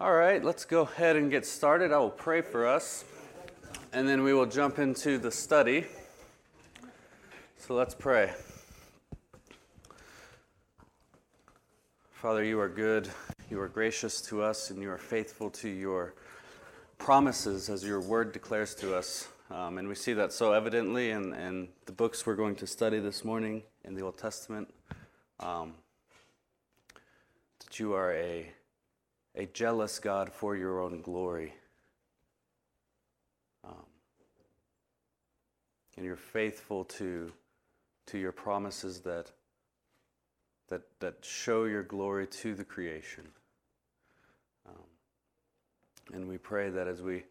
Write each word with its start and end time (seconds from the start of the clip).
All 0.00 0.14
right, 0.14 0.42
let's 0.42 0.64
go 0.64 0.80
ahead 0.80 1.16
and 1.16 1.30
get 1.30 1.44
started. 1.44 1.92
I 1.92 1.98
will 1.98 2.08
pray 2.08 2.40
for 2.40 2.66
us, 2.66 3.04
and 3.92 4.08
then 4.08 4.22
we 4.22 4.32
will 4.32 4.46
jump 4.46 4.78
into 4.78 5.18
the 5.18 5.30
study. 5.30 5.84
So 7.58 7.74
let's 7.74 7.94
pray. 7.94 8.32
Father, 12.12 12.42
you 12.42 12.58
are 12.60 12.68
good, 12.70 13.10
you 13.50 13.60
are 13.60 13.68
gracious 13.68 14.22
to 14.22 14.42
us, 14.42 14.70
and 14.70 14.80
you 14.80 14.90
are 14.90 14.96
faithful 14.96 15.50
to 15.50 15.68
your 15.68 16.14
promises 16.96 17.68
as 17.68 17.84
your 17.84 18.00
word 18.00 18.32
declares 18.32 18.74
to 18.76 18.96
us. 18.96 19.28
Um, 19.50 19.76
and 19.76 19.86
we 19.86 19.94
see 19.94 20.14
that 20.14 20.32
so 20.32 20.54
evidently 20.54 21.10
in, 21.10 21.34
in 21.34 21.68
the 21.84 21.92
books 21.92 22.24
we're 22.24 22.36
going 22.36 22.56
to 22.56 22.66
study 22.66 23.00
this 23.00 23.22
morning 23.22 23.64
in 23.84 23.94
the 23.94 24.00
Old 24.00 24.16
Testament. 24.16 24.72
Um, 25.40 25.74
that 27.58 27.78
you 27.78 27.92
are 27.92 28.14
a 28.14 28.50
a 29.34 29.46
jealous 29.46 29.98
God 29.98 30.32
for 30.32 30.56
your 30.56 30.80
own 30.80 31.02
glory. 31.02 31.54
Um, 33.64 33.86
and 35.96 36.04
you're 36.04 36.16
faithful 36.16 36.84
to, 36.84 37.32
to 38.06 38.18
your 38.18 38.32
promises 38.32 39.00
that, 39.00 39.30
that, 40.68 40.82
that 41.00 41.16
show 41.22 41.64
your 41.64 41.82
glory 41.82 42.26
to 42.26 42.54
the 42.54 42.64
creation. 42.64 43.26
Um, 44.68 46.14
and 46.14 46.28
we 46.28 46.38
pray 46.38 46.70
that 46.70 46.88
as 46.88 47.02
we 47.02 47.24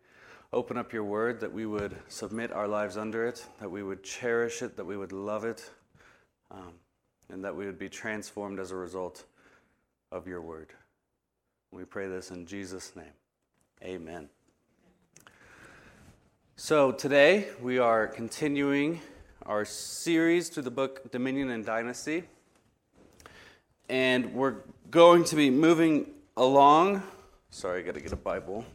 open 0.52 0.78
up 0.78 0.94
your 0.94 1.04
word, 1.04 1.40
that 1.40 1.52
we 1.52 1.66
would 1.66 1.96
submit 2.08 2.52
our 2.52 2.68
lives 2.68 2.98
under 2.98 3.28
it, 3.28 3.46
that 3.60 3.70
we 3.70 3.84
would 3.84 4.04
cherish 4.04 4.62
it, 4.62 4.76
that 4.78 4.86
we 4.86 4.98
would 4.98 5.12
love 5.12 5.44
it, 5.44 5.70
um, 6.52 6.74
and 7.30 7.44
that 7.44 7.56
we 7.56 7.66
would 7.66 7.78
be 7.78 7.90
transformed 7.90 8.60
as 8.60 8.72
a 8.72 8.76
result 8.76 9.26
of 10.12 10.28
your 10.28 10.42
word. 10.42 10.74
We 11.72 11.86
pray 11.86 12.08
this 12.08 12.32
in 12.32 12.48
Jesus' 12.48 12.96
name. 12.96 13.14
Amen. 13.84 14.28
So 16.56 16.92
today 16.92 17.46
we 17.62 17.78
are 17.78 18.08
continuing 18.08 19.02
our 19.46 19.66
series 19.66 20.50
through 20.50 20.64
the 20.64 20.72
book 20.72 21.12
Dominion 21.12 21.52
and 21.52 21.64
Dynasty. 21.64 22.24
And 23.88 24.34
we're 24.34 24.56
going 24.90 25.24
to 25.26 25.36
be 25.36 25.52
moving 25.52 26.08
along. 26.36 27.04
Sorry, 27.52 27.82
I 27.82 27.86
got 27.86 27.94
to 27.94 28.02
get 28.02 28.14
a 28.14 28.16
Bible. 28.16 28.66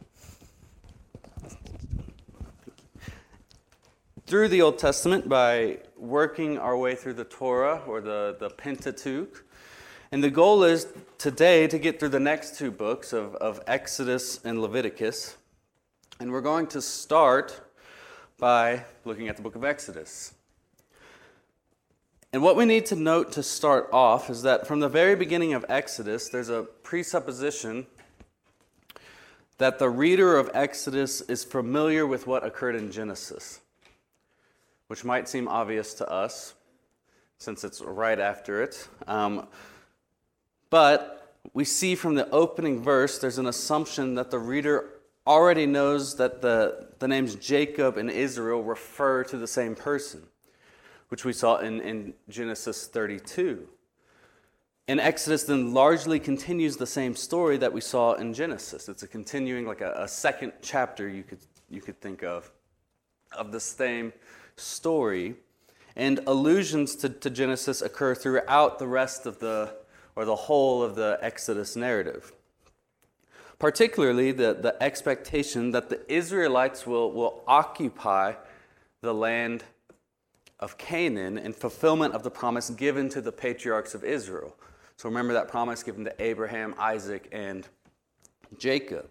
Through 4.25 4.47
the 4.47 4.61
Old 4.61 4.79
Testament 4.79 5.27
by 5.27 5.79
working 5.97 6.57
our 6.57 6.77
way 6.77 6.95
through 6.95 7.15
the 7.15 7.25
Torah 7.25 7.81
or 7.85 7.99
the, 7.99 8.37
the 8.39 8.49
Pentateuch. 8.51 9.44
And 10.15 10.23
the 10.23 10.29
goal 10.29 10.63
is 10.63 10.87
today 11.17 11.67
to 11.67 11.77
get 11.77 11.99
through 11.99 12.07
the 12.07 12.21
next 12.21 12.57
two 12.57 12.71
books 12.71 13.11
of, 13.11 13.35
of 13.35 13.61
Exodus 13.67 14.39
and 14.45 14.61
Leviticus. 14.61 15.35
And 16.21 16.31
we're 16.31 16.39
going 16.39 16.67
to 16.67 16.81
start 16.81 17.59
by 18.37 18.85
looking 19.03 19.27
at 19.27 19.35
the 19.35 19.41
book 19.41 19.57
of 19.57 19.65
Exodus. 19.65 20.33
And 22.31 22.41
what 22.41 22.55
we 22.55 22.63
need 22.63 22.85
to 22.85 22.95
note 22.95 23.33
to 23.33 23.43
start 23.43 23.89
off 23.91 24.29
is 24.29 24.41
that 24.43 24.65
from 24.65 24.79
the 24.79 24.87
very 24.87 25.17
beginning 25.17 25.53
of 25.53 25.65
Exodus, 25.67 26.29
there's 26.29 26.47
a 26.47 26.63
presupposition 26.81 27.85
that 29.57 29.79
the 29.79 29.89
reader 29.89 30.37
of 30.37 30.49
Exodus 30.53 31.19
is 31.19 31.43
familiar 31.43 32.07
with 32.07 32.25
what 32.25 32.45
occurred 32.45 32.77
in 32.77 32.89
Genesis, 32.89 33.59
which 34.87 35.03
might 35.03 35.27
seem 35.27 35.49
obvious 35.49 35.93
to 35.95 36.09
us 36.09 36.53
since 37.37 37.65
it's 37.65 37.81
right 37.81 38.17
after 38.17 38.63
it. 38.63 38.87
Um, 39.07 39.49
but 40.75 41.39
we 41.53 41.63
see 41.63 41.95
from 41.95 42.15
the 42.15 42.29
opening 42.31 42.83
verse, 42.83 43.17
there's 43.17 43.37
an 43.37 43.45
assumption 43.45 44.15
that 44.15 44.29
the 44.29 44.39
reader 44.39 44.89
already 45.25 45.65
knows 45.65 46.17
that 46.17 46.41
the, 46.41 46.89
the 46.99 47.07
names 47.07 47.35
Jacob 47.35 47.95
and 47.95 48.09
Israel 48.09 48.61
refer 48.61 49.23
to 49.23 49.37
the 49.37 49.47
same 49.47 49.73
person, 49.73 50.23
which 51.07 51.23
we 51.23 51.31
saw 51.31 51.59
in, 51.59 51.79
in 51.79 52.13
Genesis 52.27 52.87
32. 52.87 53.69
And 54.89 54.99
Exodus 54.99 55.45
then 55.45 55.73
largely 55.73 56.19
continues 56.19 56.75
the 56.75 56.85
same 56.85 57.15
story 57.15 57.55
that 57.55 57.71
we 57.71 57.79
saw 57.79 58.15
in 58.15 58.33
Genesis. 58.33 58.89
It's 58.89 59.03
a 59.03 59.07
continuing, 59.07 59.65
like 59.65 59.79
a, 59.79 59.93
a 59.95 60.09
second 60.09 60.51
chapter 60.61 61.07
you 61.07 61.23
could, 61.23 61.39
you 61.69 61.79
could 61.79 62.01
think 62.01 62.21
of, 62.21 62.51
of 63.31 63.53
the 63.53 63.61
same 63.61 64.11
story. 64.57 65.35
And 65.95 66.19
allusions 66.27 66.97
to, 66.97 67.07
to 67.07 67.29
Genesis 67.29 67.81
occur 67.81 68.13
throughout 68.13 68.77
the 68.77 68.87
rest 68.87 69.25
of 69.25 69.39
the 69.39 69.84
or 70.15 70.25
the 70.25 70.35
whole 70.35 70.81
of 70.81 70.95
the 70.95 71.17
Exodus 71.21 71.75
narrative. 71.75 72.31
Particularly 73.59 74.31
the, 74.31 74.53
the 74.53 74.81
expectation 74.81 75.71
that 75.71 75.89
the 75.89 75.99
Israelites 76.11 76.85
will, 76.85 77.11
will 77.11 77.43
occupy 77.47 78.33
the 79.01 79.13
land 79.13 79.63
of 80.59 80.77
Canaan 80.77 81.37
in 81.37 81.53
fulfillment 81.53 82.13
of 82.13 82.23
the 82.23 82.31
promise 82.31 82.69
given 82.69 83.09
to 83.09 83.21
the 83.21 83.31
patriarchs 83.31 83.93
of 83.93 84.03
Israel. 84.03 84.55
So 84.97 85.09
remember 85.09 85.33
that 85.33 85.47
promise 85.47 85.83
given 85.83 86.05
to 86.05 86.13
Abraham, 86.19 86.73
Isaac, 86.77 87.27
and 87.31 87.67
Jacob. 88.57 89.09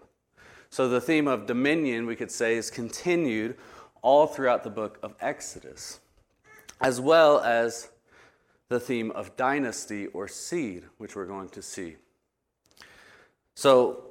So 0.71 0.89
the 0.89 1.01
theme 1.01 1.29
of 1.29 1.47
dominion, 1.47 2.07
we 2.07 2.17
could 2.17 2.31
say, 2.31 2.57
is 2.57 2.71
continued 2.71 3.57
all 4.03 4.27
throughout 4.27 4.65
the 4.65 4.71
book 4.71 4.99
of 5.03 5.15
Exodus, 5.21 6.01
as 6.81 7.01
well 7.01 7.41
as 7.41 7.91
the 8.75 8.81
theme 8.81 9.13
of 9.13 9.37
dynasty 9.37 10.09
or 10.09 10.27
seed, 10.27 10.83
which 10.99 11.15
we're 11.15 11.27
going 11.27 11.49
to 11.49 11.63
see. 11.63 11.95
So 13.55 14.11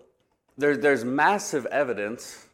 there, 0.57 0.78
there's 0.78 1.03
massive 1.03 1.66
evidence, 1.66 2.47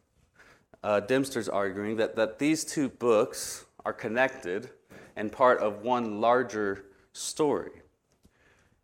uh, 0.84 1.02
Dempster's 1.02 1.48
arguing, 1.48 1.98
that, 1.98 2.16
that 2.16 2.40
these 2.40 2.66
two 2.66 2.90
books 2.90 3.66
are 3.86 3.94
connected 3.94 4.72
and 5.16 5.32
part 5.32 5.60
of 5.60 5.84
one 5.84 6.20
larger 6.20 6.86
story. 7.14 7.84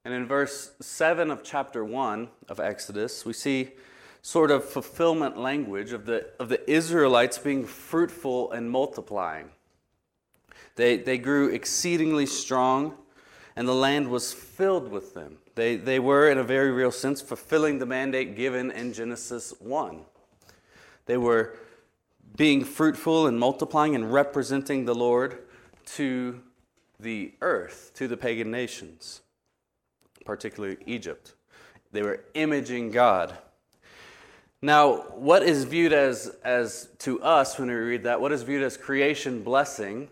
And 0.04 0.14
in 0.14 0.28
verse 0.28 0.74
7 0.80 1.32
of 1.32 1.44
chapter 1.44 1.84
1 1.84 2.30
of 2.48 2.60
Exodus, 2.60 3.26
we 3.26 3.34
see 3.34 3.72
sort 4.22 4.52
of 4.52 4.64
fulfillment 4.64 5.36
language 5.36 5.94
of 5.94 6.06
the, 6.06 6.28
of 6.40 6.50
the 6.50 6.70
Israelites 6.70 7.40
being 7.40 7.66
fruitful 7.66 8.52
and 8.52 8.70
multiplying. 8.70 9.50
They, 10.76 10.98
they 10.98 11.18
grew 11.18 11.50
exceedingly 11.50 12.28
strong 12.28 12.98
and 13.56 13.68
the 13.68 13.76
land 13.76 14.10
was 14.10 14.34
filled 14.34 14.92
with 14.92 15.14
them. 15.14 15.38
They, 15.56 15.78
they 15.78 16.00
were, 16.00 16.30
in 16.30 16.38
a 16.38 16.44
very 16.44 16.72
real 16.72 16.92
sense, 16.92 17.22
fulfilling 17.22 17.80
the 17.80 17.86
mandate 17.86 18.36
given 18.36 18.72
in 18.72 18.92
Genesis 18.92 19.54
1. 19.60 20.02
They 21.06 21.18
were 21.18 21.56
being 22.36 22.66
fruitful 22.66 23.28
and 23.28 23.40
multiplying 23.40 23.96
and 23.96 24.12
representing 24.12 24.86
the 24.86 24.96
Lord 24.96 25.40
to 25.86 26.42
the 27.00 27.34
earth, 27.42 27.92
to 27.96 28.08
the 28.08 28.18
pagan 28.18 28.52
nations, 28.52 29.22
particularly 30.26 30.78
Egypt. 30.86 31.34
They 31.92 32.02
were 32.02 32.26
imaging 32.34 32.92
God. 32.92 33.38
Now, 34.62 35.04
what 35.14 35.44
is 35.44 35.64
viewed 35.64 35.94
as, 35.94 36.36
as 36.44 36.90
to 37.00 37.22
us 37.22 37.58
when 37.58 37.70
we 37.70 37.76
read 37.76 38.04
that, 38.04 38.20
what 38.20 38.32
is 38.32 38.42
viewed 38.44 38.64
as 38.64 38.76
creation 38.76 39.44
blessing, 39.44 40.10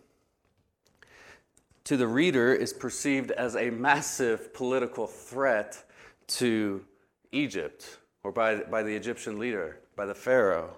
to 1.85 1.97
the 1.97 2.07
reader 2.07 2.53
is 2.53 2.71
perceived 2.71 3.31
as 3.31 3.55
a 3.55 3.69
massive 3.69 4.53
political 4.53 5.05
threat 5.05 5.83
to 6.27 6.83
Egypt 7.31 7.97
or 8.23 8.31
by, 8.31 8.55
by 8.55 8.83
the 8.83 8.95
Egyptian 8.95 9.37
leader, 9.37 9.79
by 9.95 10.05
the 10.05 10.15
Pharaoh. 10.15 10.69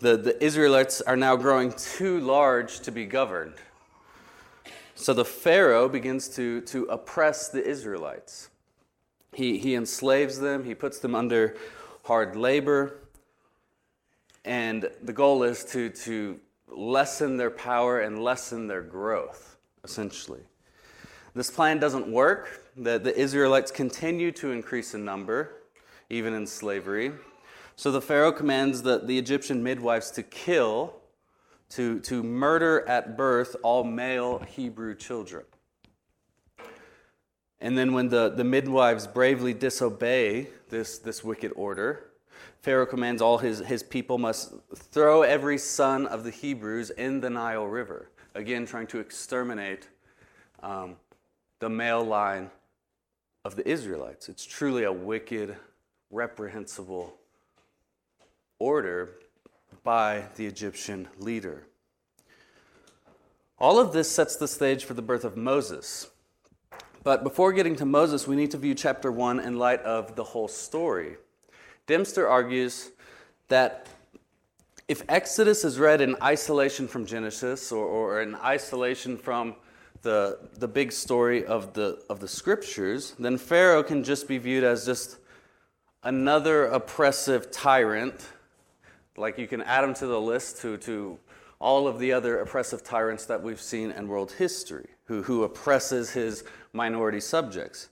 The, 0.00 0.16
the 0.16 0.44
Israelites 0.44 1.00
are 1.00 1.16
now 1.16 1.36
growing 1.36 1.72
too 1.72 2.20
large 2.20 2.80
to 2.80 2.92
be 2.92 3.06
governed. 3.06 3.54
So 4.94 5.14
the 5.14 5.24
Pharaoh 5.24 5.88
begins 5.88 6.28
to, 6.30 6.60
to 6.62 6.84
oppress 6.84 7.48
the 7.48 7.66
Israelites. 7.66 8.50
He, 9.32 9.58
he 9.58 9.74
enslaves 9.74 10.38
them, 10.38 10.64
he 10.64 10.74
puts 10.74 10.98
them 10.98 11.14
under 11.14 11.56
hard 12.04 12.36
labor, 12.36 12.98
and 14.44 14.90
the 15.02 15.12
goal 15.12 15.42
is 15.44 15.64
to, 15.66 15.88
to 15.88 16.38
lessen 16.68 17.38
their 17.38 17.50
power 17.50 18.00
and 18.00 18.22
lessen 18.22 18.66
their 18.66 18.82
growth 18.82 19.51
essentially. 19.84 20.40
This 21.34 21.50
plan 21.50 21.78
doesn't 21.78 22.08
work. 22.08 22.60
The, 22.76 22.98
the 22.98 23.16
Israelites 23.18 23.70
continue 23.70 24.32
to 24.32 24.52
increase 24.52 24.94
in 24.94 25.04
number, 25.04 25.62
even 26.10 26.34
in 26.34 26.46
slavery. 26.46 27.12
So 27.76 27.90
the 27.90 28.02
Pharaoh 28.02 28.32
commands 28.32 28.82
the, 28.82 28.98
the 28.98 29.18
Egyptian 29.18 29.62
midwives 29.62 30.10
to 30.12 30.22
kill, 30.22 30.94
to, 31.70 32.00
to 32.00 32.22
murder 32.22 32.86
at 32.86 33.16
birth 33.16 33.56
all 33.62 33.82
male 33.82 34.40
Hebrew 34.40 34.94
children. 34.94 35.44
And 37.60 37.78
then 37.78 37.92
when 37.92 38.08
the, 38.08 38.28
the 38.28 38.44
midwives 38.44 39.06
bravely 39.06 39.54
disobey 39.54 40.48
this, 40.68 40.98
this 40.98 41.24
wicked 41.24 41.52
order, 41.54 42.10
Pharaoh 42.60 42.86
commands 42.86 43.22
all 43.22 43.38
his, 43.38 43.60
his 43.60 43.82
people 43.82 44.18
must 44.18 44.52
throw 44.74 45.22
every 45.22 45.58
son 45.58 46.06
of 46.06 46.24
the 46.24 46.30
Hebrews 46.30 46.90
in 46.90 47.20
the 47.20 47.30
Nile 47.30 47.66
River 47.66 48.11
again 48.34 48.66
trying 48.66 48.86
to 48.88 48.98
exterminate 48.98 49.88
um, 50.62 50.96
the 51.58 51.68
male 51.68 52.04
line 52.04 52.50
of 53.44 53.56
the 53.56 53.68
Israelites. 53.68 54.28
It's 54.28 54.44
truly 54.44 54.84
a 54.84 54.92
wicked, 54.92 55.56
reprehensible 56.10 57.14
order 58.58 59.10
by 59.82 60.24
the 60.36 60.46
Egyptian 60.46 61.08
leader. 61.18 61.64
All 63.58 63.78
of 63.78 63.92
this 63.92 64.10
sets 64.10 64.36
the 64.36 64.48
stage 64.48 64.84
for 64.84 64.94
the 64.94 65.02
birth 65.02 65.24
of 65.24 65.36
Moses. 65.36 66.10
But 67.04 67.24
before 67.24 67.52
getting 67.52 67.76
to 67.76 67.84
Moses, 67.84 68.26
we 68.28 68.36
need 68.36 68.52
to 68.52 68.58
view 68.58 68.74
chapter 68.74 69.10
1 69.10 69.40
in 69.40 69.58
light 69.58 69.80
of 69.82 70.14
the 70.14 70.24
whole 70.24 70.48
story. 70.48 71.16
Dempster 71.86 72.28
argues 72.28 72.90
that 73.48 73.88
if 74.88 75.02
Exodus 75.08 75.64
is 75.64 75.78
read 75.78 76.00
in 76.00 76.16
isolation 76.22 76.88
from 76.88 77.06
Genesis 77.06 77.72
or, 77.72 77.84
or 77.84 78.22
in 78.22 78.34
isolation 78.36 79.16
from 79.16 79.54
the, 80.02 80.38
the 80.58 80.68
big 80.68 80.92
story 80.92 81.44
of 81.44 81.72
the, 81.72 82.02
of 82.10 82.20
the 82.20 82.28
scriptures, 82.28 83.14
then 83.18 83.38
Pharaoh 83.38 83.82
can 83.82 84.02
just 84.02 84.26
be 84.26 84.38
viewed 84.38 84.64
as 84.64 84.84
just 84.84 85.18
another 86.02 86.66
oppressive 86.66 87.50
tyrant. 87.50 88.26
Like 89.16 89.38
you 89.38 89.46
can 89.46 89.62
add 89.62 89.84
him 89.84 89.94
to 89.94 90.06
the 90.06 90.20
list 90.20 90.60
to, 90.62 90.76
to 90.78 91.18
all 91.60 91.86
of 91.86 92.00
the 92.00 92.12
other 92.12 92.40
oppressive 92.40 92.82
tyrants 92.82 93.24
that 93.26 93.40
we've 93.40 93.60
seen 93.60 93.92
in 93.92 94.08
world 94.08 94.32
history, 94.32 94.88
who, 95.04 95.22
who 95.22 95.44
oppresses 95.44 96.10
his 96.10 96.42
minority 96.72 97.20
subjects. 97.20 97.88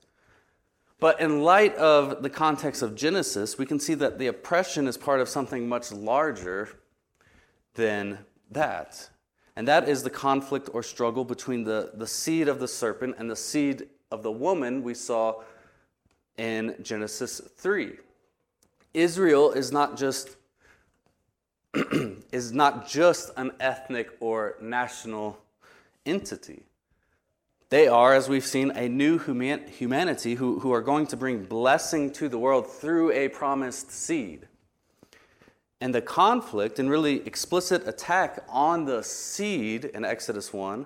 But 1.00 1.18
in 1.18 1.42
light 1.42 1.74
of 1.76 2.22
the 2.22 2.28
context 2.28 2.82
of 2.82 2.94
Genesis, 2.94 3.56
we 3.56 3.64
can 3.64 3.80
see 3.80 3.94
that 3.94 4.18
the 4.18 4.26
oppression 4.26 4.86
is 4.86 4.98
part 4.98 5.20
of 5.20 5.28
something 5.28 5.66
much 5.66 5.90
larger 5.90 6.68
than 7.74 8.18
that. 8.50 9.08
And 9.56 9.66
that 9.66 9.88
is 9.88 10.02
the 10.02 10.10
conflict 10.10 10.68
or 10.72 10.82
struggle 10.82 11.24
between 11.24 11.64
the, 11.64 11.92
the 11.94 12.06
seed 12.06 12.48
of 12.48 12.60
the 12.60 12.68
serpent 12.68 13.16
and 13.18 13.30
the 13.30 13.36
seed 13.36 13.88
of 14.10 14.22
the 14.22 14.30
woman 14.30 14.82
we 14.82 14.94
saw 14.94 15.42
in 16.36 16.76
Genesis 16.82 17.40
3. 17.56 17.96
Israel 18.92 19.52
is 19.52 19.72
not 19.72 19.96
just 19.96 20.36
is 22.32 22.52
not 22.52 22.88
just 22.88 23.30
an 23.36 23.52
ethnic 23.60 24.10
or 24.18 24.56
national 24.60 25.38
entity. 26.04 26.64
They 27.70 27.86
are, 27.86 28.14
as 28.14 28.28
we've 28.28 28.44
seen, 28.44 28.72
a 28.72 28.88
new 28.88 29.18
human- 29.18 29.68
humanity 29.68 30.34
who, 30.34 30.58
who 30.58 30.72
are 30.72 30.82
going 30.82 31.06
to 31.06 31.16
bring 31.16 31.44
blessing 31.44 32.10
to 32.14 32.28
the 32.28 32.38
world 32.38 32.66
through 32.66 33.12
a 33.12 33.28
promised 33.28 33.92
seed. 33.92 34.48
And 35.80 35.94
the 35.94 36.02
conflict 36.02 36.80
and 36.80 36.90
really 36.90 37.24
explicit 37.26 37.86
attack 37.86 38.44
on 38.48 38.86
the 38.86 39.04
seed 39.04 39.84
in 39.84 40.04
Exodus 40.04 40.52
1, 40.52 40.84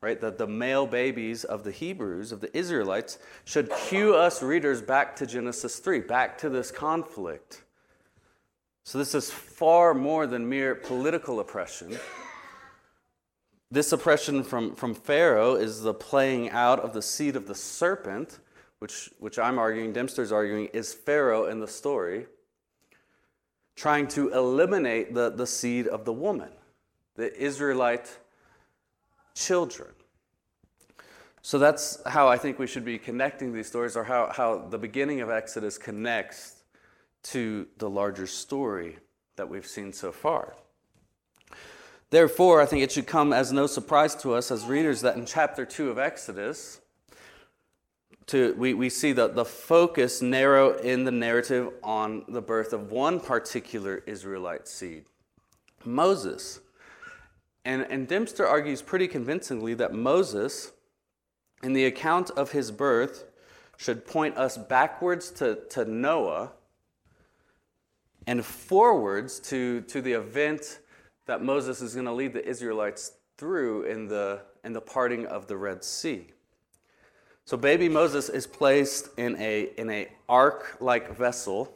right, 0.00 0.20
the, 0.20 0.30
the 0.30 0.46
male 0.46 0.86
babies 0.86 1.42
of 1.42 1.64
the 1.64 1.72
Hebrews, 1.72 2.30
of 2.30 2.40
the 2.40 2.56
Israelites, 2.56 3.18
should 3.44 3.68
cue 3.88 4.14
us 4.14 4.40
readers 4.40 4.80
back 4.80 5.16
to 5.16 5.26
Genesis 5.26 5.80
3, 5.80 6.00
back 6.00 6.38
to 6.38 6.48
this 6.48 6.70
conflict. 6.70 7.64
So 8.84 8.98
this 8.98 9.16
is 9.16 9.32
far 9.32 9.94
more 9.94 10.28
than 10.28 10.48
mere 10.48 10.76
political 10.76 11.40
oppression. 11.40 11.98
This 13.70 13.92
oppression 13.92 14.42
from, 14.42 14.74
from 14.74 14.94
Pharaoh 14.94 15.54
is 15.54 15.82
the 15.82 15.94
playing 15.94 16.50
out 16.50 16.80
of 16.80 16.92
the 16.92 17.02
seed 17.02 17.36
of 17.36 17.46
the 17.46 17.54
serpent, 17.54 18.40
which, 18.80 19.10
which 19.20 19.38
I'm 19.38 19.58
arguing, 19.58 19.92
Dempster's 19.92 20.32
arguing, 20.32 20.66
is 20.72 20.92
Pharaoh 20.92 21.46
in 21.46 21.60
the 21.60 21.68
story 21.68 22.26
trying 23.76 24.08
to 24.08 24.28
eliminate 24.30 25.14
the, 25.14 25.30
the 25.30 25.46
seed 25.46 25.86
of 25.86 26.04
the 26.04 26.12
woman, 26.12 26.50
the 27.14 27.34
Israelite 27.40 28.18
children. 29.34 29.88
So 31.40 31.58
that's 31.58 32.02
how 32.06 32.28
I 32.28 32.36
think 32.36 32.58
we 32.58 32.66
should 32.66 32.84
be 32.84 32.98
connecting 32.98 33.54
these 33.54 33.68
stories, 33.68 33.96
or 33.96 34.04
how, 34.04 34.30
how 34.34 34.66
the 34.68 34.76
beginning 34.76 35.22
of 35.22 35.30
Exodus 35.30 35.78
connects 35.78 36.56
to 37.22 37.68
the 37.78 37.88
larger 37.88 38.26
story 38.26 38.98
that 39.36 39.48
we've 39.48 39.66
seen 39.66 39.92
so 39.92 40.12
far. 40.12 40.56
Therefore, 42.10 42.60
I 42.60 42.66
think 42.66 42.82
it 42.82 42.90
should 42.90 43.06
come 43.06 43.32
as 43.32 43.52
no 43.52 43.68
surprise 43.68 44.16
to 44.16 44.34
us 44.34 44.50
as 44.50 44.64
readers 44.64 45.00
that 45.02 45.16
in 45.16 45.24
chapter 45.24 45.64
2 45.64 45.90
of 45.90 45.98
Exodus, 45.98 46.80
to, 48.26 48.54
we, 48.54 48.74
we 48.74 48.88
see 48.88 49.12
the, 49.12 49.28
the 49.28 49.44
focus 49.44 50.20
narrow 50.20 50.76
in 50.78 51.04
the 51.04 51.10
narrative 51.12 51.70
on 51.82 52.24
the 52.28 52.42
birth 52.42 52.72
of 52.72 52.90
one 52.90 53.20
particular 53.20 54.02
Israelite 54.06 54.66
seed, 54.66 55.04
Moses. 55.84 56.60
And, 57.64 57.82
and 57.90 58.08
Dempster 58.08 58.46
argues 58.46 58.82
pretty 58.82 59.06
convincingly 59.06 59.74
that 59.74 59.92
Moses, 59.92 60.72
in 61.62 61.72
the 61.72 61.84
account 61.84 62.30
of 62.30 62.52
his 62.52 62.70
birth, 62.70 63.24
should 63.76 64.04
point 64.04 64.36
us 64.36 64.58
backwards 64.58 65.30
to, 65.32 65.58
to 65.70 65.84
Noah 65.84 66.52
and 68.26 68.44
forwards 68.44 69.40
to, 69.40 69.80
to 69.82 70.02
the 70.02 70.12
event 70.12 70.80
that 71.30 71.44
Moses 71.44 71.80
is 71.80 71.94
going 71.94 72.06
to 72.06 72.12
lead 72.12 72.32
the 72.32 72.44
Israelites 72.44 73.12
through 73.38 73.84
in 73.84 74.08
the, 74.08 74.40
in 74.64 74.72
the 74.72 74.80
parting 74.80 75.26
of 75.26 75.46
the 75.46 75.56
Red 75.56 75.84
Sea. 75.84 76.26
So 77.44 77.56
baby 77.56 77.88
Moses 77.88 78.28
is 78.28 78.48
placed 78.48 79.16
in 79.16 79.36
a, 79.36 79.70
in 79.78 79.90
a 79.90 80.08
ark-like 80.28 81.16
vessel, 81.16 81.72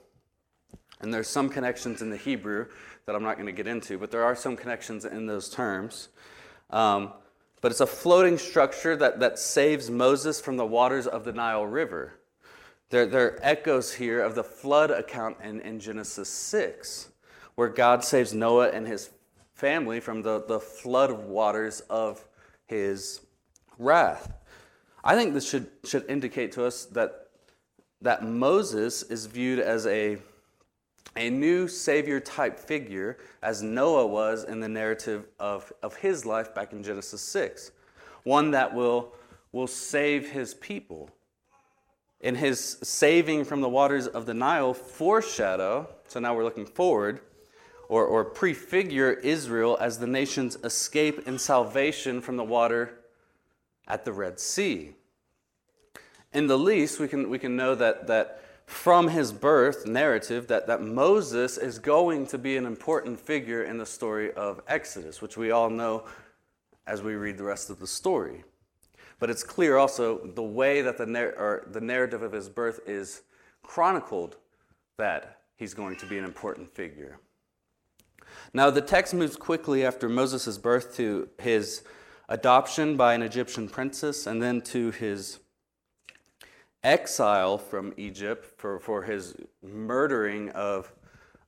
and 1.00 1.14
there's 1.14 1.28
some 1.28 1.48
connections 1.48 2.02
in 2.02 2.10
the 2.10 2.16
Hebrew 2.16 2.66
that 3.06 3.14
I'm 3.14 3.22
not 3.22 3.34
going 3.34 3.46
to 3.46 3.52
get 3.52 3.68
into, 3.68 3.96
but 3.96 4.10
there 4.10 4.24
are 4.24 4.34
some 4.34 4.56
connections 4.56 5.04
in 5.04 5.26
those 5.26 5.48
terms. 5.48 6.08
Um, 6.70 7.12
but 7.60 7.70
it's 7.70 7.80
a 7.80 7.86
floating 7.86 8.38
structure 8.38 8.96
that, 8.96 9.20
that 9.20 9.38
saves 9.38 9.88
Moses 9.88 10.40
from 10.40 10.56
the 10.56 10.66
waters 10.66 11.06
of 11.06 11.24
the 11.24 11.32
Nile 11.32 11.64
River. 11.64 12.18
There, 12.90 13.06
there 13.06 13.26
are 13.26 13.38
echoes 13.40 13.94
here 13.94 14.20
of 14.20 14.34
the 14.34 14.42
flood 14.42 14.90
account 14.90 15.36
in, 15.44 15.60
in 15.60 15.78
Genesis 15.78 16.28
6, 16.28 17.10
where 17.54 17.68
God 17.68 18.02
saves 18.02 18.34
Noah 18.34 18.70
and 18.70 18.88
his 18.88 19.10
family 19.54 20.00
from 20.00 20.22
the, 20.22 20.44
the 20.46 20.60
flood 20.60 21.10
of 21.10 21.24
waters 21.24 21.80
of 21.88 22.24
his 22.66 23.20
wrath. 23.78 24.32
I 25.02 25.14
think 25.14 25.34
this 25.34 25.48
should, 25.48 25.68
should 25.84 26.04
indicate 26.08 26.52
to 26.52 26.64
us 26.64 26.86
that, 26.86 27.28
that 28.02 28.24
Moses 28.24 29.02
is 29.02 29.26
viewed 29.26 29.60
as 29.60 29.86
a, 29.86 30.18
a 31.16 31.30
new 31.30 31.68
savior 31.68 32.20
type 32.20 32.58
figure, 32.58 33.18
as 33.42 33.62
Noah 33.62 34.06
was 34.06 34.44
in 34.44 34.60
the 34.60 34.68
narrative 34.68 35.26
of, 35.38 35.72
of 35.82 35.96
his 35.96 36.26
life 36.26 36.54
back 36.54 36.72
in 36.72 36.82
Genesis 36.82 37.20
6. 37.20 37.70
One 38.24 38.50
that 38.52 38.74
will, 38.74 39.12
will 39.52 39.66
save 39.66 40.30
his 40.30 40.54
people. 40.54 41.10
In 42.20 42.34
his 42.34 42.78
saving 42.82 43.44
from 43.44 43.60
the 43.60 43.68
waters 43.68 44.06
of 44.06 44.24
the 44.24 44.32
Nile, 44.32 44.72
foreshadow, 44.72 45.86
so 46.08 46.18
now 46.18 46.34
we're 46.34 46.44
looking 46.44 46.64
forward, 46.64 47.20
or, 47.88 48.04
or 48.04 48.24
prefigure 48.24 49.12
Israel 49.12 49.76
as 49.80 49.98
the 49.98 50.06
nation's 50.06 50.56
escape 50.64 51.26
and 51.26 51.40
salvation 51.40 52.20
from 52.20 52.36
the 52.36 52.44
water 52.44 52.98
at 53.86 54.04
the 54.04 54.12
Red 54.12 54.40
Sea. 54.40 54.92
In 56.32 56.46
the 56.46 56.58
least, 56.58 56.98
we 56.98 57.08
can, 57.08 57.30
we 57.30 57.38
can 57.38 57.56
know 57.56 57.74
that, 57.74 58.06
that 58.06 58.42
from 58.66 59.08
his 59.08 59.32
birth 59.32 59.86
narrative 59.86 60.48
that, 60.48 60.66
that 60.66 60.82
Moses 60.82 61.58
is 61.58 61.78
going 61.78 62.26
to 62.28 62.38
be 62.38 62.56
an 62.56 62.66
important 62.66 63.20
figure 63.20 63.62
in 63.62 63.78
the 63.78 63.86
story 63.86 64.32
of 64.32 64.60
Exodus, 64.66 65.20
which 65.20 65.36
we 65.36 65.50
all 65.50 65.70
know 65.70 66.04
as 66.86 67.02
we 67.02 67.14
read 67.14 67.38
the 67.38 67.44
rest 67.44 67.70
of 67.70 67.78
the 67.78 67.86
story. 67.86 68.42
But 69.18 69.30
it's 69.30 69.44
clear 69.44 69.76
also 69.76 70.26
the 70.34 70.42
way 70.42 70.82
that 70.82 70.98
the, 70.98 71.62
the 71.70 71.80
narrative 71.80 72.22
of 72.22 72.32
his 72.32 72.48
birth 72.48 72.80
is 72.86 73.22
chronicled 73.62 74.36
that 74.96 75.38
he's 75.56 75.74
going 75.74 75.96
to 75.96 76.06
be 76.06 76.18
an 76.18 76.24
important 76.24 76.74
figure. 76.74 77.18
Now, 78.52 78.70
the 78.70 78.80
text 78.80 79.14
moves 79.14 79.36
quickly 79.36 79.84
after 79.84 80.08
Moses' 80.08 80.58
birth 80.58 80.96
to 80.96 81.28
his 81.38 81.82
adoption 82.28 82.96
by 82.96 83.14
an 83.14 83.22
Egyptian 83.22 83.68
princess 83.68 84.26
and 84.26 84.42
then 84.42 84.60
to 84.62 84.90
his 84.90 85.38
exile 86.82 87.58
from 87.58 87.92
Egypt 87.96 88.44
for, 88.58 88.78
for 88.78 89.02
his 89.02 89.34
murdering 89.62 90.50
of 90.50 90.92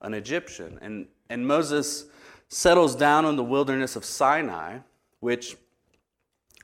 an 0.00 0.14
Egyptian. 0.14 0.78
And, 0.80 1.06
and 1.28 1.46
Moses 1.46 2.06
settles 2.48 2.94
down 2.96 3.24
in 3.24 3.36
the 3.36 3.44
wilderness 3.44 3.96
of 3.96 4.04
Sinai, 4.04 4.78
which 5.20 5.56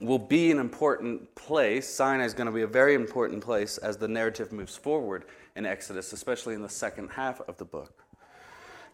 will 0.01 0.19
be 0.19 0.51
an 0.51 0.59
important 0.59 1.35
place. 1.35 1.89
Sinai 1.89 2.25
is 2.25 2.35
going 2.35 2.47
to 2.47 2.53
be 2.53 2.63
a 2.63 2.67
very 2.67 2.95
important 2.95 3.43
place 3.43 3.79
as 3.79 3.97
the 3.97 4.09
narrative 4.09 4.53
moves 4.53 4.77
forward 4.77 5.25
in 5.55 5.67
Exodus, 5.67 6.13
especially 6.13 6.55
in 6.55 6.63
the 6.63 6.69
second 6.69 7.11
half 7.11 7.41
of 7.43 7.57
the 7.59 7.65
book. 7.65 8.02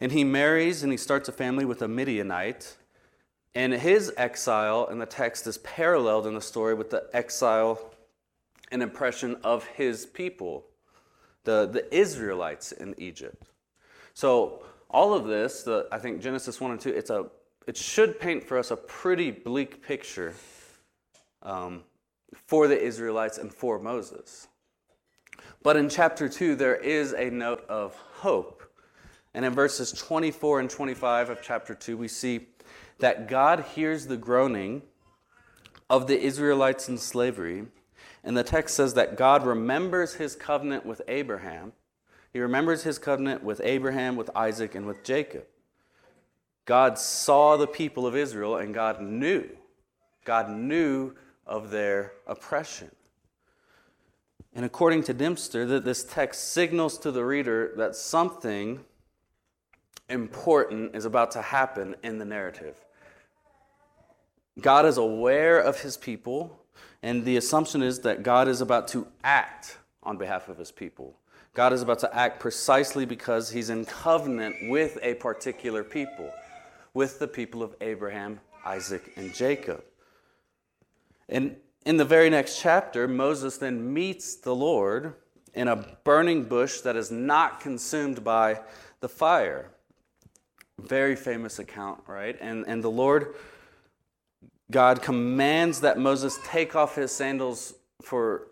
And 0.00 0.12
he 0.12 0.25
marries 0.25 0.83
and 0.83 0.93
he 0.93 0.99
starts 0.99 1.28
a 1.28 1.33
family 1.33 1.64
with 1.64 1.83
a 1.83 1.88
Midianite. 1.88 2.76
And 3.55 3.73
his 3.73 4.12
exile 4.17 4.87
in 4.87 4.99
the 4.99 5.07
text 5.07 5.47
is 5.47 5.59
paralleled 5.59 6.26
in 6.26 6.35
the 6.35 6.40
story 6.40 6.75
with 6.75 6.90
the 6.90 7.09
exile 7.12 7.93
and 8.71 8.83
oppression 8.83 9.37
of 9.43 9.67
his 9.67 10.07
people, 10.07 10.64
the, 11.45 11.67
the 11.67 11.93
Israelites 11.95 12.73
in 12.73 12.95
Egypt. 12.99 13.49
So, 14.14 14.62
all 14.90 15.12
of 15.12 15.26
this, 15.26 15.62
the, 15.62 15.87
I 15.93 15.99
think 15.99 16.23
Genesis 16.23 16.61
1 16.61 16.71
and 16.73 16.81
2, 16.81 16.90
it's 16.90 17.11
a, 17.11 17.26
it 17.67 17.76
should 17.76 18.19
paint 18.19 18.43
for 18.43 18.57
us 18.59 18.71
a 18.71 18.76
pretty 18.76 19.31
bleak 19.31 19.83
picture 19.83 20.35
um, 21.43 21.83
for 22.47 22.69
the 22.69 22.81
Israelites 22.81 23.38
and 23.38 23.52
for 23.52 23.78
Moses. 23.78 24.49
But 25.62 25.76
in 25.76 25.88
chapter 25.88 26.28
2, 26.28 26.55
there 26.55 26.76
is 26.76 27.12
a 27.12 27.31
note 27.31 27.64
of 27.69 27.95
hope 27.95 28.58
And 29.38 29.45
in 29.45 29.52
verses 29.52 29.92
24 29.92 30.59
and 30.59 30.68
25 30.68 31.30
of 31.30 31.40
chapter 31.40 31.73
2, 31.73 31.97
we 31.97 32.09
see 32.09 32.49
that 32.99 33.28
God 33.28 33.64
hears 33.76 34.09
the 34.09 34.16
groaning 34.16 34.83
of 35.88 36.09
the 36.09 36.21
Israelites 36.21 36.88
in 36.88 36.99
slavery. 36.99 37.66
And 38.25 38.37
the 38.37 38.42
text 38.42 38.75
says 38.75 38.95
that 38.95 39.16
God 39.16 39.47
remembers 39.47 40.14
his 40.14 40.35
covenant 40.35 40.85
with 40.85 41.02
Abraham. 41.07 41.73
He 42.33 42.40
remembers 42.40 42.83
his 42.83 42.99
covenant 42.99 43.45
with 43.45 43.61
Abraham, 43.62 44.16
with 44.16 44.28
Isaac, 44.35 44.75
and 44.75 44.87
with 44.87 45.04
Jacob. 45.04 45.45
God 46.64 46.99
saw 46.99 47.57
the 47.57 47.68
people 47.68 48.09
of 48.09 48.16
Israel 48.16 48.57
and 48.57 48.75
God 48.75 49.00
knew. 49.00 49.49
God 50.25 50.50
knew 50.50 51.14
of 51.47 51.71
their 51.71 52.14
oppression. 52.26 52.90
And 54.52 54.64
according 54.64 55.04
to 55.04 55.14
Dempster, 55.14 55.64
that 55.64 55.85
this 55.85 56.02
text 56.02 56.52
signals 56.52 56.99
to 56.99 57.12
the 57.12 57.25
reader 57.25 57.73
that 57.76 57.95
something 57.95 58.80
important 60.09 60.95
is 60.95 61.05
about 61.05 61.31
to 61.33 61.43
happen 61.43 61.95
in 62.03 62.19
the 62.19 62.25
narrative. 62.25 62.77
God 64.61 64.87
is 64.87 64.97
aware 64.97 65.59
of 65.59 65.81
his 65.81 65.97
people, 65.97 66.65
and 67.03 67.25
the 67.25 67.37
assumption 67.37 67.83
is 67.83 68.00
that 68.00 68.23
God 68.23 68.49
is 68.49 68.61
about 68.61 68.88
to 68.88 69.07
act 69.23 69.79
on 70.03 70.17
behalf 70.17 70.49
of 70.49 70.59
his 70.59 70.73
people. 70.73 71.17
God 71.55 71.73
is 71.73 71.83
about 71.83 71.99
to 72.00 72.17
act 72.17 72.41
precisely 72.41 73.05
because 73.05 73.50
he's 73.50 73.71
in 73.71 73.85
covenant 73.85 74.57
with 74.71 74.99
a 75.03 75.15
particular 75.15 75.85
people, 75.85 76.31
with 76.95 77.19
the 77.19 77.29
people 77.29 77.62
of 77.62 77.75
Abraham, 77.81 78.41
Isaac, 78.65 79.12
and 79.17 79.35
Jacob. 79.35 79.85
And 81.29 81.57
in 81.85 81.97
the 81.97 82.05
very 82.05 82.31
next 82.31 82.61
chapter, 82.61 83.07
Moses 83.07 83.59
then 83.59 83.93
meets 83.93 84.37
the 84.37 84.55
Lord 84.55 85.15
in 85.55 85.69
a 85.69 85.77
burning 86.05 86.45
bush 86.45 86.81
that 86.81 86.97
is 86.97 87.11
not 87.11 87.61
consumed 87.61 88.23
by 88.23 88.61
the 89.00 89.09
fire. 89.09 89.71
Very 90.79 91.17
famous 91.17 91.59
account, 91.59 92.01
right? 92.07 92.37
And, 92.41 92.65
and 92.67 92.83
the 92.83 92.91
Lord, 92.91 93.35
God 94.71 95.03
commands 95.03 95.81
that 95.81 95.99
Moses 95.99 96.39
take 96.45 96.77
off 96.77 96.95
his 96.95 97.11
sandals 97.11 97.75
for 98.03 98.49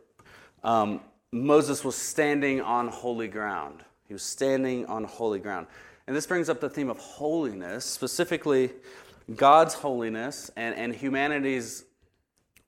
um, 0.64 1.00
Moses 1.32 1.84
was 1.84 1.94
standing 1.94 2.60
on 2.60 2.88
holy 2.88 3.28
ground. 3.28 3.84
He 4.08 4.14
was 4.14 4.22
standing 4.22 4.86
on 4.86 5.04
holy 5.04 5.38
ground. 5.38 5.66
And 6.06 6.16
this 6.16 6.26
brings 6.26 6.48
up 6.48 6.60
the 6.60 6.70
theme 6.70 6.88
of 6.88 6.98
holiness, 6.98 7.84
specifically 7.84 8.70
God's 9.34 9.74
holiness 9.74 10.50
and, 10.56 10.74
and 10.76 10.94
humanity's 10.94 11.84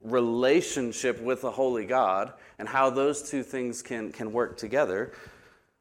relationship 0.03 1.21
with 1.21 1.43
the 1.43 1.51
holy 1.51 1.85
God 1.85 2.33
and 2.59 2.69
how 2.69 2.91
those 2.91 3.29
two 3.29 3.43
things 3.43 3.83
can, 3.83 4.13
can 4.13 4.33
work 4.33 4.57
together. 4.57 5.13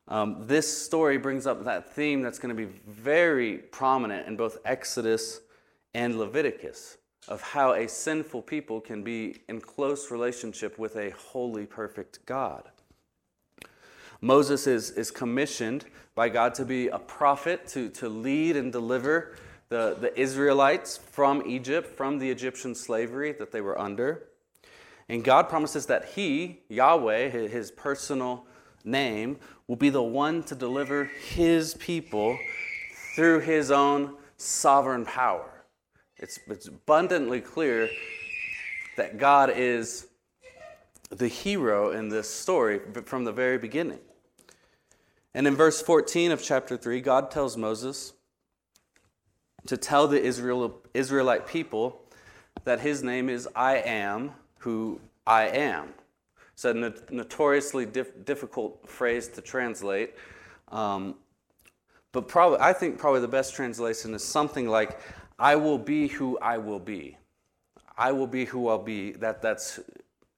Um, 0.08 0.38
this 0.48 0.86
story 0.86 1.18
brings 1.18 1.46
up 1.46 1.66
that 1.66 1.94
theme 1.94 2.22
that's 2.22 2.40
going 2.40 2.56
to 2.56 2.66
be 2.66 2.72
very 2.88 3.58
prominent 3.58 4.28
in 4.28 4.38
both 4.38 4.58
Exodus 4.64 5.42
and 5.94 6.18
Leviticus 6.18 6.98
of 7.28 7.42
how 7.42 7.74
a 7.74 7.88
sinful 7.90 8.42
people 8.42 8.80
can 8.80 9.04
be 9.04 9.42
in 9.50 9.60
close 9.60 10.10
relationship 10.10 10.80
with 10.80 10.96
a 10.96 11.10
holy, 11.10 11.66
perfect 11.66 12.26
God. 12.26 12.64
Moses 14.22 14.66
is, 14.66 14.92
is 14.92 15.12
commissioned 15.12 15.86
by 16.16 16.30
God 16.30 16.56
to 16.56 16.66
be 16.66 16.88
a 16.88 16.98
prophet, 16.98 17.68
to, 17.68 17.90
to 17.90 18.08
lead 18.08 18.56
and 18.56 18.72
deliver 18.72 19.36
the, 19.70 19.98
the 20.00 20.18
Israelites 20.20 20.98
from 20.98 21.44
Egypt, 21.46 21.98
from 21.98 22.18
the 22.18 22.32
Egyptian 22.32 22.74
slavery 22.74 23.34
that 23.34 23.52
they 23.52 23.62
were 23.62 23.80
under. 23.80 24.30
And 25.10 25.24
God 25.24 25.50
promises 25.50 25.86
that 25.88 26.06
He, 26.16 26.62
Yahweh, 26.70 27.30
his 27.30 27.72
personal 27.72 28.46
name, 28.84 29.38
will 29.68 29.76
be 29.76 29.90
the 29.90 30.04
one 30.04 30.44
to 30.44 30.56
deliver 30.56 31.06
His 31.06 31.74
people 31.76 32.38
through 33.16 33.42
His 33.42 33.72
own 33.72 34.16
sovereign 34.38 35.06
power. 35.06 35.64
It's, 36.18 36.40
it's 36.48 36.68
abundantly 36.68 37.42
clear 37.42 37.90
that 38.96 39.18
God 39.18 39.52
is 39.56 40.08
the 41.10 41.28
hero 41.28 41.92
in 41.92 42.10
this 42.10 42.30
story 42.30 42.82
from 43.06 43.24
the 43.24 43.32
very 43.32 43.58
beginning. 43.58 44.00
And 45.34 45.46
in 45.46 45.56
verse 45.56 45.82
14 45.82 46.32
of 46.32 46.42
chapter 46.42 46.78
3, 46.78 47.00
God 47.02 47.30
tells 47.30 47.56
Moses 47.56 48.14
to 49.68 49.78
tell 49.78 50.08
the 50.08 50.22
Israel, 50.22 50.82
Israelite 50.94 51.48
people 51.48 52.02
that 52.64 52.80
his 52.80 53.04
name 53.04 53.30
is 53.30 53.48
I 53.56 53.78
am 53.78 54.32
who 54.60 55.00
I 55.26 55.44
am. 55.48 55.94
It's 56.58 56.66
a 56.66 56.74
notoriously 56.74 57.86
dif- 57.86 58.26
difficult 58.26 58.90
phrase 58.90 59.28
to 59.28 59.42
translate. 59.42 60.16
Um, 60.70 61.14
but 62.12 62.28
probably, 62.28 62.58
I 62.60 62.74
think 62.74 62.98
probably 62.98 63.22
the 63.22 63.28
best 63.28 63.54
translation 63.54 64.16
is 64.16 64.24
something 64.24 64.68
like, 64.68 65.00
I 65.38 65.56
will 65.56 65.78
be 65.78 66.08
who 66.08 66.40
I 66.40 66.58
will 66.58 66.80
be. 66.80 67.16
I 67.96 68.12
will 68.12 68.26
be 68.26 68.46
who 68.46 68.70
I'll 68.70 68.82
be. 68.82 69.12
That, 69.12 69.40
that's 69.40 69.80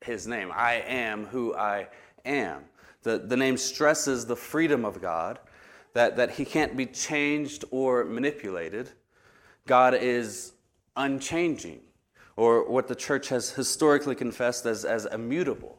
his 0.02 0.28
name. 0.28 0.52
I 0.54 0.84
am 0.86 1.26
who 1.26 1.56
I 1.56 1.88
am. 2.26 2.66
The, 3.04 3.20
the 3.20 3.38
name 3.38 3.56
stresses 3.56 4.26
the 4.26 4.36
freedom 4.36 4.84
of 4.84 5.02
God, 5.02 5.40
that, 5.94 6.18
that 6.18 6.32
he 6.32 6.44
can't 6.44 6.76
be 6.76 6.86
changed 6.86 7.64
or 7.72 8.04
manipulated. 8.04 8.90
God 9.68 9.94
is 9.94 10.52
unchanging, 10.98 11.80
or 12.36 12.70
what 12.70 12.90
the 12.90 12.96
church 12.96 13.30
has 13.30 13.52
historically 13.52 14.16
confessed 14.16 14.66
as, 14.66 14.84
as 14.84 15.06
immutable. 15.06 15.79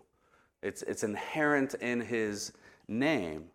It's, 0.62 0.83
it's 0.83 1.02
inherent 1.02 1.75
in 1.75 2.00
his 2.00 2.52
name. 2.88 3.47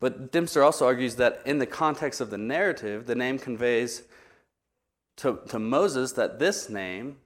But 0.00 0.30
Dempster 0.32 0.62
also 0.62 0.86
argues 0.86 1.16
that 1.16 1.40
in 1.46 1.58
the 1.58 1.66
context 1.66 2.20
of 2.20 2.30
the 2.30 2.38
narrative, 2.38 3.06
the 3.06 3.14
name 3.14 3.38
conveys 3.38 4.02
to, 5.16 5.40
to 5.48 5.58
Moses 5.58 6.12
that 6.12 6.38
this 6.38 6.68
name, 6.68 7.16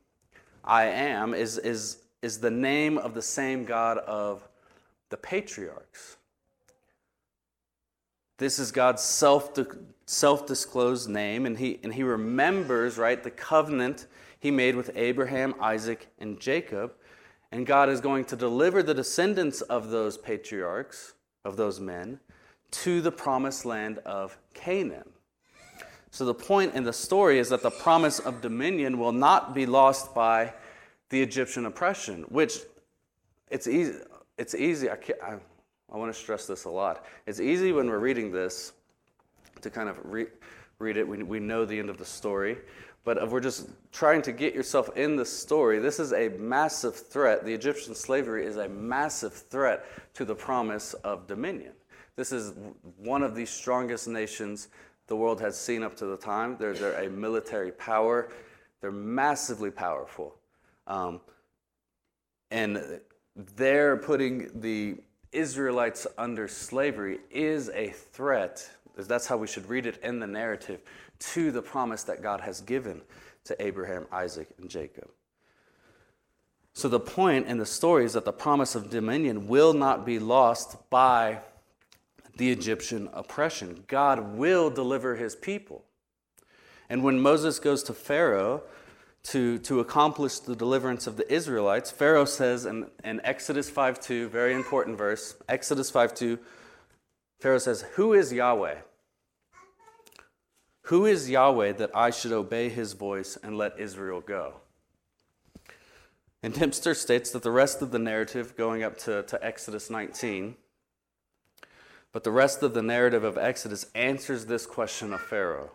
I 0.65 0.85
am, 0.85 1.35
is, 1.35 1.59
is, 1.59 1.99
is 2.23 2.39
the 2.39 2.51
name 2.51 2.99
of 2.99 3.15
the 3.15 3.23
same 3.23 3.65
God 3.65 3.99
of 3.99 4.47
the 5.09 5.17
patriarchs. 5.17 6.17
This 8.39 8.59
is 8.59 8.71
God's 8.73 9.03
self 9.03 9.59
self 10.07 10.47
disclosed 10.47 11.09
name, 11.09 11.47
and 11.47 11.59
he, 11.59 11.79
and 11.83 11.93
he 11.93 12.03
remembers, 12.03 12.97
right, 12.97 13.23
the 13.23 13.31
covenant 13.31 14.07
he 14.39 14.51
made 14.51 14.75
with 14.75 14.91
Abraham, 14.95 15.55
Isaac, 15.61 16.09
and 16.19 16.41
Jacob. 16.41 16.93
And 17.53 17.67
God 17.67 17.89
is 17.89 18.01
going 18.01 18.25
to 18.27 18.37
deliver 18.37 18.83
the 18.83 18.95
descendants 18.95 19.61
of 19.61 19.91
those 19.91 20.17
patriarchs, 20.17 21.15
of 21.45 21.57
those 21.57 21.81
men, 21.81 22.21
to 22.71 23.01
the 23.01 23.11
promised 23.11 23.65
land 23.65 23.99
of 23.99 24.39
Canaan. 24.55 25.11
So 26.13 26.25
the 26.25 26.35
point 26.35 26.75
in 26.75 26.85
the 26.85 26.93
story 26.93 27.39
is 27.39 27.49
that 27.49 27.63
the 27.63 27.71
promise 27.71 28.19
of 28.19 28.41
dominion 28.41 28.99
will 28.99 29.13
not 29.13 29.55
be 29.55 29.67
lost 29.67 30.15
by 30.15 30.55
the 31.09 31.21
Egyptian 31.23 31.67
oppression, 31.67 32.23
which 32.29 32.59
it's 33.51 33.67
easy. 33.67 33.99
It's 34.39 34.55
easy. 34.55 34.89
I, 34.89 34.97
I 35.23 35.37
I 35.93 35.97
want 35.97 36.13
to 36.13 36.19
stress 36.19 36.47
this 36.47 36.65
a 36.65 36.71
lot. 36.71 37.05
It's 37.27 37.41
easy 37.41 37.73
when 37.73 37.89
we're 37.89 37.99
reading 37.99 38.31
this 38.31 38.73
to 39.61 39.71
kind 39.71 39.89
of 39.89 39.99
re- 40.05 40.29
read 40.79 40.97
it. 40.97 41.07
We, 41.07 41.23
we 41.23 41.41
know 41.41 41.65
the 41.65 41.79
end 41.79 41.91
of 41.91 41.99
the 41.99 42.05
story. 42.05 42.59
But 43.05 43.17
if 43.19 43.31
we're 43.31 43.41
just 43.41 43.69
trying 43.93 44.23
to 44.23 44.33
get 44.33 44.55
yourself 44.55 44.95
in 44.97 45.17
the 45.17 45.25
story, 45.25 45.79
this 45.79 45.99
is 45.99 46.13
a 46.13 46.29
massive 46.31 46.95
threat. 46.95 47.45
The 47.45 47.55
Egyptian 47.55 47.95
slavery 47.95 48.45
is 48.45 48.57
a 48.57 48.69
massive 48.69 49.33
threat 49.33 49.85
to 50.15 50.25
the 50.25 50.35
promise 50.35 50.93
of 50.95 51.27
dominion. 51.27 51.73
This 52.17 52.33
is 52.33 52.53
one 52.99 53.23
of 53.23 53.35
the 53.35 53.47
strongest 53.47 54.07
nations 54.07 54.69
the 55.07 55.17
world 55.17 55.41
has 55.41 55.59
seen 55.59 55.83
up 55.83 55.97
to 55.97 56.07
the 56.07 56.17
time. 56.17 56.57
They're, 56.59 56.75
they're 56.75 57.05
a 57.05 57.09
military 57.09 57.73
power, 57.73 58.31
they're 58.81 58.93
massively 58.93 59.71
powerful. 59.71 60.37
Um, 60.87 61.21
and 62.51 63.01
they're 63.57 63.97
putting 63.97 64.51
the 64.61 64.97
Israelites 65.33 66.07
under 66.19 66.49
slavery 66.49 67.21
is 67.31 67.71
a 67.71 67.91
threat, 67.91 68.69
that's 68.97 69.27
how 69.27 69.37
we 69.37 69.47
should 69.47 69.69
read 69.69 69.87
it 69.87 69.99
in 70.03 70.19
the 70.19 70.27
narrative, 70.27 70.81
to 71.21 71.51
the 71.51 71.63
promise 71.63 72.03
that 72.05 72.23
God 72.23 72.41
has 72.41 72.61
given 72.61 73.03
to 73.45 73.63
Abraham, 73.63 74.07
Isaac, 74.13 74.49
and 74.59 74.69
Jacob. 74.69 75.11
So 76.73 76.89
the 76.89 77.01
point 77.01 77.47
in 77.47 77.59
the 77.59 77.67
story 77.67 78.05
is 78.05 78.13
that 78.15 78.25
the 78.25 78.33
promise 78.33 78.75
of 78.75 78.91
dominion 78.91 79.49
will 79.49 79.73
not 79.73 80.07
be 80.07 80.19
lost 80.19 80.77
by 80.89 81.41
the 82.37 82.51
Egyptian 82.51 83.09
oppression. 83.13 83.85
God 83.87 84.37
will 84.37 84.71
deliver 84.71 85.17
his 85.17 85.35
people. 85.35 85.85
And 86.89 87.05
when 87.05 87.21
Moses 87.21 87.59
goes 87.59 87.83
to 87.85 87.95
Pharaoh 87.95 88.63
to, 89.25 89.59
to 89.59 89.81
accomplish 89.81 90.39
the 90.39 90.57
deliverance 90.57 91.07
of 91.07 91.17
the 91.17 91.31
Israelites, 91.33 91.91
Pharaoh 91.91 92.25
says 92.25 92.67
in, 92.67 92.87
in 93.05 93.21
Exodus 93.25 93.71
5.2, 93.71 94.29
very 94.29 94.55
important 94.55 94.97
verse, 94.97 95.37
Exodus 95.49 95.91
5.2, 95.91 96.39
Pharaoh 97.39 97.59
says, 97.59 97.83
Who 97.95 98.13
is 98.15 98.33
Yahweh? 98.33 98.77
Who 100.91 101.07
is 101.07 101.31
Yahweh 101.31 101.75
that 101.75 101.95
I 101.95 102.11
should 102.11 102.33
obey 102.33 102.69
his 102.69 102.95
voice 102.95 103.39
and 103.45 103.57
let 103.57 103.79
Israel 103.79 104.21
go? 104.21 104.55
And 106.43 106.53
Dempster 106.53 106.95
states 106.95 107.31
that 107.31 107.45
the 107.45 107.53
rest 107.53 107.81
of 107.81 107.93
the 107.93 108.01
narrative, 108.01 108.57
going 108.57 108.83
up 108.83 108.99
to, 109.05 109.23
to 109.23 109.39
Exodus 109.41 109.89
19, 109.89 110.57
But 112.11 112.25
the 112.25 112.33
rest 112.33 112.65
of 112.65 112.75
the 112.75 112.83
narrative 112.83 113.23
of 113.23 113.39
Exodus 113.39 113.87
answers 113.95 114.47
this 114.47 114.67
question 114.67 115.13
of 115.13 115.21
Pharaoh. 115.21 115.71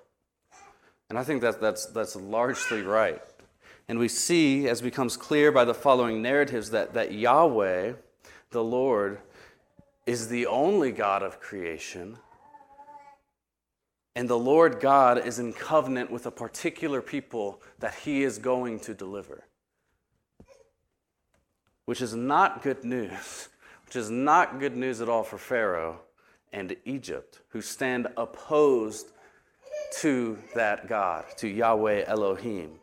And 1.09 1.17
I 1.17 1.23
think 1.23 1.39
that 1.43 1.61
that's, 1.61 1.85
that's 1.85 2.17
largely 2.17 2.81
right. 2.81 3.21
And 3.87 3.97
we 3.97 4.09
see, 4.09 4.67
as 4.67 4.81
becomes 4.81 5.15
clear 5.15 5.49
by 5.49 5.63
the 5.63 5.73
following 5.73 6.21
narratives, 6.21 6.71
that, 6.71 6.93
that 6.93 7.13
Yahweh, 7.13 7.93
the 8.51 8.63
Lord, 8.65 9.19
is 10.05 10.27
the 10.27 10.45
only 10.47 10.91
God 10.91 11.23
of 11.23 11.39
creation. 11.39 12.17
And 14.15 14.29
the 14.29 14.39
Lord 14.39 14.79
God 14.79 15.25
is 15.25 15.39
in 15.39 15.51
covenant 15.51 16.09
with 16.09 16.25
a 16.25 16.31
particular 16.31 17.01
people 17.01 17.61
that 17.79 17.93
he 17.95 18.23
is 18.23 18.37
going 18.37 18.79
to 18.81 18.93
deliver. 18.93 19.43
Which 21.85 22.01
is 22.01 22.15
not 22.15 22.63
good 22.63 22.83
news, 22.83 23.49
which 23.85 23.95
is 23.95 24.09
not 24.09 24.59
good 24.59 24.75
news 24.75 25.01
at 25.01 25.09
all 25.09 25.23
for 25.23 25.37
Pharaoh 25.37 25.99
and 26.53 26.75
Egypt, 26.85 27.41
who 27.49 27.61
stand 27.61 28.07
opposed 28.15 29.11
to 29.99 30.37
that 30.55 30.87
God, 30.87 31.25
to 31.37 31.47
Yahweh 31.47 32.05
Elohim. 32.07 32.79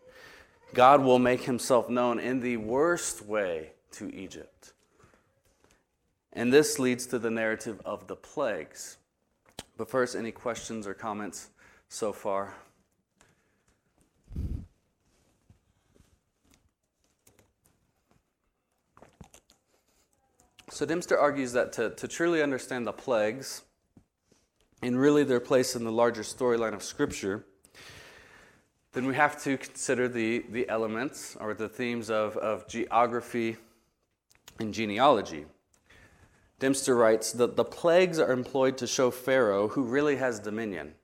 God 0.75 1.03
will 1.03 1.19
make 1.19 1.43
himself 1.43 1.89
known 1.89 2.19
in 2.19 2.41
the 2.41 2.59
worst 2.59 3.25
way 3.25 3.73
to 3.93 4.15
Egypt. 4.15 4.73
And 6.33 6.53
this 6.53 6.79
leads 6.79 7.07
to 7.07 7.19
the 7.19 7.31
narrative 7.31 7.81
of 7.85 8.07
the 8.07 8.17
plagues. 8.17 8.97
But 9.83 9.91
first, 9.91 10.15
any 10.15 10.31
questions 10.31 10.87
or 10.87 10.95
comments 10.95 11.51
so 11.89 12.13
far? 12.13 12.55
So 20.71 20.87
Dempster 20.87 21.19
argues 21.19 21.53
that 21.55 21.73
to, 21.73 21.91
to 21.97 22.07
truly 22.07 22.45
understand 22.45 22.87
the 22.87 22.93
plagues 22.93 23.63
and 24.83 24.97
really 24.97 25.25
their 25.25 25.41
place 25.41 25.75
in 25.75 25.83
the 25.83 25.91
larger 25.91 26.23
storyline 26.23 26.75
of 26.75 26.85
Scripture, 26.85 27.45
then 28.93 29.05
we 29.05 29.17
have 29.17 29.43
to 29.43 29.57
consider 29.57 30.07
the, 30.07 30.45
the 30.49 30.69
elements 30.69 31.37
or 31.41 31.55
the 31.55 31.69
themes 31.69 32.09
of, 32.09 32.37
of 32.37 32.69
geography 32.69 33.57
and 34.61 34.73
genealogy. 34.73 35.47
Dempster 36.63 36.95
writes 36.95 37.33
that 37.33 37.57
the 37.57 37.65
plagues 37.65 38.21
are 38.21 38.31
employed 38.31 38.79
to 38.79 38.87
show 38.87 39.11
Pharaoh 39.11 39.67
who 39.67 39.83
really 39.83 40.15
has 40.15 40.39
dominion 40.39 40.95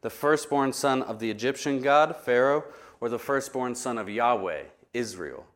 the 0.00 0.10
firstborn 0.10 0.72
son 0.72 1.02
of 1.02 1.20
the 1.20 1.30
Egyptian 1.30 1.80
god, 1.80 2.16
Pharaoh, 2.16 2.64
or 3.00 3.08
the 3.08 3.18
firstborn 3.20 3.76
son 3.76 3.96
of 3.96 4.08
Yahweh, 4.08 4.64
Israel. 4.92 5.46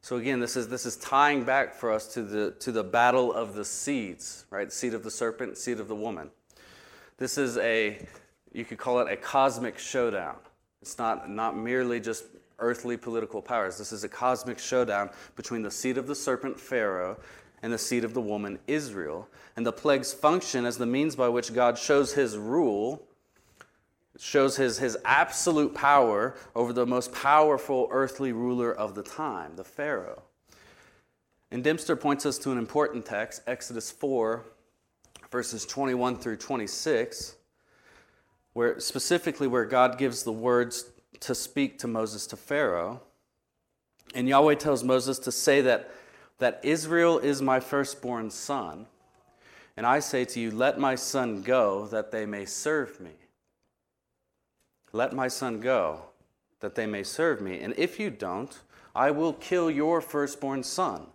So 0.00 0.16
again, 0.16 0.40
this 0.40 0.56
is, 0.56 0.68
this 0.68 0.86
is 0.86 0.96
tying 0.96 1.44
back 1.44 1.74
for 1.74 1.92
us 1.92 2.14
to 2.14 2.22
the, 2.22 2.52
to 2.60 2.72
the 2.72 2.82
battle 2.82 3.34
of 3.34 3.54
the 3.54 3.66
seeds, 3.66 4.46
right? 4.48 4.72
Seed 4.72 4.94
of 4.94 5.04
the 5.04 5.10
serpent, 5.10 5.58
seed 5.58 5.78
of 5.78 5.86
the 5.86 5.94
woman. 5.94 6.30
This 7.18 7.36
is 7.36 7.58
a, 7.58 7.98
you 8.54 8.64
could 8.64 8.78
call 8.78 8.98
it 9.00 9.12
a 9.12 9.16
cosmic 9.18 9.78
showdown. 9.78 10.36
It's 10.80 10.96
not, 10.96 11.28
not 11.28 11.54
merely 11.54 12.00
just 12.00 12.24
earthly 12.58 12.96
political 12.96 13.42
powers. 13.42 13.76
This 13.76 13.92
is 13.92 14.04
a 14.04 14.08
cosmic 14.08 14.58
showdown 14.58 15.10
between 15.36 15.60
the 15.60 15.70
seed 15.70 15.98
of 15.98 16.06
the 16.06 16.14
serpent, 16.14 16.58
Pharaoh, 16.58 17.18
and 17.64 17.72
the 17.72 17.78
seed 17.78 18.04
of 18.04 18.12
the 18.12 18.20
woman, 18.20 18.58
Israel. 18.66 19.26
And 19.56 19.64
the 19.64 19.72
plagues 19.72 20.12
function 20.12 20.66
as 20.66 20.76
the 20.76 20.84
means 20.84 21.16
by 21.16 21.28
which 21.30 21.54
God 21.54 21.78
shows 21.78 22.12
his 22.12 22.36
rule, 22.36 23.08
shows 24.18 24.56
his, 24.58 24.76
his 24.76 24.98
absolute 25.06 25.74
power 25.74 26.36
over 26.54 26.74
the 26.74 26.84
most 26.84 27.10
powerful 27.14 27.88
earthly 27.90 28.32
ruler 28.32 28.70
of 28.70 28.94
the 28.94 29.02
time, 29.02 29.56
the 29.56 29.64
Pharaoh. 29.64 30.24
And 31.50 31.64
Dempster 31.64 31.96
points 31.96 32.26
us 32.26 32.36
to 32.40 32.52
an 32.52 32.58
important 32.58 33.06
text, 33.06 33.40
Exodus 33.46 33.90
4, 33.90 34.44
verses 35.30 35.64
21 35.64 36.16
through 36.18 36.36
26 36.36 37.36
where 38.52 38.78
specifically 38.78 39.48
where 39.48 39.64
God 39.64 39.96
gives 39.96 40.22
the 40.22 40.32
words 40.32 40.90
to 41.20 41.34
speak 41.34 41.78
to 41.78 41.88
Moses 41.88 42.26
to 42.28 42.36
Pharaoh. 42.36 43.00
And 44.14 44.28
Yahweh 44.28 44.56
tells 44.56 44.84
Moses 44.84 45.18
to 45.20 45.32
say 45.32 45.62
that, 45.62 45.90
that 46.38 46.60
Israel 46.62 47.18
is 47.18 47.40
my 47.40 47.60
firstborn 47.60 48.30
son. 48.30 48.86
And 49.76 49.86
I 49.86 49.98
say 49.98 50.24
to 50.26 50.40
you, 50.40 50.50
let 50.50 50.78
my 50.78 50.94
son 50.94 51.42
go 51.42 51.86
that 51.86 52.10
they 52.10 52.26
may 52.26 52.44
serve 52.44 53.00
me. 53.00 53.12
Let 54.92 55.12
my 55.12 55.28
son 55.28 55.60
go 55.60 56.02
that 56.60 56.74
they 56.76 56.86
may 56.86 57.02
serve 57.02 57.40
me. 57.40 57.60
And 57.60 57.74
if 57.76 57.98
you 57.98 58.10
don't, 58.10 58.58
I 58.94 59.10
will 59.10 59.32
kill 59.32 59.70
your 59.70 60.00
firstborn 60.00 60.62
son. 60.62 61.06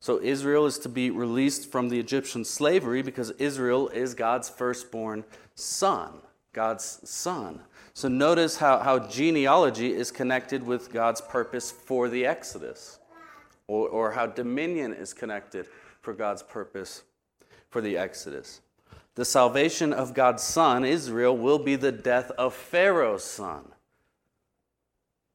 So 0.00 0.20
Israel 0.22 0.66
is 0.66 0.78
to 0.80 0.88
be 0.88 1.10
released 1.10 1.72
from 1.72 1.88
the 1.88 1.98
Egyptian 1.98 2.44
slavery 2.44 3.02
because 3.02 3.30
Israel 3.32 3.88
is 3.88 4.14
God's 4.14 4.48
firstborn 4.48 5.24
son, 5.56 6.20
God's 6.52 7.00
son. 7.08 7.60
So 7.94 8.06
notice 8.06 8.58
how, 8.58 8.78
how 8.78 9.00
genealogy 9.00 9.92
is 9.92 10.12
connected 10.12 10.64
with 10.64 10.92
God's 10.92 11.20
purpose 11.20 11.72
for 11.72 12.08
the 12.08 12.24
Exodus, 12.24 12.97
or, 13.68 13.88
or 13.88 14.10
how 14.10 14.26
dominion 14.26 14.92
is 14.92 15.14
connected 15.14 15.66
for 16.00 16.12
God's 16.12 16.42
purpose 16.42 17.04
for 17.70 17.80
the 17.80 17.96
Exodus. 17.96 18.60
The 19.14 19.24
salvation 19.24 19.92
of 19.92 20.14
God's 20.14 20.42
son, 20.42 20.84
Israel, 20.84 21.36
will 21.36 21.58
be 21.58 21.76
the 21.76 21.92
death 21.92 22.30
of 22.32 22.54
Pharaoh's 22.54 23.24
son. 23.24 23.68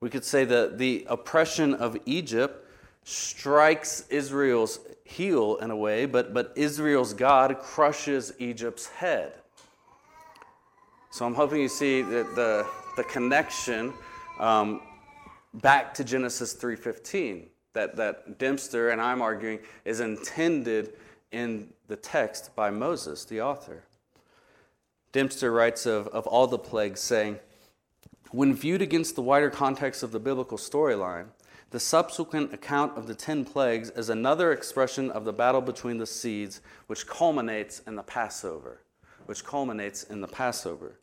We 0.02 0.10
could 0.10 0.26
say 0.26 0.44
that 0.46 0.78
the 0.78 1.06
oppression 1.10 1.74
of 1.74 1.98
Egypt 2.06 2.68
strikes 3.04 4.06
Israel's 4.10 4.80
heel 5.04 5.58
in 5.58 5.70
a 5.70 5.76
way, 5.76 6.06
but, 6.06 6.34
but 6.34 6.54
Israel's 6.56 7.14
God 7.14 7.60
crushes 7.60 8.34
Egypt's 8.40 8.88
head. 8.88 9.34
So 11.12 11.26
I'm 11.26 11.36
hoping 11.36 11.62
you 11.62 11.68
see 11.68 12.02
the, 12.02 12.24
the, 12.36 12.66
the 12.98 13.04
connection 13.04 13.94
um, 14.40 14.82
back 15.54 15.94
to 15.96 16.04
Genesis 16.04 16.56
3.15 16.56 17.48
that, 17.74 17.96
that 17.96 18.38
Dempster 18.38 18.90
and 18.90 19.02
I'm 19.02 19.22
arguing 19.22 19.60
is 19.86 20.00
intended 20.00 20.94
in 21.32 21.74
the 21.88 21.96
text 21.96 22.56
by 22.56 22.70
Moses, 22.70 23.26
the 23.26 23.42
author. 23.42 23.84
Dempster 25.12 25.52
writes 25.52 25.86
of, 25.86 26.08
of 26.08 26.26
all 26.28 26.48
the 26.48 26.58
plagues, 26.58 27.00
saying, 27.00 27.40
When 28.32 28.54
viewed 28.54 28.82
against 28.82 29.16
the 29.16 29.22
wider 29.22 29.50
context 29.50 30.04
of 30.04 30.12
the 30.12 30.20
biblical 30.20 30.58
storyline, 30.58 31.28
the 31.70 31.80
subsequent 31.80 32.54
account 32.54 32.96
of 32.98 33.08
the 33.08 33.16
ten 33.16 33.46
plagues 33.46 33.90
is 33.92 34.10
another 34.10 34.52
expression 34.52 35.10
of 35.10 35.26
the 35.26 35.34
battle 35.34 35.62
between 35.62 35.98
the 35.98 36.06
seeds, 36.06 36.62
which 36.86 37.08
culminates 37.08 37.80
in 37.88 37.96
the 37.96 38.04
Passover. 38.04 38.82
Which 39.26 39.44
culminates 39.44 40.04
in 40.04 40.22
the 40.22 40.28
Passover. 40.28 41.00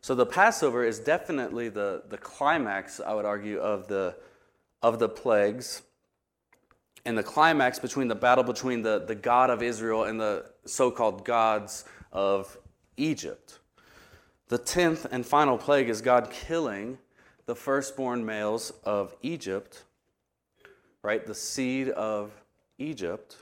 So 0.00 0.14
the 0.14 0.26
Passover 0.26 0.84
is 0.84 0.98
definitely 1.00 1.68
the, 1.68 2.02
the 2.08 2.18
climax, 2.18 3.00
I 3.00 3.14
would 3.14 3.24
argue, 3.24 3.58
of 3.58 3.88
the, 3.88 4.16
of 4.80 4.98
the 4.98 5.08
plagues. 5.08 5.82
And 7.04 7.18
the 7.18 7.22
climax 7.22 7.78
between 7.78 8.08
the 8.08 8.14
battle 8.14 8.44
between 8.44 8.82
the, 8.82 9.04
the 9.06 9.14
God 9.14 9.50
of 9.50 9.62
Israel 9.62 10.04
and 10.04 10.20
the 10.20 10.46
so 10.66 10.90
called 10.90 11.24
gods 11.24 11.84
of 12.12 12.56
Egypt. 12.96 13.58
The 14.48 14.58
tenth 14.58 15.06
and 15.10 15.26
final 15.26 15.58
plague 15.58 15.88
is 15.88 16.00
God 16.00 16.30
killing 16.30 16.98
the 17.46 17.56
firstborn 17.56 18.24
males 18.24 18.72
of 18.84 19.16
Egypt 19.22 19.84
right? 21.02 21.26
The 21.26 21.34
seed 21.34 21.88
of 21.88 22.30
Egypt, 22.78 23.36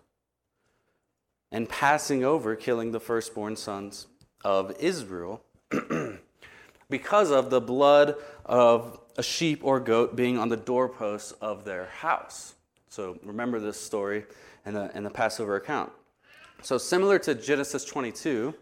and 1.53 1.69
passing 1.69 2.25
over, 2.25 2.57
killing 2.57 2.93
the 2.93 3.01
firstborn 3.01 3.57
sons 3.57 4.07
of 4.45 4.75
Israel 4.81 5.43
because 6.91 7.31
of 7.31 7.51
the 7.51 7.61
blood 7.61 8.15
of 8.45 9.01
a 9.17 9.23
sheep 9.23 9.61
or 9.63 9.81
goat 9.81 10.17
being 10.17 10.39
on 10.39 10.49
the 10.49 10.57
doorposts 10.57 11.33
of 11.33 11.65
their 11.65 11.87
house. 11.87 12.55
So 12.91 13.17
remember 13.23 13.61
this 13.61 13.81
story 13.81 14.25
in 14.67 14.75
the, 14.75 14.91
in 14.97 15.05
the 15.05 15.11
Passover 15.11 15.55
account. 15.55 15.93
So, 16.63 16.77
similar 16.77 17.21
to 17.21 17.37
Genesis 17.37 17.85
22 17.85 18.53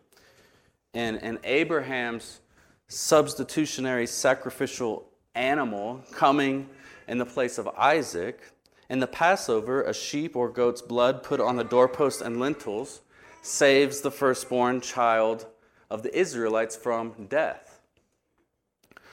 and, 0.92 1.20
and 1.22 1.38
Abraham's 1.44 2.40
substitutionary 2.88 4.06
sacrificial 4.06 5.08
animal 5.34 6.02
coming 6.12 6.68
in 7.08 7.16
the 7.16 7.24
place 7.24 7.56
of 7.56 7.68
Isaac, 7.68 8.42
in 8.90 9.00
the 9.00 9.06
Passover, 9.06 9.82
a 9.82 9.94
sheep 9.94 10.36
or 10.36 10.50
goat's 10.50 10.82
blood 10.82 11.22
put 11.22 11.40
on 11.40 11.56
the 11.56 11.64
doorpost 11.64 12.20
and 12.20 12.38
lintels 12.38 13.00
saves 13.40 14.02
the 14.02 14.10
firstborn 14.10 14.82
child 14.82 15.46
of 15.90 16.02
the 16.02 16.16
Israelites 16.16 16.76
from 16.76 17.14
death. 17.28 17.67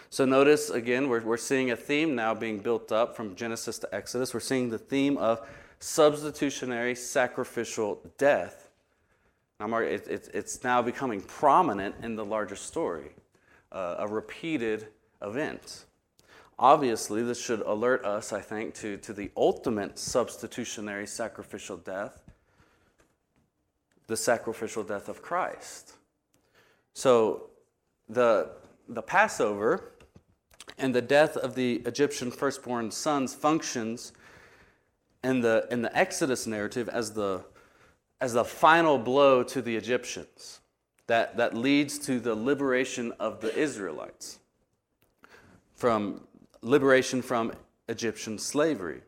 So 0.10 0.26
notice 0.26 0.70
again, 0.70 1.10
we're, 1.10 1.22
we're 1.22 1.38
seeing 1.38 1.72
a 1.72 1.76
theme 1.76 2.16
now 2.16 2.34
being 2.34 2.60
built 2.60 2.92
up 2.92 3.16
from 3.16 3.36
Genesis 3.36 3.80
to 3.80 3.96
Exodus. 3.96 4.34
We're 4.34 4.40
seeing 4.40 4.70
the 4.70 4.78
theme 4.78 5.18
of 5.18 5.48
substitutionary 5.80 6.96
sacrificial 6.96 8.02
death. 8.18 8.70
it's 9.60 10.64
now 10.64 10.82
becoming 10.82 11.22
prominent 11.22 11.96
in 12.02 12.16
the 12.16 12.26
larger 12.26 12.56
story, 12.56 13.12
uh, 13.72 13.96
a 14.00 14.08
repeated 14.08 14.88
event. 15.22 15.86
Obviously, 16.58 17.22
this 17.22 17.42
should 17.42 17.62
alert 17.62 18.06
us, 18.06 18.32
I 18.32 18.40
think, 18.40 18.74
to, 18.76 18.98
to 18.98 19.12
the 19.12 19.30
ultimate 19.36 20.00
substitutionary 20.00 21.08
sacrificial 21.08 21.78
death 21.78 22.26
the 24.08 24.18
sacrificial 24.18 24.84
death 24.84 25.10
of 25.10 25.22
Christ. 25.22 25.94
So 26.94 27.50
the, 28.08 28.52
the 28.88 29.02
Passover 29.02 29.92
and 30.78 30.94
the 30.94 31.02
death 31.02 31.38
of 31.38 31.56
the 31.56 31.76
Egyptian 31.86 32.32
firstborn 32.32 32.92
sons 32.92 33.34
functions 33.34 34.12
in 35.24 35.42
the, 35.42 35.68
in 35.72 35.82
the 35.82 35.96
Exodus 35.98 36.46
narrative 36.46 36.90
as 36.90 37.14
the, 37.14 37.44
as 38.22 38.34
the 38.34 38.44
final 38.44 38.98
blow 38.98 39.44
to 39.44 39.62
the 39.62 39.76
Egyptians 39.76 40.60
that, 41.08 41.38
that 41.38 41.54
leads 41.54 42.00
to 42.00 42.20
the 42.20 42.36
liberation 42.36 43.12
of 43.20 43.42
the 43.42 43.56
Israelites 43.56 44.40
from 45.76 46.22
liberation 46.62 47.22
from 47.22 47.54
Egyptian 47.88 48.38
slavery. 48.38 49.02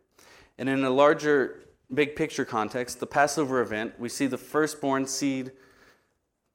And 0.58 0.70
in 0.70 0.84
a 0.84 0.89
larger 0.89 1.63
big 1.93 2.15
picture 2.15 2.46
context, 2.46 3.00
the 3.00 3.08
Passover 3.08 3.62
event, 3.62 3.93
we 3.98 4.10
see 4.10 4.28
the 4.28 4.38
firstborn 4.38 5.08
seed, 5.08 5.52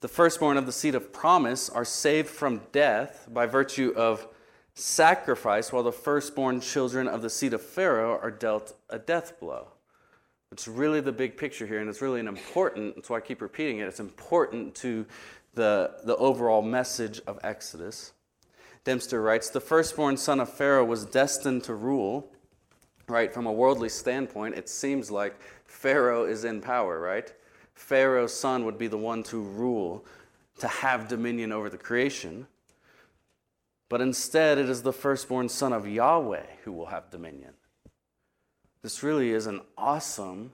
the 0.00 0.08
firstborn 0.08 0.56
of 0.56 0.66
the 0.66 0.72
seed 0.72 0.94
of 0.94 1.12
promise 1.12 1.68
are 1.70 1.84
saved 1.84 2.28
from 2.28 2.62
death 2.72 3.26
by 3.32 3.46
virtue 3.46 3.92
of 3.96 4.28
sacrifice, 4.74 5.72
while 5.72 5.82
the 5.82 5.92
firstborn 5.92 6.60
children 6.60 7.06
of 7.06 7.22
the 7.22 7.30
seed 7.30 7.52
of 7.52 7.62
Pharaoh 7.62 8.18
are 8.22 8.30
dealt 8.30 8.74
a 8.88 8.98
death 8.98 9.38
blow. 9.38 9.68
It's 10.50 10.68
really 10.68 11.00
the 11.00 11.12
big 11.12 11.36
picture 11.36 11.66
here, 11.66 11.80
and 11.80 11.88
it's 11.88 12.02
really 12.02 12.20
an 12.20 12.28
important, 12.28 12.96
that's 12.96 13.08
why 13.08 13.18
I 13.18 13.20
keep 13.20 13.40
repeating 13.40 13.78
it, 13.78 13.88
it's 13.88 14.00
important 14.00 14.74
to 14.76 15.06
the, 15.54 15.92
the 16.04 16.16
overall 16.16 16.62
message 16.62 17.20
of 17.26 17.38
Exodus. 17.42 18.12
Dempster 18.84 19.22
writes 19.22 19.50
The 19.50 19.60
firstborn 19.60 20.16
son 20.16 20.40
of 20.40 20.52
Pharaoh 20.52 20.84
was 20.84 21.04
destined 21.06 21.64
to 21.64 21.74
rule, 21.74 22.30
right? 23.08 23.32
From 23.32 23.46
a 23.46 23.52
worldly 23.52 23.88
standpoint, 23.88 24.54
it 24.54 24.68
seems 24.68 25.10
like 25.10 25.36
Pharaoh 25.66 26.24
is 26.24 26.44
in 26.44 26.60
power, 26.60 27.00
right? 27.00 27.32
Pharaoh's 27.74 28.34
son 28.34 28.64
would 28.64 28.78
be 28.78 28.86
the 28.86 28.98
one 28.98 29.22
to 29.24 29.40
rule, 29.40 30.04
to 30.58 30.68
have 30.68 31.08
dominion 31.08 31.52
over 31.52 31.70
the 31.70 31.78
creation. 31.78 32.46
But 33.92 34.00
instead, 34.00 34.56
it 34.56 34.70
is 34.70 34.80
the 34.80 34.92
firstborn 34.94 35.50
son 35.50 35.74
of 35.74 35.86
Yahweh 35.86 36.46
who 36.64 36.72
will 36.72 36.86
have 36.86 37.10
dominion. 37.10 37.52
This 38.80 39.02
really 39.02 39.32
is 39.32 39.46
an 39.46 39.60
awesome 39.76 40.52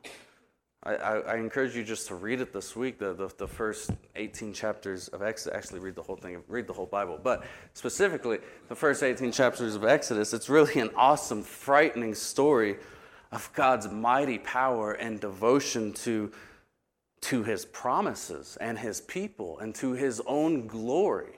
I, 0.83 0.95
I, 0.95 1.19
I, 1.19 1.37
encourage 1.37 1.77
you 1.77 1.85
just 1.85 2.09
to 2.09 2.17
read 2.17 2.41
it 2.41 2.53
this 2.53 2.75
week, 2.75 2.99
the, 2.99 3.13
the, 3.13 3.31
the, 3.37 3.47
first 3.47 3.93
18 4.17 4.53
chapters 4.53 5.07
of 5.09 5.23
Exodus. 5.23 5.57
Actually, 5.57 5.79
read 5.79 5.95
the 5.95 6.03
whole 6.03 6.17
thing, 6.17 6.43
read 6.49 6.67
the 6.67 6.73
whole 6.73 6.87
Bible. 6.87 7.21
But 7.23 7.45
specifically, 7.75 8.39
the 8.69 8.75
first 8.75 9.05
18 9.05 9.31
chapters 9.31 9.77
of 9.77 9.85
Exodus, 9.85 10.33
it's 10.35 10.49
really 10.49 10.81
an 10.81 10.91
awesome, 10.97 11.45
frightening 11.45 12.17
story 12.17 12.79
of 13.31 13.49
God's 13.55 13.89
mighty 13.89 14.39
power 14.39 14.95
and 14.95 15.21
devotion 15.21 15.93
to, 15.93 16.33
to 17.21 17.45
his 17.45 17.67
promises 17.67 18.59
and 18.61 18.81
his 18.81 19.01
people 19.01 19.61
and 19.61 19.77
to 19.77 19.93
his 19.93 20.21
own 20.27 20.67
glory. 20.67 21.38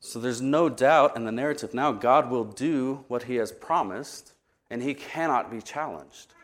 So 0.00 0.18
there's 0.18 0.42
no 0.42 0.68
doubt 0.68 1.16
in 1.16 1.24
the 1.24 1.32
narrative 1.32 1.74
now, 1.74 1.92
God 1.92 2.30
will 2.30 2.44
do 2.44 3.04
what 3.08 3.24
he 3.24 3.36
has 3.36 3.50
promised, 3.50 4.34
and 4.70 4.82
he 4.82 4.94
cannot 4.94 5.50
be 5.50 5.60
challenged 5.60 6.34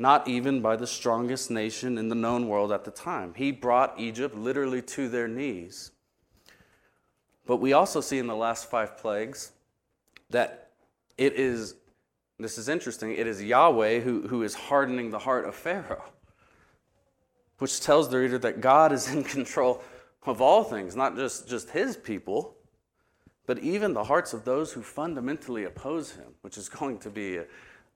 not 0.00 0.26
even 0.26 0.62
by 0.62 0.76
the 0.76 0.86
strongest 0.86 1.50
nation 1.50 1.98
in 1.98 2.08
the 2.08 2.14
known 2.14 2.48
world 2.48 2.72
at 2.72 2.86
the 2.86 2.90
time. 2.90 3.34
He 3.36 3.52
brought 3.52 4.00
Egypt 4.00 4.34
literally 4.34 4.80
to 4.80 5.10
their 5.10 5.28
knees. 5.28 5.90
But 7.44 7.58
we 7.58 7.74
also 7.74 8.00
see 8.00 8.16
in 8.16 8.26
the 8.26 8.34
last 8.34 8.70
five 8.70 8.96
plagues 8.96 9.52
that 10.30 10.70
it 11.18 11.34
is, 11.34 11.74
this 12.38 12.56
is 12.56 12.66
interesting, 12.70 13.12
it 13.12 13.26
is 13.26 13.42
Yahweh 13.42 14.00
who, 14.00 14.26
who 14.26 14.42
is 14.42 14.54
hardening 14.54 15.10
the 15.10 15.18
heart 15.18 15.44
of 15.44 15.54
Pharaoh, 15.54 16.04
which 17.58 17.82
tells 17.82 18.08
the 18.08 18.16
reader 18.16 18.38
that 18.38 18.62
God 18.62 18.92
is 18.92 19.12
in 19.12 19.22
control 19.22 19.82
of 20.26 20.40
all 20.40 20.64
things, 20.64 20.94
not 20.94 21.16
just, 21.16 21.48
just 21.48 21.70
his 21.70 21.96
people, 21.96 22.54
but 23.46 23.58
even 23.58 23.94
the 23.94 24.04
hearts 24.04 24.32
of 24.32 24.44
those 24.44 24.72
who 24.72 24.82
fundamentally 24.82 25.64
oppose 25.64 26.12
him, 26.12 26.34
which 26.42 26.58
is 26.58 26.68
going 26.80 26.98
to 26.98 27.10
be 27.10 27.38
a, 27.38 27.44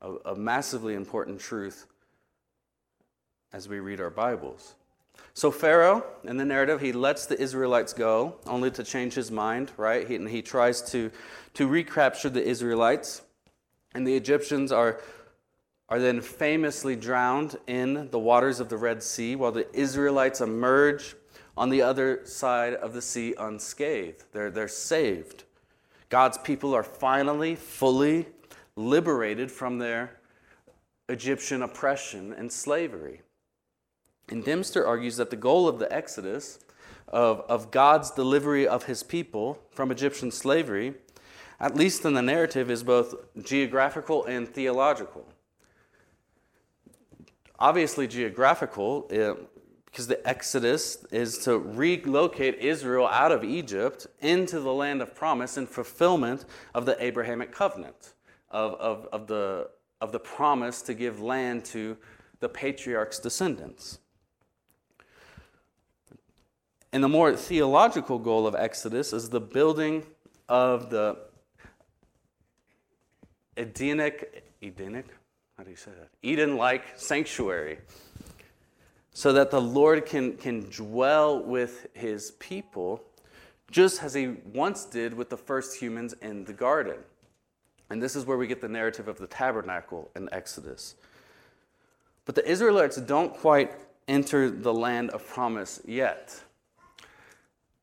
a, 0.01 0.15
a 0.33 0.35
massively 0.35 0.95
important 0.95 1.41
truth 1.41 1.87
as 3.53 3.69
we 3.69 3.79
read 3.79 4.01
our 4.01 4.11
Bibles. 4.11 4.75
So, 5.33 5.51
Pharaoh, 5.51 6.05
in 6.25 6.37
the 6.37 6.45
narrative, 6.45 6.81
he 6.81 6.93
lets 6.93 7.27
the 7.27 7.41
Israelites 7.41 7.93
go, 7.93 8.37
only 8.47 8.71
to 8.73 8.83
change 8.83 9.15
his 9.15 9.31
mind, 9.31 9.71
right? 9.77 10.07
He, 10.07 10.17
and 10.17 10.29
he 10.29 10.43
tries 10.43 10.83
to, 10.91 11.11
to 11.55 11.67
recapture 11.67 12.31
the 12.31 12.43
Israelites. 12.43 13.23
And 13.95 14.07
the 14.07 14.15
Egyptians 14.17 14.73
are, 14.73 15.01
are 15.89 16.01
then 16.01 16.21
famously 16.21 16.97
drowned 16.97 17.57
in 17.67 18.11
the 18.11 18.19
waters 18.19 18.59
of 18.59 18.69
the 18.69 18.77
Red 18.77 19.03
Sea, 19.03 19.37
while 19.37 19.53
the 19.53 19.73
Israelites 19.73 20.41
emerge 20.41 21.15
on 21.57 21.71
the 21.71 21.83
other 21.83 22.21
side 22.25 22.75
of 22.75 22.93
the 22.93 23.03
sea 23.03 23.35
unscathed. 23.39 24.25
They're, 24.33 24.51
they're 24.51 24.69
saved. 24.69 25.45
God's 26.09 26.39
people 26.39 26.75
are 26.75 26.83
finally, 26.83 27.55
fully 27.55 28.27
liberated 28.77 29.51
from 29.51 29.79
their 29.79 30.19
Egyptian 31.09 31.63
oppression 31.63 32.33
and 32.33 32.51
slavery. 32.51 33.21
And 34.29 34.45
Dempster 34.45 34.87
argues 34.87 35.17
that 35.17 35.31
the 35.31 35.37
goal 35.37 35.69
of 35.69 35.79
the 35.79 35.93
Exodus, 35.93 36.59
of, 37.09 37.41
of 37.49 37.71
God's 37.71 38.11
delivery 38.11 38.67
of 38.67 38.85
his 38.85 39.03
people 39.03 39.59
from 39.71 39.91
Egyptian 39.91 40.31
slavery, 40.31 40.95
at 41.61 41.77
least 41.77 42.05
in 42.05 42.15
the 42.15 42.23
narrative, 42.23 42.71
is 42.71 42.83
both 42.83 43.15
geographical 43.43 44.25
and 44.25 44.49
theological. 44.49 45.29
Obviously, 47.59 48.09
geographical, 48.09 49.09
because 49.95 50.09
the 50.09 50.29
Exodus 50.29 51.05
is 51.13 51.39
to 51.39 51.57
relocate 51.57 52.59
Israel 52.59 53.07
out 53.07 53.31
of 53.31 53.45
Egypt 53.45 54.09
into 54.21 54.59
the 54.59 54.73
land 54.73 55.01
of 55.01 55.15
promise 55.15 55.57
in 55.57 55.69
fulfillment 55.69 56.47
of 56.75 56.85
the 56.85 57.01
Abrahamic 57.01 57.53
covenant, 57.53 58.15
of, 58.51 58.75
of, 58.75 59.07
of, 59.13 59.29
the, 59.29 59.71
of 60.01 60.11
the 60.11 60.19
promise 60.19 60.83
to 60.83 60.95
give 60.95 61.21
land 61.21 61.65
to 61.67 61.97
the 62.41 62.49
patriarch's 62.49 63.21
descendants. 63.21 64.01
And 66.93 67.05
the 67.05 67.09
more 67.09 67.37
theological 67.37 68.19
goal 68.19 68.49
of 68.49 68.57
Exodus 68.57 69.13
is 69.13 69.31
the 69.31 69.41
building 69.41 70.03
of 70.49 70.91
the 70.91 71.19
Edenic, 73.57 74.45
Edenic, 74.61 75.07
how 75.57 75.63
do 75.63 75.71
you 75.71 75.77
say 75.77 75.93
that? 75.93 76.09
Eden 76.21 76.57
like 76.57 76.83
sanctuary. 76.97 77.79
So 79.15 79.33
that 79.33 79.51
the 79.51 79.61
Lord 79.61 80.05
can, 80.05 80.37
can 80.37 80.69
dwell 80.71 81.43
with 81.43 81.87
his 81.95 82.33
people 82.33 83.03
just 83.71 84.03
as 84.03 84.13
he 84.13 84.35
once 84.53 84.85
did 84.85 85.15
with 85.15 85.31
the 85.31 85.37
first 85.37 85.81
humans 85.81 86.15
in 86.21 86.45
the 86.45 86.53
garden. 86.53 86.97
And 87.89 88.03
this 88.03 88.15
is 88.15 88.27
where 88.27 88.37
we 88.37 88.47
get 88.47 88.61
the 88.61 88.69
narrative 88.69 89.09
of 89.09 89.19
the 89.19 89.27
tabernacle 89.27 90.11
in 90.15 90.29
Exodus. 90.33 90.97
But 92.27 92.35
the 92.35 92.47
Israelites 92.47 92.97
don't 92.99 93.33
quite 93.33 93.73
enter 94.07 94.51
the 94.51 94.75
land 94.75 95.11
of 95.11 95.27
promise 95.27 95.81
yet 95.87 96.45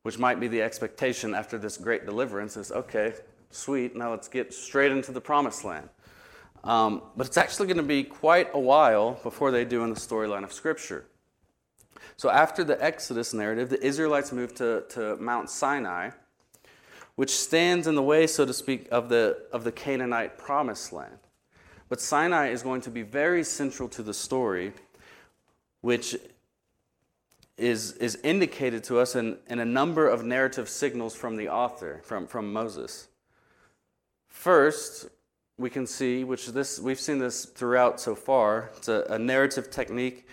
which 0.02 0.18
might 0.18 0.40
be 0.40 0.48
the 0.48 0.60
expectation 0.60 1.34
after 1.34 1.58
this 1.58 1.76
great 1.76 2.04
deliverance 2.04 2.56
is 2.56 2.72
okay, 2.72 3.14
sweet, 3.50 3.96
now 3.96 4.10
let's 4.10 4.28
get 4.28 4.52
straight 4.52 4.92
into 4.92 5.12
the 5.12 5.20
promised 5.20 5.64
land. 5.64 5.88
Um, 6.64 7.02
but 7.16 7.26
it's 7.26 7.36
actually 7.36 7.66
going 7.66 7.78
to 7.78 7.82
be 7.82 8.04
quite 8.04 8.48
a 8.52 8.58
while 8.58 9.12
before 9.22 9.50
they 9.50 9.64
do 9.64 9.82
in 9.84 9.90
the 9.90 9.98
storyline 9.98 10.44
of 10.44 10.52
Scripture. 10.52 11.06
So 12.16 12.30
after 12.30 12.64
the 12.64 12.82
Exodus 12.82 13.34
narrative, 13.34 13.68
the 13.68 13.82
Israelites 13.84 14.32
move 14.32 14.54
to, 14.56 14.84
to 14.90 15.16
Mount 15.16 15.50
Sinai, 15.50 16.10
which 17.16 17.30
stands 17.30 17.86
in 17.86 17.94
the 17.94 18.02
way, 18.02 18.26
so 18.26 18.44
to 18.44 18.52
speak, 18.52 18.88
of 18.90 19.08
the, 19.08 19.38
of 19.52 19.64
the 19.64 19.72
Canaanite 19.72 20.38
promised 20.38 20.92
land. 20.92 21.18
But 21.88 22.00
Sinai 22.00 22.48
is 22.48 22.62
going 22.62 22.80
to 22.82 22.90
be 22.90 23.02
very 23.02 23.44
central 23.44 23.88
to 23.90 24.02
the 24.02 24.14
story, 24.14 24.72
which 25.82 26.16
is, 27.58 27.92
is 27.92 28.16
indicated 28.24 28.82
to 28.84 28.98
us 28.98 29.14
in, 29.14 29.36
in 29.48 29.58
a 29.58 29.64
number 29.64 30.08
of 30.08 30.24
narrative 30.24 30.68
signals 30.68 31.14
from 31.14 31.36
the 31.36 31.48
author, 31.48 32.00
from, 32.02 32.26
from 32.26 32.52
Moses. 32.52 33.08
First, 34.28 35.08
we 35.58 35.68
can 35.70 35.86
see, 35.86 36.24
which 36.24 36.46
this 36.48 36.80
we've 36.80 36.98
seen 36.98 37.18
this 37.18 37.44
throughout 37.44 38.00
so 38.00 38.14
far, 38.14 38.70
it's 38.76 38.88
a, 38.88 39.04
a 39.10 39.18
narrative 39.18 39.70
technique 39.70 40.26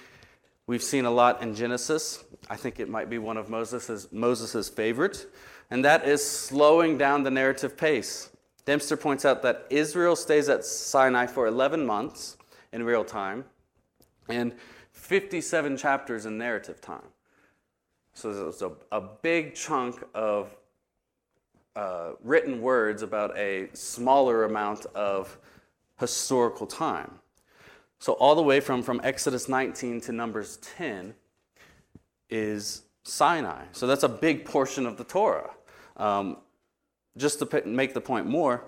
we've 0.70 0.84
seen 0.84 1.06
a 1.06 1.12
lot 1.12 1.42
in 1.42 1.56
Genesis. 1.56 2.24
I 2.48 2.56
think 2.56 2.80
it 2.80 2.88
might 2.88 3.10
be 3.10 3.18
one 3.18 3.38
of 3.38 3.50
Moses's, 3.50 4.08
Moses's 4.12 4.70
favorite, 4.70 5.26
and 5.72 5.84
that 5.84 6.08
is 6.08 6.24
slowing 6.24 6.96
down 6.96 7.24
the 7.24 7.32
narrative 7.32 7.76
pace. 7.76 8.30
Dempster 8.66 8.96
points 8.96 9.26
out 9.26 9.42
that 9.42 9.66
Israel 9.72 10.16
stays 10.16 10.48
at 10.48 10.64
Sinai 10.64 11.26
for 11.26 11.48
11 11.48 11.84
months 11.84 12.38
in 12.72 12.84
real 12.84 13.04
time, 13.04 13.46
and 14.28 14.54
57 14.92 15.76
chapters 15.76 16.28
in 16.28 16.38
narrative 16.38 16.80
time. 16.80 17.10
So 18.14 18.50
it's 18.50 18.62
a, 18.62 18.72
a 18.92 19.02
big 19.02 19.56
chunk 19.56 20.04
of 20.14 20.56
uh, 21.76 22.12
written 22.24 22.62
words 22.62 23.02
about 23.02 23.36
a 23.36 23.70
smaller 23.74 24.44
amount 24.44 24.86
of 24.94 25.36
historical 26.00 26.68
time. 26.68 27.20
So, 28.00 28.14
all 28.14 28.34
the 28.34 28.42
way 28.42 28.62
from, 28.62 28.82
from 28.82 29.02
Exodus 29.04 29.50
19 29.50 30.00
to 30.02 30.14
Numbers 30.14 30.58
10 30.78 31.14
is 32.30 32.84
Sinai. 33.04 33.64
So, 33.74 33.88
that's 33.88 34.04
a 34.04 34.10
big 34.10 34.46
portion 34.46 34.86
of 34.86 34.98
the 34.98 35.04
Torah. 35.04 35.52
Um, 35.98 36.38
just 37.18 37.40
to 37.40 37.64
make 37.66 37.94
the 37.94 38.00
point 38.00 38.26
more, 38.26 38.64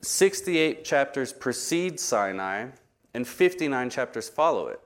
68 0.00 0.82
chapters 0.82 1.30
precede 1.32 2.00
Sinai 2.00 2.68
and 3.12 3.28
59 3.28 3.90
chapters 3.90 4.30
follow 4.30 4.68
it. 4.68 4.80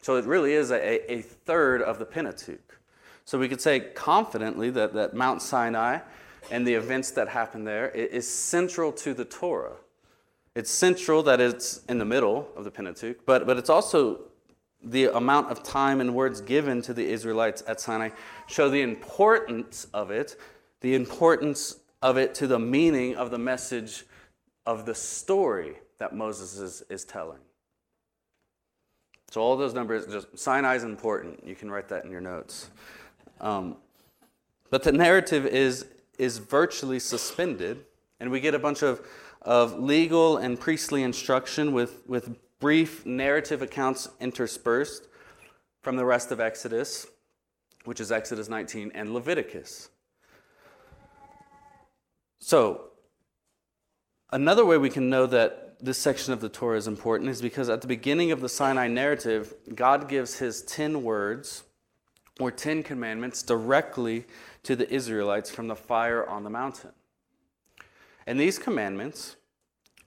So, 0.00 0.14
it 0.14 0.24
really 0.24 0.52
is 0.52 0.70
a, 0.70 1.12
a 1.12 1.22
third 1.22 1.82
of 1.82 1.98
the 1.98 2.04
Pentateuch. 2.04 2.78
So, 3.24 3.40
we 3.40 3.48
could 3.48 3.60
say 3.60 3.80
confidently 3.80 4.70
that, 4.70 4.94
that 4.94 5.14
Mount 5.14 5.42
Sinai 5.42 5.98
and 6.52 6.64
the 6.64 6.74
events 6.74 7.10
that 7.10 7.26
happen 7.28 7.64
there 7.64 7.88
is 7.88 8.30
central 8.30 8.92
to 8.92 9.14
the 9.14 9.24
Torah. 9.24 9.74
It's 10.54 10.70
central 10.70 11.22
that 11.24 11.40
it's 11.40 11.82
in 11.88 11.98
the 11.98 12.04
middle 12.04 12.48
of 12.56 12.64
the 12.64 12.70
Pentateuch, 12.70 13.24
but, 13.26 13.46
but 13.46 13.56
it's 13.56 13.70
also 13.70 14.20
the 14.82 15.06
amount 15.16 15.50
of 15.50 15.62
time 15.62 16.00
and 16.00 16.14
words 16.14 16.40
given 16.40 16.82
to 16.82 16.94
the 16.94 17.04
Israelites 17.04 17.62
at 17.66 17.80
Sinai 17.80 18.10
show 18.46 18.68
the 18.68 18.82
importance 18.82 19.86
of 19.92 20.10
it, 20.10 20.36
the 20.80 20.94
importance 20.94 21.78
of 22.02 22.16
it 22.16 22.34
to 22.36 22.46
the 22.46 22.58
meaning 22.58 23.16
of 23.16 23.30
the 23.30 23.38
message 23.38 24.04
of 24.66 24.86
the 24.86 24.94
story 24.94 25.74
that 25.98 26.14
Moses 26.14 26.58
is, 26.58 26.82
is 26.88 27.04
telling. 27.04 27.38
So 29.30 29.40
all 29.40 29.56
those 29.56 29.74
numbers, 29.74 30.06
just 30.06 30.38
Sinai 30.38 30.76
is 30.76 30.84
important. 30.84 31.44
You 31.46 31.54
can 31.54 31.70
write 31.70 31.88
that 31.88 32.04
in 32.04 32.10
your 32.10 32.20
notes. 32.20 32.70
Um, 33.40 33.76
but 34.70 34.82
the 34.82 34.92
narrative 34.92 35.46
is 35.46 35.86
is 36.18 36.38
virtually 36.38 36.98
suspended, 36.98 37.84
and 38.20 38.30
we 38.30 38.40
get 38.40 38.54
a 38.54 38.58
bunch 38.58 38.82
of, 38.82 39.06
of 39.42 39.78
legal 39.78 40.36
and 40.36 40.58
priestly 40.58 41.02
instruction 41.02 41.72
with, 41.72 42.02
with 42.06 42.36
brief 42.60 43.06
narrative 43.06 43.62
accounts 43.62 44.08
interspersed 44.20 45.08
from 45.82 45.96
the 45.96 46.04
rest 46.04 46.32
of 46.32 46.40
Exodus, 46.40 47.06
which 47.84 48.00
is 48.00 48.10
Exodus 48.10 48.48
19, 48.48 48.92
and 48.94 49.14
Leviticus. 49.14 49.90
So, 52.40 52.90
another 54.30 54.64
way 54.64 54.78
we 54.78 54.90
can 54.90 55.08
know 55.08 55.26
that 55.26 55.76
this 55.80 55.98
section 55.98 56.32
of 56.32 56.40
the 56.40 56.48
Torah 56.48 56.76
is 56.76 56.88
important 56.88 57.30
is 57.30 57.40
because 57.40 57.68
at 57.68 57.80
the 57.80 57.86
beginning 57.86 58.32
of 58.32 58.40
the 58.40 58.48
Sinai 58.48 58.88
narrative, 58.88 59.54
God 59.74 60.08
gives 60.08 60.38
his 60.38 60.62
10 60.62 61.02
words 61.02 61.64
or 62.40 62.50
10 62.50 62.82
commandments 62.82 63.42
directly 63.42 64.24
to 64.64 64.76
the 64.76 64.92
Israelites 64.92 65.50
from 65.50 65.68
the 65.68 65.76
fire 65.76 66.28
on 66.28 66.44
the 66.44 66.50
mountain. 66.50 66.92
And 68.28 68.38
these 68.38 68.58
commandments, 68.58 69.36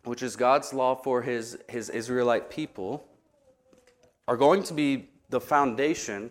which 0.03 0.21
is 0.21 0.35
God's 0.35 0.75
law 0.75 0.93
for 0.93 1.23
his, 1.23 1.57
his 1.67 1.89
Israelite 1.89 2.51
people, 2.51 3.03
are 4.27 4.37
going 4.37 4.61
to 4.61 4.75
be 4.75 5.09
the 5.31 5.41
foundation 5.41 6.29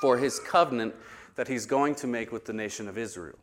for 0.00 0.18
his 0.18 0.38
covenant 0.38 0.94
that 1.34 1.48
he's 1.48 1.66
going 1.66 1.96
to 1.96 2.06
make 2.06 2.30
with 2.30 2.44
the 2.44 2.52
nation 2.52 2.86
of 2.86 2.96
Israel. 2.96 3.40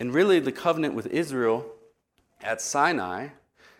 And 0.00 0.12
really, 0.12 0.40
the 0.40 0.50
covenant 0.50 0.94
with 0.94 1.06
Israel 1.06 1.66
at 2.40 2.60
Sinai 2.60 3.28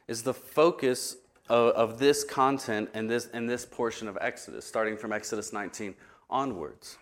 is 0.07 0.23
the 0.23 0.33
focus 0.33 1.17
of, 1.49 1.71
of 1.75 1.99
this 1.99 2.23
content 2.23 2.89
and 2.95 3.11
this, 3.11 3.31
and 3.33 3.51
this 3.51 3.67
portion 3.67 4.07
of 4.07 4.17
Exodus, 4.21 4.65
starting 4.65 4.97
from 4.97 5.13
Exodus 5.13 5.53
19 5.53 5.97
onwards. 6.31 6.99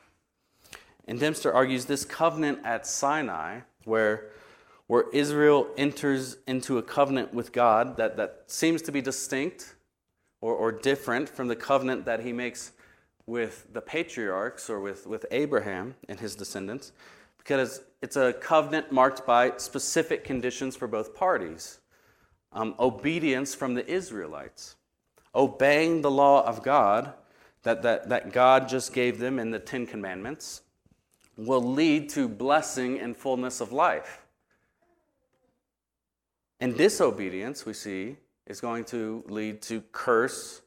And 1.06 1.20
Dempster 1.20 1.52
argues 1.52 1.84
this 1.84 2.06
covenant 2.06 2.60
at 2.64 2.86
Sinai, 2.86 3.60
where, 3.84 4.30
where 4.90 5.08
Israel 5.12 5.68
enters 5.76 6.36
into 6.48 6.76
a 6.76 6.82
covenant 6.82 7.32
with 7.32 7.52
God 7.52 7.96
that, 7.96 8.16
that 8.16 8.42
seems 8.48 8.82
to 8.82 8.90
be 8.90 9.00
distinct 9.00 9.76
or, 10.40 10.52
or 10.52 10.72
different 10.72 11.28
from 11.28 11.46
the 11.46 11.54
covenant 11.54 12.04
that 12.06 12.18
he 12.18 12.32
makes 12.32 12.72
with 13.24 13.72
the 13.72 13.80
patriarchs 13.80 14.68
or 14.68 14.80
with, 14.80 15.06
with 15.06 15.24
Abraham 15.30 15.94
and 16.08 16.18
his 16.18 16.34
descendants, 16.34 16.90
because 17.38 17.82
it's 18.02 18.16
a 18.16 18.32
covenant 18.32 18.90
marked 18.90 19.24
by 19.24 19.52
specific 19.58 20.24
conditions 20.24 20.74
for 20.74 20.88
both 20.88 21.14
parties 21.14 21.78
um, 22.52 22.74
obedience 22.80 23.54
from 23.54 23.74
the 23.74 23.88
Israelites, 23.88 24.74
obeying 25.36 26.02
the 26.02 26.10
law 26.10 26.44
of 26.44 26.64
God 26.64 27.12
that, 27.62 27.82
that, 27.82 28.08
that 28.08 28.32
God 28.32 28.68
just 28.68 28.92
gave 28.92 29.20
them 29.20 29.38
in 29.38 29.52
the 29.52 29.60
Ten 29.60 29.86
Commandments 29.86 30.62
will 31.36 31.62
lead 31.62 32.08
to 32.08 32.26
blessing 32.26 32.98
and 32.98 33.16
fullness 33.16 33.60
of 33.60 33.70
life. 33.70 34.19
And 36.60 36.76
disobedience, 36.76 37.64
we 37.64 37.72
see, 37.72 38.16
is 38.46 38.60
going 38.60 38.84
to 38.86 39.24
lead 39.28 39.62
to 39.62 39.82
curse, 39.92 40.62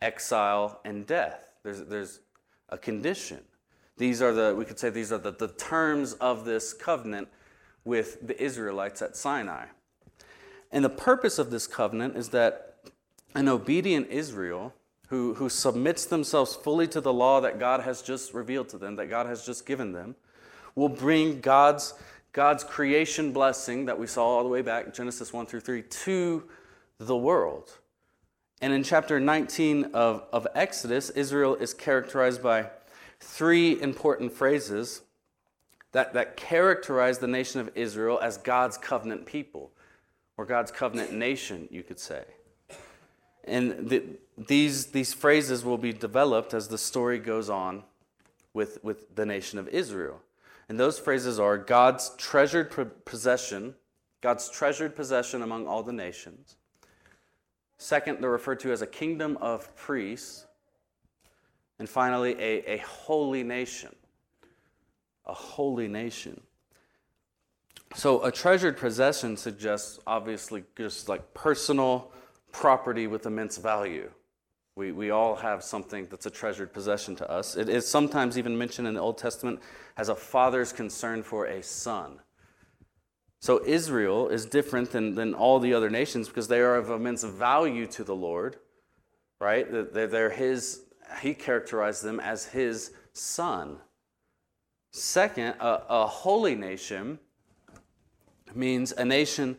exile, 0.00 0.80
and 0.84 1.06
death. 1.06 1.50
There's, 1.62 1.82
there's 1.84 2.20
a 2.68 2.78
condition. 2.78 3.40
These 3.96 4.22
are 4.22 4.32
the, 4.32 4.54
we 4.56 4.64
could 4.64 4.78
say, 4.78 4.90
these 4.90 5.12
are 5.12 5.18
the, 5.18 5.32
the 5.32 5.48
terms 5.48 6.14
of 6.14 6.44
this 6.44 6.72
covenant 6.72 7.28
with 7.84 8.26
the 8.26 8.40
Israelites 8.42 9.02
at 9.02 9.16
Sinai. 9.16 9.66
And 10.70 10.84
the 10.84 10.90
purpose 10.90 11.38
of 11.38 11.50
this 11.50 11.66
covenant 11.66 12.16
is 12.16 12.30
that 12.30 12.76
an 13.34 13.48
obedient 13.48 14.08
Israel 14.10 14.74
who, 15.08 15.34
who 15.34 15.48
submits 15.48 16.06
themselves 16.06 16.56
fully 16.56 16.86
to 16.88 17.00
the 17.00 17.12
law 17.12 17.40
that 17.40 17.58
God 17.58 17.80
has 17.80 18.00
just 18.00 18.32
revealed 18.32 18.68
to 18.70 18.78
them, 18.78 18.96
that 18.96 19.10
God 19.10 19.26
has 19.26 19.44
just 19.44 19.66
given 19.66 19.92
them, 19.92 20.16
will 20.74 20.88
bring 20.88 21.40
God's, 21.40 21.94
God's 22.32 22.64
creation 22.64 23.32
blessing 23.32 23.84
that 23.86 23.98
we 23.98 24.06
saw 24.06 24.26
all 24.26 24.42
the 24.42 24.48
way 24.48 24.62
back, 24.62 24.94
Genesis 24.94 25.32
1 25.32 25.46
through 25.46 25.60
3, 25.60 25.82
to 25.82 26.44
the 26.98 27.16
world. 27.16 27.78
And 28.62 28.72
in 28.72 28.82
chapter 28.82 29.20
19 29.20 29.90
of, 29.92 30.24
of 30.32 30.46
Exodus, 30.54 31.10
Israel 31.10 31.56
is 31.56 31.74
characterized 31.74 32.42
by 32.42 32.70
three 33.20 33.80
important 33.80 34.32
phrases 34.32 35.02
that, 35.92 36.14
that 36.14 36.36
characterize 36.36 37.18
the 37.18 37.26
nation 37.26 37.60
of 37.60 37.70
Israel 37.74 38.18
as 38.22 38.38
God's 38.38 38.78
covenant 38.78 39.26
people, 39.26 39.70
or 40.38 40.46
God's 40.46 40.70
covenant 40.70 41.12
nation, 41.12 41.68
you 41.70 41.82
could 41.82 41.98
say. 41.98 42.24
And 43.44 43.90
the, 43.90 44.04
these, 44.38 44.86
these 44.86 45.12
phrases 45.12 45.64
will 45.64 45.76
be 45.76 45.92
developed 45.92 46.54
as 46.54 46.68
the 46.68 46.78
story 46.78 47.18
goes 47.18 47.50
on 47.50 47.82
with, 48.54 48.82
with 48.82 49.14
the 49.16 49.26
nation 49.26 49.58
of 49.58 49.68
Israel. 49.68 50.20
And 50.68 50.78
those 50.78 50.98
phrases 50.98 51.38
are 51.38 51.58
God's 51.58 52.10
treasured 52.16 52.72
possession, 53.04 53.74
God's 54.20 54.48
treasured 54.48 54.94
possession 54.94 55.42
among 55.42 55.66
all 55.66 55.82
the 55.82 55.92
nations. 55.92 56.56
Second, 57.78 58.20
they're 58.20 58.30
referred 58.30 58.60
to 58.60 58.70
as 58.70 58.80
a 58.80 58.86
kingdom 58.86 59.36
of 59.40 59.74
priests. 59.74 60.46
And 61.78 61.88
finally, 61.88 62.36
a, 62.38 62.74
a 62.74 62.76
holy 62.78 63.42
nation. 63.42 63.94
A 65.26 65.34
holy 65.34 65.88
nation. 65.88 66.40
So, 67.94 68.24
a 68.24 68.32
treasured 68.32 68.76
possession 68.76 69.36
suggests 69.36 69.98
obviously 70.06 70.64
just 70.76 71.08
like 71.08 71.34
personal 71.34 72.12
property 72.52 73.06
with 73.06 73.26
immense 73.26 73.58
value. 73.58 74.10
We, 74.74 74.90
we 74.92 75.10
all 75.10 75.36
have 75.36 75.62
something 75.62 76.06
that's 76.10 76.24
a 76.24 76.30
treasured 76.30 76.72
possession 76.72 77.14
to 77.16 77.30
us. 77.30 77.56
It 77.56 77.68
is 77.68 77.86
sometimes 77.86 78.38
even 78.38 78.56
mentioned 78.56 78.88
in 78.88 78.94
the 78.94 79.00
Old 79.00 79.18
Testament 79.18 79.60
as 79.96 80.08
a 80.08 80.14
father's 80.14 80.72
concern 80.72 81.22
for 81.22 81.46
a 81.46 81.62
son. 81.62 82.20
So 83.40 83.60
Israel 83.66 84.28
is 84.28 84.46
different 84.46 84.92
than, 84.92 85.14
than 85.14 85.34
all 85.34 85.58
the 85.58 85.74
other 85.74 85.90
nations 85.90 86.28
because 86.28 86.48
they 86.48 86.60
are 86.60 86.76
of 86.76 86.90
immense 86.90 87.24
value 87.24 87.86
to 87.88 88.04
the 88.04 88.14
Lord, 88.14 88.56
right? 89.40 89.70
They're, 89.70 90.06
they're 90.06 90.30
his, 90.30 90.82
he 91.20 91.34
characterized 91.34 92.02
them 92.02 92.20
as 92.20 92.46
his 92.46 92.92
son. 93.12 93.78
Second, 94.92 95.54
a, 95.60 95.82
a 95.88 96.06
holy 96.06 96.54
nation 96.54 97.18
means 98.54 98.92
a 98.92 99.04
nation 99.04 99.56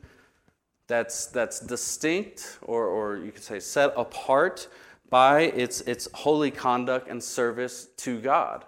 that's, 0.88 1.28
that's 1.28 1.60
distinct, 1.60 2.60
or, 2.62 2.88
or 2.88 3.18
you 3.18 3.32
could 3.32 3.44
say 3.44 3.60
set 3.60 3.94
apart 3.98 4.68
by 5.14 5.42
its, 5.42 5.82
its 5.82 6.08
holy 6.16 6.50
conduct 6.50 7.08
and 7.08 7.24
service 7.24 7.90
to 7.98 8.20
God. 8.20 8.66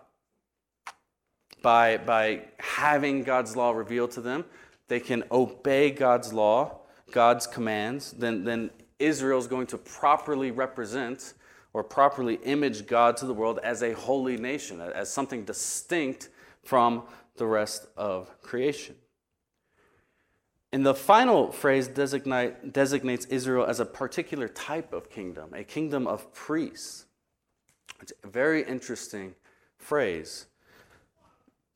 By, 1.64 1.98
by 1.98 2.42
having 2.60 3.24
God's 3.24 3.56
law 3.56 3.72
revealed 3.72 4.12
to 4.12 4.22
them, 4.22 4.46
they 4.88 5.00
can 5.00 5.24
obey 5.32 5.90
God's 5.90 6.34
law, 6.34 6.82
God's 7.10 7.48
commands, 7.48 8.12
then, 8.12 8.44
then 8.44 8.70
Israel 9.00 9.40
is 9.40 9.48
going 9.48 9.66
to 9.66 9.80
properly 9.80 10.52
represent 10.52 11.34
or 11.74 11.84
properly 11.84 12.36
image 12.44 12.86
God 12.86 13.18
to 13.18 13.26
the 13.26 13.34
world 13.34 13.60
as 13.64 13.82
a 13.82 13.94
holy 13.94 14.38
nation, 14.38 14.80
as 14.82 15.12
something 15.12 15.46
distinct 15.46 16.30
from 16.62 17.08
the 17.38 17.48
rest 17.48 17.88
of 17.98 18.30
creation. 18.44 18.94
And 20.72 20.86
the 20.86 20.96
final 20.96 21.52
phrase 21.52 21.88
designate, 21.88 22.74
designates 22.74 23.26
Israel 23.28 23.66
as 23.66 23.80
a 23.80 23.86
particular 23.86 24.48
type 24.48 24.94
of 24.94 25.10
kingdom, 25.10 25.54
a 25.54 25.64
kingdom 25.64 26.08
of 26.08 26.34
priests. 26.34 27.06
It's 28.02 28.14
a 28.24 28.28
very 28.28 28.64
interesting 28.64 29.36
phrase. 29.78 30.48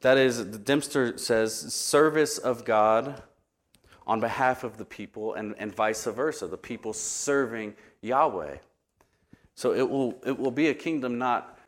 That 0.01 0.17
is, 0.17 0.51
the 0.51 0.57
Dempster 0.57 1.17
says, 1.17 1.73
service 1.73 2.37
of 2.37 2.65
God 2.65 3.21
on 4.07 4.19
behalf 4.19 4.63
of 4.63 4.77
the 4.77 4.85
people, 4.85 5.35
and, 5.35 5.53
and 5.59 5.73
vice 5.73 6.05
versa, 6.05 6.47
the 6.47 6.57
people 6.57 6.93
serving 6.93 7.75
Yahweh. 8.01 8.57
So 9.53 9.73
it 9.73 9.87
will, 9.87 10.19
it 10.25 10.39
will 10.39 10.51
be 10.51 10.69
a 10.69 10.73
kingdom 10.73 11.19
not 11.19 11.58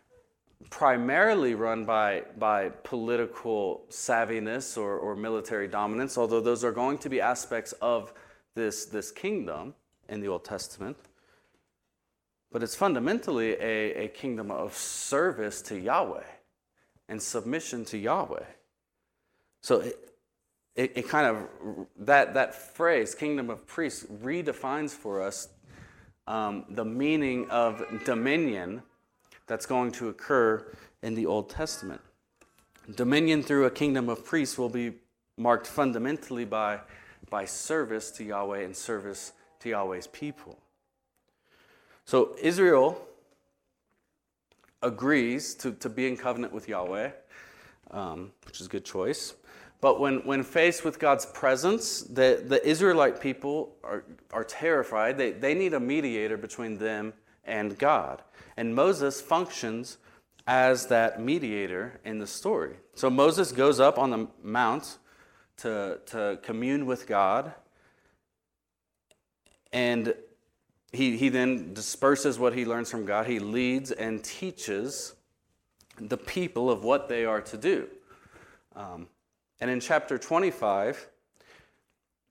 primarily 0.69 1.55
run 1.55 1.85
by, 1.85 2.23
by 2.37 2.69
political 2.69 3.83
savviness 3.89 4.77
or, 4.77 4.97
or 4.97 5.15
military 5.15 5.67
dominance, 5.67 6.17
although 6.17 6.41
those 6.41 6.63
are 6.63 6.71
going 6.71 6.97
to 6.99 7.09
be 7.09 7.21
aspects 7.21 7.73
of 7.81 8.13
this, 8.55 8.85
this 8.85 9.11
kingdom 9.11 9.73
in 10.09 10.21
the 10.21 10.27
Old 10.27 10.45
Testament. 10.45 10.97
But 12.51 12.63
it's 12.63 12.75
fundamentally 12.75 13.53
a, 13.53 14.05
a 14.05 14.07
kingdom 14.09 14.51
of 14.51 14.75
service 14.75 15.61
to 15.63 15.79
Yahweh 15.79 16.23
and 17.07 17.21
submission 17.21 17.85
to 17.85 17.97
Yahweh. 17.97 18.43
So 19.61 19.81
it, 19.81 20.13
it, 20.75 20.91
it, 20.95 21.09
kind 21.09 21.27
of, 21.27 21.87
that, 21.99 22.33
that 22.33 22.55
phrase, 22.75 23.15
kingdom 23.15 23.49
of 23.49 23.65
priests, 23.67 24.05
redefines 24.23 24.91
for 24.91 25.21
us 25.21 25.47
um, 26.27 26.65
the 26.69 26.85
meaning 26.85 27.49
of 27.49 27.83
dominion 28.05 28.83
that's 29.47 29.65
going 29.65 29.91
to 29.93 30.09
occur 30.09 30.65
in 31.01 31.15
the 31.15 31.25
Old 31.25 31.49
Testament. 31.49 32.01
Dominion 32.95 33.43
through 33.43 33.65
a 33.65 33.71
kingdom 33.71 34.09
of 34.09 34.25
priests 34.25 34.57
will 34.57 34.69
be 34.69 34.93
marked 35.37 35.67
fundamentally 35.67 36.45
by, 36.45 36.79
by 37.29 37.45
service 37.45 38.11
to 38.11 38.23
Yahweh 38.23 38.61
and 38.61 38.75
service 38.75 39.33
to 39.59 39.69
Yahweh's 39.69 40.07
people. 40.07 40.57
So 42.05 42.35
Israel 42.41 43.01
agrees 44.81 45.53
to, 45.55 45.71
to 45.73 45.89
be 45.89 46.07
in 46.07 46.17
covenant 46.17 46.53
with 46.53 46.67
Yahweh, 46.67 47.11
um, 47.91 48.31
which 48.45 48.59
is 48.59 48.67
a 48.67 48.69
good 48.69 48.85
choice. 48.85 49.35
But 49.79 49.99
when, 49.99 50.17
when 50.19 50.43
faced 50.43 50.83
with 50.85 50.99
God's 50.99 51.25
presence, 51.25 52.01
the, 52.01 52.43
the 52.45 52.65
Israelite 52.67 53.19
people 53.19 53.75
are, 53.83 54.03
are 54.31 54.43
terrified. 54.43 55.17
They, 55.17 55.31
they 55.31 55.53
need 55.53 55.73
a 55.73 55.79
mediator 55.79 56.37
between 56.37 56.77
them 56.77 57.13
and 57.43 57.77
God. 57.77 58.21
And 58.57 58.75
Moses 58.75 59.21
functions 59.21 59.97
as 60.47 60.87
that 60.87 61.21
mediator 61.21 61.99
in 62.03 62.19
the 62.19 62.27
story. 62.27 62.75
So 62.95 63.09
Moses 63.09 63.51
goes 63.51 63.79
up 63.79 63.97
on 63.97 64.09
the 64.09 64.27
mount 64.43 64.97
to, 65.57 65.99
to 66.07 66.39
commune 66.41 66.85
with 66.85 67.07
God. 67.07 67.53
And 69.71 70.13
he, 70.91 71.17
he 71.17 71.29
then 71.29 71.73
disperses 71.73 72.37
what 72.37 72.53
he 72.53 72.65
learns 72.65 72.91
from 72.91 73.05
God. 73.05 73.27
He 73.27 73.39
leads 73.39 73.91
and 73.91 74.23
teaches 74.23 75.15
the 75.97 76.17
people 76.17 76.69
of 76.69 76.83
what 76.83 77.07
they 77.07 77.25
are 77.25 77.41
to 77.41 77.57
do. 77.57 77.87
Um, 78.75 79.07
and 79.59 79.69
in 79.69 79.79
chapter 79.79 80.17
25 80.17 81.07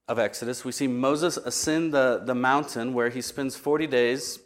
of 0.09 0.19
Exodus, 0.19 0.65
we 0.65 0.73
see 0.73 0.89
Moses 0.89 1.37
ascend 1.37 1.95
the, 1.95 2.23
the 2.25 2.35
mountain 2.35 2.93
where 2.93 3.09
he 3.09 3.23
spends 3.23 3.57
40 3.57 3.87
days 3.87 4.41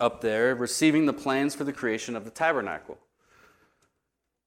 up 0.00 0.20
there 0.20 0.54
receiving 0.54 1.06
the 1.06 1.12
plans 1.12 1.54
for 1.54 1.64
the 1.64 1.72
creation 1.72 2.16
of 2.16 2.24
the 2.24 2.30
tabernacle. 2.30 2.98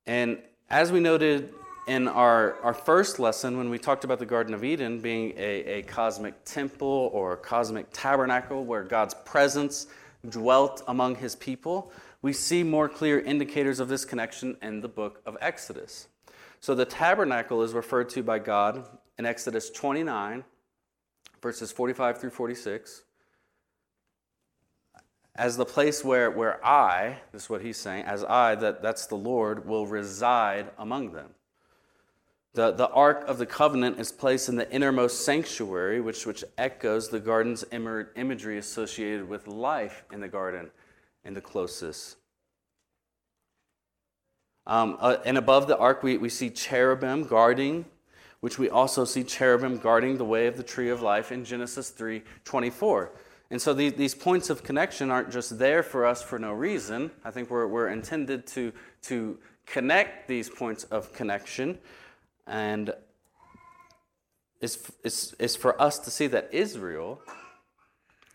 And 0.05 0.39
as 0.69 0.91
we 0.91 0.99
noted 0.99 1.53
in 1.87 2.07
our, 2.07 2.55
our 2.61 2.73
first 2.73 3.19
lesson, 3.19 3.57
when 3.57 3.69
we 3.69 3.77
talked 3.77 4.03
about 4.03 4.19
the 4.19 4.25
Garden 4.25 4.53
of 4.53 4.63
Eden 4.63 4.99
being 4.99 5.33
a, 5.37 5.79
a 5.79 5.81
cosmic 5.83 6.43
temple 6.43 7.09
or 7.13 7.33
a 7.33 7.37
cosmic 7.37 7.87
tabernacle 7.93 8.65
where 8.65 8.83
God's 8.83 9.13
presence 9.25 9.87
dwelt 10.27 10.83
among 10.87 11.15
his 11.15 11.35
people, 11.35 11.91
we 12.21 12.33
see 12.33 12.63
more 12.63 12.89
clear 12.89 13.19
indicators 13.19 13.79
of 13.79 13.87
this 13.87 14.03
connection 14.03 14.57
in 14.61 14.81
the 14.81 14.89
book 14.89 15.21
of 15.25 15.37
Exodus. 15.39 16.07
So 16.59 16.75
the 16.75 16.85
tabernacle 16.85 17.61
is 17.61 17.73
referred 17.73 18.09
to 18.09 18.23
by 18.23 18.39
God 18.39 18.85
in 19.17 19.25
Exodus 19.25 19.69
29, 19.69 20.43
verses 21.41 21.71
45 21.71 22.19
through 22.19 22.31
46 22.31 23.03
as 25.37 25.55
the 25.55 25.65
place 25.65 26.03
where, 26.03 26.31
where 26.31 26.65
I, 26.65 27.17
this 27.31 27.43
is 27.43 27.49
what 27.49 27.61
he's 27.61 27.77
saying, 27.77 28.05
as 28.05 28.23
I, 28.23 28.55
that, 28.55 28.81
that's 28.81 29.05
the 29.05 29.15
Lord, 29.15 29.67
will 29.67 29.85
reside 29.85 30.67
among 30.77 31.11
them. 31.11 31.29
The, 32.53 32.71
the 32.71 32.89
Ark 32.89 33.23
of 33.27 33.37
the 33.37 33.45
Covenant 33.45 33.99
is 33.99 34.11
placed 34.11 34.49
in 34.49 34.55
the 34.55 34.69
innermost 34.71 35.23
sanctuary, 35.23 36.01
which, 36.01 36.25
which 36.25 36.43
echoes 36.57 37.09
the 37.09 37.19
garden's 37.19 37.63
imagery 37.71 38.57
associated 38.57 39.29
with 39.29 39.47
life 39.47 40.03
in 40.11 40.21
the 40.21 40.27
garden 40.27 40.71
in 41.23 41.35
the 41.35 41.41
closest. 41.41 42.17
Um, 44.65 44.97
uh, 44.99 45.17
and 45.23 45.37
above 45.37 45.67
the 45.67 45.77
ark, 45.77 46.01
we, 46.01 46.17
we 46.17 46.29
see 46.29 46.49
cherubim 46.49 47.25
guarding, 47.25 47.85
which 48.39 48.57
we 48.57 48.69
also 48.69 49.05
see 49.05 49.23
cherubim 49.23 49.77
guarding 49.77 50.17
the 50.17 50.25
way 50.25 50.47
of 50.47 50.57
the 50.57 50.63
tree 50.63 50.89
of 50.89 51.01
life 51.01 51.31
in 51.31 51.45
Genesis 51.45 51.89
3 51.91 52.23
24. 52.43 53.11
And 53.49 53.61
so 53.61 53.73
these, 53.73 53.93
these 53.93 54.13
points 54.15 54.49
of 54.49 54.63
connection 54.63 55.09
aren't 55.09 55.31
just 55.31 55.57
there 55.57 55.81
for 55.81 56.05
us 56.05 56.21
for 56.21 56.37
no 56.37 56.51
reason. 56.51 57.11
I 57.23 57.31
think 57.31 57.49
we're, 57.49 57.67
we're 57.67 57.87
intended 57.87 58.45
to, 58.47 58.73
to 59.03 59.39
connect 59.65 60.27
these 60.27 60.49
points 60.49 60.83
of 60.85 61.13
connection. 61.13 61.77
And 62.45 62.93
it's, 64.59 64.91
it's, 65.03 65.33
it's 65.39 65.55
for 65.55 65.81
us 65.81 65.99
to 65.99 66.11
see 66.11 66.27
that 66.27 66.49
Israel, 66.51 67.21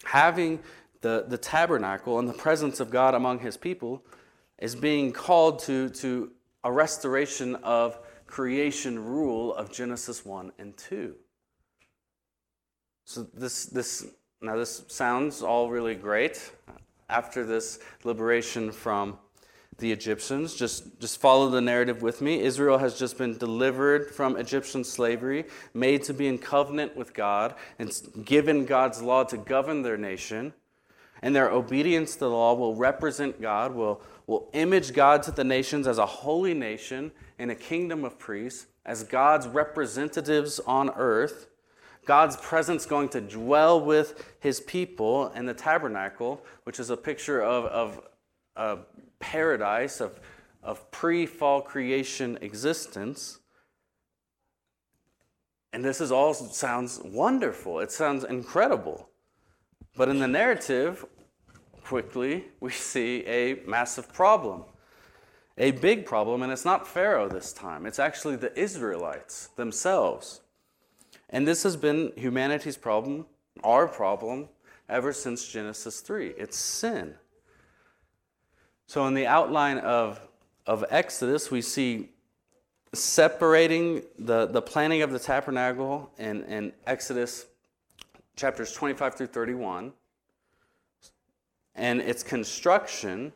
having 0.04 0.60
the, 1.02 1.26
the 1.28 1.38
tabernacle 1.38 2.18
and 2.18 2.28
the 2.28 2.34
presence 2.34 2.80
of 2.80 2.90
God 2.90 3.14
among 3.14 3.40
his 3.40 3.56
people, 3.56 4.02
is 4.58 4.74
being 4.74 5.12
called 5.12 5.58
to, 5.60 5.90
to 5.90 6.30
a 6.64 6.72
restoration 6.72 7.56
of 7.56 7.98
creation 8.26 9.04
rule 9.04 9.52
of 9.54 9.70
Genesis 9.70 10.24
1 10.24 10.52
and 10.58 10.76
2. 10.76 11.16
So 13.04 13.24
this, 13.34 13.66
this 13.66 14.06
now, 14.42 14.56
this 14.56 14.82
sounds 14.88 15.40
all 15.40 15.70
really 15.70 15.94
great. 15.94 16.50
After 17.08 17.44
this 17.44 17.78
liberation 18.02 18.72
from 18.72 19.18
the 19.78 19.92
Egyptians, 19.92 20.54
just, 20.54 21.00
just 21.00 21.20
follow 21.20 21.48
the 21.48 21.60
narrative 21.60 22.02
with 22.02 22.20
me. 22.20 22.40
Israel 22.40 22.78
has 22.78 22.98
just 22.98 23.18
been 23.18 23.38
delivered 23.38 24.10
from 24.10 24.36
Egyptian 24.36 24.82
slavery, 24.82 25.44
made 25.74 26.02
to 26.04 26.14
be 26.14 26.26
in 26.26 26.38
covenant 26.38 26.96
with 26.96 27.14
God, 27.14 27.54
and 27.78 27.92
given 28.24 28.64
God's 28.64 29.00
law 29.00 29.22
to 29.24 29.36
govern 29.36 29.82
their 29.82 29.96
nation. 29.96 30.52
And 31.22 31.36
their 31.36 31.50
obedience 31.50 32.14
to 32.14 32.20
the 32.20 32.30
law 32.30 32.54
will 32.54 32.74
represent 32.74 33.40
God, 33.40 33.74
will, 33.74 34.02
will 34.26 34.50
image 34.54 34.92
God 34.92 35.22
to 35.24 35.30
the 35.30 35.44
nations 35.44 35.86
as 35.86 35.98
a 35.98 36.06
holy 36.06 36.52
nation 36.52 37.12
and 37.38 37.50
a 37.50 37.54
kingdom 37.54 38.04
of 38.04 38.18
priests, 38.18 38.66
as 38.84 39.04
God's 39.04 39.46
representatives 39.46 40.58
on 40.60 40.90
earth. 40.96 41.46
God's 42.04 42.36
presence 42.36 42.84
going 42.84 43.08
to 43.10 43.20
dwell 43.20 43.80
with 43.80 44.34
his 44.40 44.60
people 44.60 45.28
in 45.32 45.46
the 45.46 45.54
tabernacle, 45.54 46.44
which 46.64 46.80
is 46.80 46.90
a 46.90 46.96
picture 46.96 47.40
of, 47.40 47.64
of 47.66 48.00
a 48.56 48.78
paradise, 49.20 50.00
of, 50.00 50.18
of 50.62 50.90
pre 50.90 51.26
fall 51.26 51.62
creation 51.62 52.38
existence. 52.40 53.38
And 55.72 55.84
this 55.84 56.00
is 56.00 56.12
all 56.12 56.34
sounds 56.34 57.00
wonderful. 57.04 57.80
It 57.80 57.90
sounds 57.90 58.24
incredible. 58.24 59.08
But 59.96 60.08
in 60.08 60.18
the 60.18 60.28
narrative, 60.28 61.04
quickly, 61.84 62.46
we 62.60 62.72
see 62.72 63.24
a 63.26 63.62
massive 63.66 64.12
problem. 64.12 64.64
A 65.58 65.70
big 65.70 66.06
problem, 66.06 66.42
and 66.42 66.50
it's 66.50 66.64
not 66.64 66.86
Pharaoh 66.86 67.28
this 67.28 67.52
time. 67.52 67.86
It's 67.86 67.98
actually 67.98 68.36
the 68.36 68.58
Israelites 68.58 69.48
themselves. 69.56 70.41
And 71.32 71.48
this 71.48 71.62
has 71.62 71.76
been 71.76 72.12
humanity's 72.14 72.76
problem, 72.76 73.26
our 73.64 73.88
problem, 73.88 74.48
ever 74.88 75.14
since 75.14 75.48
Genesis 75.48 76.00
3. 76.00 76.34
It's 76.36 76.58
sin. 76.58 77.14
So, 78.86 79.06
in 79.06 79.14
the 79.14 79.26
outline 79.26 79.78
of, 79.78 80.20
of 80.66 80.84
Exodus, 80.90 81.50
we 81.50 81.62
see 81.62 82.10
separating 82.92 84.02
the, 84.18 84.46
the 84.46 84.60
planning 84.60 85.00
of 85.00 85.10
the 85.10 85.18
tabernacle 85.18 86.12
in, 86.18 86.44
in 86.44 86.72
Exodus 86.86 87.46
chapters 88.36 88.72
25 88.72 89.14
through 89.14 89.26
31 89.28 89.92
and 91.74 92.00
its 92.00 92.22
construction 92.22 93.32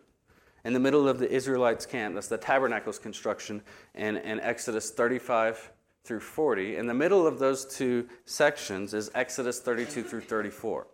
in 0.66 0.74
the 0.74 0.80
middle 0.80 1.08
of 1.08 1.18
the 1.18 1.30
Israelites' 1.30 1.86
camp. 1.86 2.14
That's 2.14 2.28
the 2.28 2.36
tabernacle's 2.36 2.98
construction 2.98 3.62
in, 3.94 4.18
in 4.18 4.40
Exodus 4.40 4.90
35 4.90 5.70
through 6.06 6.20
40. 6.20 6.76
In 6.76 6.86
the 6.86 6.94
middle 6.94 7.26
of 7.26 7.38
those 7.38 7.64
two 7.64 8.08
sections 8.24 8.94
is 8.94 9.10
Exodus 9.14 9.60
32 9.60 10.02
through 10.02 10.20
34, 10.20 10.86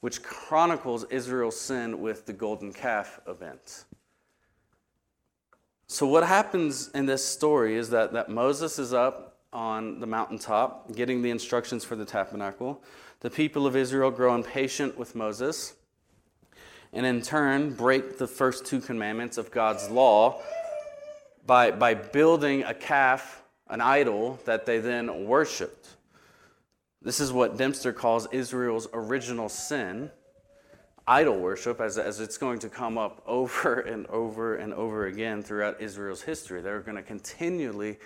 which 0.00 0.22
chronicles 0.22 1.04
Israel's 1.10 1.60
sin 1.60 2.00
with 2.00 2.26
the 2.26 2.32
golden 2.32 2.72
calf 2.72 3.20
event. 3.26 3.84
So, 5.86 6.06
what 6.06 6.26
happens 6.26 6.88
in 6.94 7.06
this 7.06 7.24
story 7.24 7.76
is 7.76 7.90
that, 7.90 8.12
that 8.12 8.28
Moses 8.28 8.78
is 8.78 8.94
up 8.94 9.38
on 9.52 10.00
the 10.00 10.06
mountaintop 10.06 10.94
getting 10.94 11.22
the 11.22 11.30
instructions 11.30 11.84
for 11.84 11.94
the 11.94 12.04
tabernacle. 12.04 12.82
The 13.20 13.30
people 13.30 13.66
of 13.66 13.76
Israel 13.76 14.10
grow 14.10 14.34
impatient 14.34 14.98
with 14.98 15.14
Moses 15.14 15.74
and 16.92 17.04
in 17.04 17.22
turn 17.22 17.74
break 17.74 18.18
the 18.18 18.26
first 18.26 18.64
two 18.64 18.80
commandments 18.80 19.38
of 19.38 19.50
God's 19.50 19.90
law 19.90 20.40
by, 21.46 21.70
by 21.70 21.94
building 21.94 22.62
a 22.64 22.74
calf 22.74 23.43
an 23.68 23.80
idol 23.80 24.38
that 24.44 24.66
they 24.66 24.78
then 24.78 25.26
worshiped. 25.26 25.88
This 27.02 27.20
is 27.20 27.32
what 27.32 27.56
Dempster 27.56 27.92
calls 27.92 28.26
Israel's 28.32 28.88
original 28.92 29.48
sin, 29.48 30.10
idol 31.06 31.38
worship, 31.38 31.80
as, 31.80 31.98
as 31.98 32.20
it's 32.20 32.38
going 32.38 32.58
to 32.60 32.68
come 32.68 32.96
up 32.96 33.22
over 33.26 33.80
and 33.80 34.06
over 34.06 34.56
and 34.56 34.72
over 34.72 35.06
again 35.06 35.42
throughout 35.42 35.80
Israel's 35.80 36.22
history. 36.22 36.60
They're 36.60 36.80
going 36.80 36.96
to 36.96 37.02
continually 37.02 37.98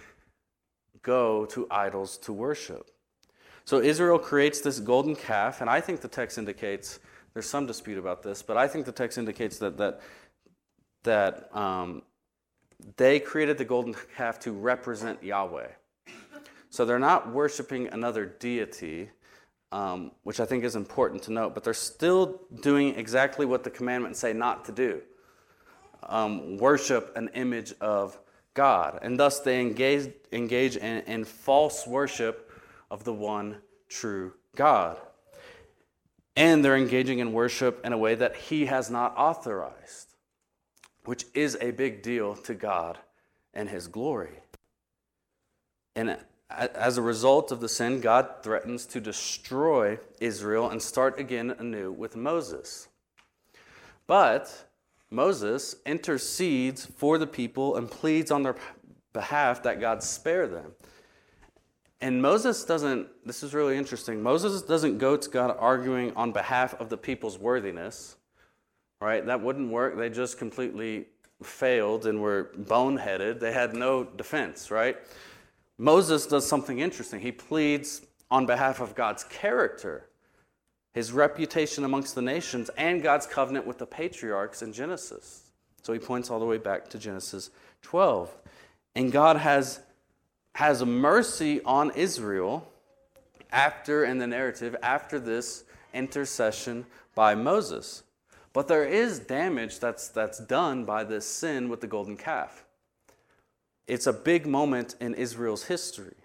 go 1.02 1.46
to 1.46 1.66
idols 1.70 2.18
to 2.18 2.32
worship. 2.32 2.90
So 3.64 3.80
Israel 3.80 4.18
creates 4.18 4.60
this 4.60 4.80
golden 4.80 5.14
calf, 5.14 5.60
and 5.60 5.68
I 5.68 5.80
think 5.80 6.00
the 6.00 6.08
text 6.08 6.38
indicates 6.38 7.00
there's 7.34 7.48
some 7.48 7.66
dispute 7.66 7.98
about 7.98 8.22
this, 8.22 8.42
but 8.42 8.56
I 8.56 8.66
think 8.66 8.86
the 8.86 8.92
text 8.92 9.18
indicates 9.18 9.58
that 9.58 9.76
that 9.76 10.00
that 11.04 11.54
um, 11.54 12.02
they 12.96 13.20
created 13.20 13.58
the 13.58 13.64
golden 13.64 13.94
calf 14.16 14.38
to 14.40 14.52
represent 14.52 15.22
Yahweh. 15.22 15.68
So 16.70 16.84
they're 16.84 16.98
not 16.98 17.32
worshiping 17.32 17.88
another 17.88 18.26
deity, 18.26 19.10
um, 19.72 20.12
which 20.22 20.38
I 20.38 20.44
think 20.44 20.64
is 20.64 20.76
important 20.76 21.22
to 21.24 21.32
note, 21.32 21.54
but 21.54 21.64
they're 21.64 21.74
still 21.74 22.42
doing 22.62 22.94
exactly 22.94 23.46
what 23.46 23.64
the 23.64 23.70
commandments 23.70 24.18
say 24.18 24.32
not 24.32 24.64
to 24.66 24.72
do 24.72 25.02
um, 26.02 26.56
worship 26.58 27.12
an 27.16 27.28
image 27.34 27.74
of 27.80 28.18
God. 28.54 28.98
And 29.02 29.18
thus 29.18 29.40
they 29.40 29.60
engage, 29.60 30.12
engage 30.32 30.76
in, 30.76 31.02
in 31.04 31.24
false 31.24 31.86
worship 31.86 32.50
of 32.90 33.04
the 33.04 33.12
one 33.12 33.58
true 33.88 34.32
God. 34.56 34.98
And 36.36 36.64
they're 36.64 36.76
engaging 36.76 37.18
in 37.18 37.32
worship 37.32 37.84
in 37.84 37.92
a 37.92 37.98
way 37.98 38.14
that 38.14 38.36
He 38.36 38.66
has 38.66 38.90
not 38.90 39.16
authorized, 39.16 40.07
which 41.08 41.24
is 41.32 41.56
a 41.62 41.70
big 41.70 42.02
deal 42.02 42.34
to 42.34 42.52
God 42.52 42.98
and 43.54 43.70
His 43.70 43.86
glory. 43.88 44.40
And 45.96 46.18
as 46.50 46.98
a 46.98 47.02
result 47.02 47.50
of 47.50 47.60
the 47.60 47.68
sin, 47.68 48.02
God 48.02 48.28
threatens 48.42 48.84
to 48.88 49.00
destroy 49.00 49.98
Israel 50.20 50.68
and 50.68 50.82
start 50.82 51.18
again 51.18 51.54
anew 51.58 51.90
with 51.90 52.14
Moses. 52.14 52.88
But 54.06 54.66
Moses 55.08 55.76
intercedes 55.86 56.84
for 56.84 57.16
the 57.16 57.26
people 57.26 57.76
and 57.76 57.90
pleads 57.90 58.30
on 58.30 58.42
their 58.42 58.56
behalf 59.14 59.62
that 59.62 59.80
God 59.80 60.02
spare 60.02 60.46
them. 60.46 60.72
And 62.02 62.20
Moses 62.20 62.66
doesn't, 62.66 63.08
this 63.24 63.42
is 63.42 63.54
really 63.54 63.78
interesting. 63.78 64.22
Moses 64.22 64.60
doesn't 64.60 64.98
go 64.98 65.16
to 65.16 65.30
God 65.30 65.56
arguing 65.58 66.14
on 66.16 66.32
behalf 66.32 66.78
of 66.78 66.90
the 66.90 66.98
people's 66.98 67.38
worthiness, 67.38 68.16
right? 69.00 69.24
That 69.24 69.40
wouldn't 69.40 69.70
work. 69.70 69.96
They 69.96 70.10
just 70.10 70.38
completely 70.38 71.06
failed 71.42 72.06
and 72.06 72.20
were 72.20 72.50
boneheaded. 72.58 73.40
They 73.40 73.52
had 73.52 73.74
no 73.74 74.04
defense, 74.04 74.70
right? 74.70 74.96
Moses 75.78 76.26
does 76.26 76.46
something 76.46 76.80
interesting. 76.80 77.20
He 77.20 77.32
pleads 77.32 78.02
on 78.30 78.46
behalf 78.46 78.80
of 78.80 78.94
God's 78.94 79.24
character, 79.24 80.08
his 80.92 81.12
reputation 81.12 81.84
amongst 81.84 82.14
the 82.14 82.22
nations, 82.22 82.70
and 82.76 83.02
God's 83.02 83.26
covenant 83.26 83.66
with 83.66 83.78
the 83.78 83.86
patriarchs 83.86 84.62
in 84.62 84.72
Genesis. 84.72 85.44
So 85.82 85.92
he 85.92 85.98
points 85.98 86.30
all 86.30 86.40
the 86.40 86.44
way 86.44 86.58
back 86.58 86.88
to 86.88 86.98
Genesis 86.98 87.50
12. 87.82 88.36
And 88.96 89.12
God 89.12 89.36
has, 89.36 89.80
has 90.56 90.84
mercy 90.84 91.62
on 91.62 91.92
Israel 91.92 92.68
after, 93.52 94.04
in 94.04 94.18
the 94.18 94.26
narrative, 94.26 94.74
after 94.82 95.20
this 95.20 95.64
intercession 95.94 96.84
by 97.14 97.34
Moses. 97.34 98.02
But 98.58 98.66
there 98.66 98.86
is 98.86 99.20
damage 99.20 99.78
that's, 99.78 100.08
that's 100.08 100.40
done 100.40 100.84
by 100.84 101.04
this 101.04 101.24
sin 101.24 101.68
with 101.68 101.80
the 101.80 101.86
golden 101.86 102.16
calf. 102.16 102.64
It's 103.86 104.08
a 104.08 104.12
big 104.12 104.48
moment 104.48 104.96
in 105.00 105.14
Israel's 105.14 105.62
history. 105.62 106.16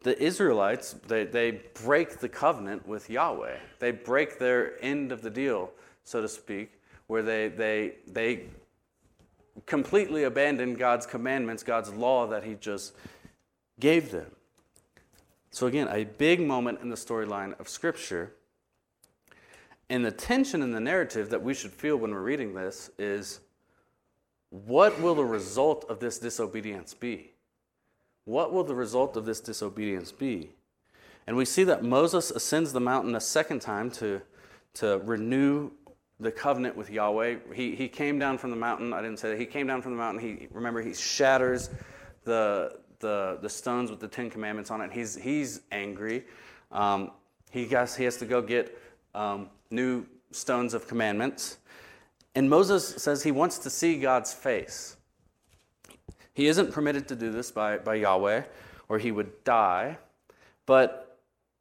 The 0.00 0.18
Israelites, 0.18 0.94
they, 1.06 1.26
they 1.26 1.60
break 1.84 2.20
the 2.20 2.28
covenant 2.30 2.88
with 2.88 3.10
Yahweh. 3.10 3.58
They 3.80 3.90
break 3.90 4.38
their 4.38 4.82
end 4.82 5.12
of 5.12 5.20
the 5.20 5.28
deal, 5.28 5.72
so 6.04 6.22
to 6.22 6.28
speak, 6.28 6.80
where 7.06 7.22
they, 7.22 7.48
they, 7.48 7.96
they 8.06 8.44
completely 9.66 10.24
abandon 10.24 10.72
God's 10.72 11.04
commandments, 11.04 11.62
God's 11.62 11.92
law 11.92 12.26
that 12.28 12.44
He 12.44 12.54
just 12.54 12.94
gave 13.78 14.10
them. 14.10 14.30
So, 15.50 15.66
again, 15.66 15.88
a 15.90 16.04
big 16.04 16.40
moment 16.40 16.80
in 16.80 16.88
the 16.88 16.96
storyline 16.96 17.60
of 17.60 17.68
Scripture. 17.68 18.32
And 19.90 20.04
the 20.04 20.10
tension 20.10 20.62
in 20.62 20.72
the 20.72 20.80
narrative 20.80 21.30
that 21.30 21.42
we 21.42 21.54
should 21.54 21.72
feel 21.72 21.96
when 21.96 22.10
we're 22.10 22.22
reading 22.22 22.54
this 22.54 22.90
is 22.98 23.40
what 24.50 25.00
will 25.00 25.14
the 25.14 25.24
result 25.24 25.84
of 25.88 26.00
this 26.00 26.18
disobedience 26.18 26.94
be? 26.94 27.32
What 28.24 28.52
will 28.52 28.64
the 28.64 28.74
result 28.74 29.16
of 29.16 29.26
this 29.26 29.40
disobedience 29.40 30.12
be? 30.12 30.50
And 31.26 31.36
we 31.36 31.44
see 31.44 31.64
that 31.64 31.82
Moses 31.82 32.30
ascends 32.30 32.72
the 32.72 32.80
mountain 32.80 33.14
a 33.14 33.20
second 33.20 33.60
time 33.60 33.90
to, 33.92 34.20
to 34.74 34.98
renew 35.04 35.70
the 36.20 36.30
covenant 36.30 36.76
with 36.76 36.90
Yahweh. 36.90 37.36
He, 37.54 37.74
he 37.74 37.88
came 37.88 38.18
down 38.18 38.38
from 38.38 38.50
the 38.50 38.56
mountain. 38.56 38.92
I 38.92 39.02
didn't 39.02 39.18
say 39.18 39.30
that. 39.30 39.40
He 39.40 39.46
came 39.46 39.66
down 39.66 39.82
from 39.82 39.92
the 39.92 39.98
mountain. 39.98 40.22
He 40.22 40.48
remember 40.50 40.80
he 40.80 40.94
shatters 40.94 41.70
the, 42.24 42.78
the, 43.00 43.38
the 43.42 43.48
stones 43.48 43.90
with 43.90 44.00
the 44.00 44.08
Ten 44.08 44.30
Commandments 44.30 44.70
on 44.70 44.80
it. 44.80 44.92
He's, 44.92 45.16
he's 45.16 45.62
angry. 45.72 46.24
Um, 46.70 47.10
he, 47.50 47.66
has, 47.68 47.96
he 47.96 48.04
has 48.04 48.16
to 48.18 48.26
go 48.26 48.40
get 48.40 48.78
um, 49.14 49.48
new 49.70 50.06
stones 50.30 50.74
of 50.74 50.86
commandments. 50.88 51.58
And 52.34 52.50
Moses 52.50 52.86
says 52.86 53.22
he 53.22 53.30
wants 53.30 53.58
to 53.58 53.70
see 53.70 53.98
God's 53.98 54.32
face. 54.32 54.96
He 56.34 56.48
isn't 56.48 56.72
permitted 56.72 57.06
to 57.08 57.16
do 57.16 57.30
this 57.30 57.50
by, 57.50 57.78
by 57.78 57.94
Yahweh, 57.94 58.42
or 58.88 58.98
he 58.98 59.12
would 59.12 59.44
die. 59.44 59.98
But 60.66 61.20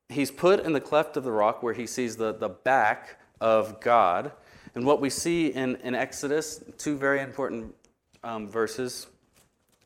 he's 0.09 0.31
put 0.31 0.61
in 0.61 0.73
the 0.73 0.81
cleft 0.81 1.15
of 1.17 1.23
the 1.23 1.31
rock 1.31 1.61
where 1.61 1.73
he 1.73 1.85
sees 1.85 2.17
the, 2.17 2.33
the 2.33 2.49
back 2.49 3.19
of 3.39 3.79
God. 3.79 4.31
And 4.73 4.85
what 4.85 4.99
we 4.99 5.09
see 5.09 5.47
in, 5.47 5.75
in 5.77 5.93
Exodus, 5.93 6.63
two 6.77 6.97
very 6.97 7.21
important 7.21 7.75
um, 8.23 8.49
verses, 8.49 9.07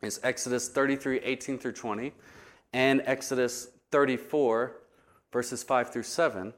is 0.01 0.19
Exodus 0.23 0.69
33, 0.69 1.19
18 1.19 1.57
through 1.57 1.73
20, 1.73 2.13
and 2.71 3.01
Exodus 3.05 3.69
34, 3.91 4.77
verses 5.31 5.63
5 5.63 5.91
through 5.91 6.03
7. 6.03 6.53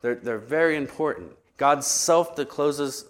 They're, 0.00 0.14
they're 0.14 0.38
very 0.38 0.76
important. 0.76 1.32
God 1.56 1.82
self 1.84 2.36
discloses 2.36 3.06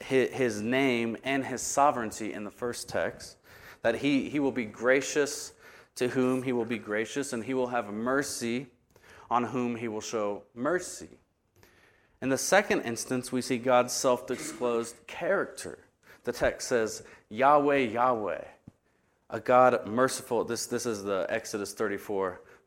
his 0.00 0.60
name 0.60 1.16
and 1.24 1.44
his 1.44 1.62
sovereignty 1.62 2.32
in 2.32 2.44
the 2.44 2.50
first 2.50 2.88
text, 2.88 3.38
that 3.82 3.96
he, 3.96 4.28
he 4.28 4.38
will 4.38 4.52
be 4.52 4.64
gracious 4.64 5.52
to 5.96 6.08
whom 6.08 6.42
he 6.42 6.52
will 6.52 6.66
be 6.66 6.78
gracious, 6.78 7.32
and 7.32 7.42
he 7.44 7.54
will 7.54 7.68
have 7.68 7.92
mercy 7.92 8.66
on 9.30 9.44
whom 9.44 9.76
he 9.76 9.88
will 9.88 10.00
show 10.00 10.42
mercy. 10.54 11.08
In 12.22 12.28
the 12.28 12.38
second 12.38 12.82
instance, 12.82 13.32
we 13.32 13.40
see 13.40 13.58
God's 13.58 13.92
self 13.92 14.26
disclosed 14.26 14.96
character. 15.06 15.78
The 16.24 16.32
text 16.32 16.68
says, 16.68 17.02
Yahweh, 17.28 17.78
Yahweh, 17.78 18.44
a 19.30 19.40
God 19.40 19.86
merciful. 19.86 20.44
This, 20.44 20.66
this 20.66 20.86
is 20.86 21.02
the 21.02 21.26
Exodus 21.28 21.72
34, 21.72 22.40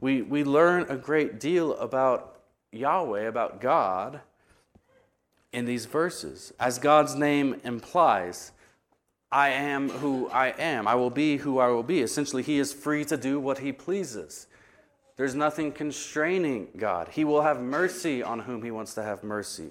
we, 0.00 0.22
we 0.22 0.44
learn 0.44 0.86
a 0.88 0.96
great 0.96 1.38
deal 1.38 1.74
about 1.76 2.40
Yahweh, 2.72 3.22
about 3.22 3.60
God 3.60 4.20
in 5.52 5.64
these 5.64 5.86
verses. 5.86 6.52
As 6.58 6.78
God's 6.78 7.14
name 7.14 7.60
implies, 7.64 8.52
I 9.30 9.50
am 9.50 9.90
who 9.90 10.28
I 10.28 10.48
am. 10.58 10.88
I 10.88 10.94
will 10.94 11.10
be 11.10 11.36
who 11.36 11.58
I 11.58 11.68
will 11.68 11.82
be. 11.82 12.00
Essentially, 12.00 12.42
He 12.42 12.58
is 12.58 12.72
free 12.72 13.04
to 13.06 13.16
do 13.16 13.38
what 13.38 13.58
He 13.58 13.72
pleases. 13.72 14.46
There's 15.16 15.34
nothing 15.34 15.72
constraining 15.72 16.68
God. 16.76 17.08
He 17.08 17.24
will 17.24 17.42
have 17.42 17.60
mercy 17.60 18.22
on 18.22 18.40
whom 18.40 18.62
He 18.62 18.70
wants 18.70 18.94
to 18.94 19.02
have 19.02 19.22
mercy. 19.22 19.70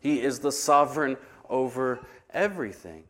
He 0.00 0.20
is 0.20 0.40
the 0.40 0.52
sovereign 0.52 1.16
over 1.48 2.00
everything. 2.32 3.04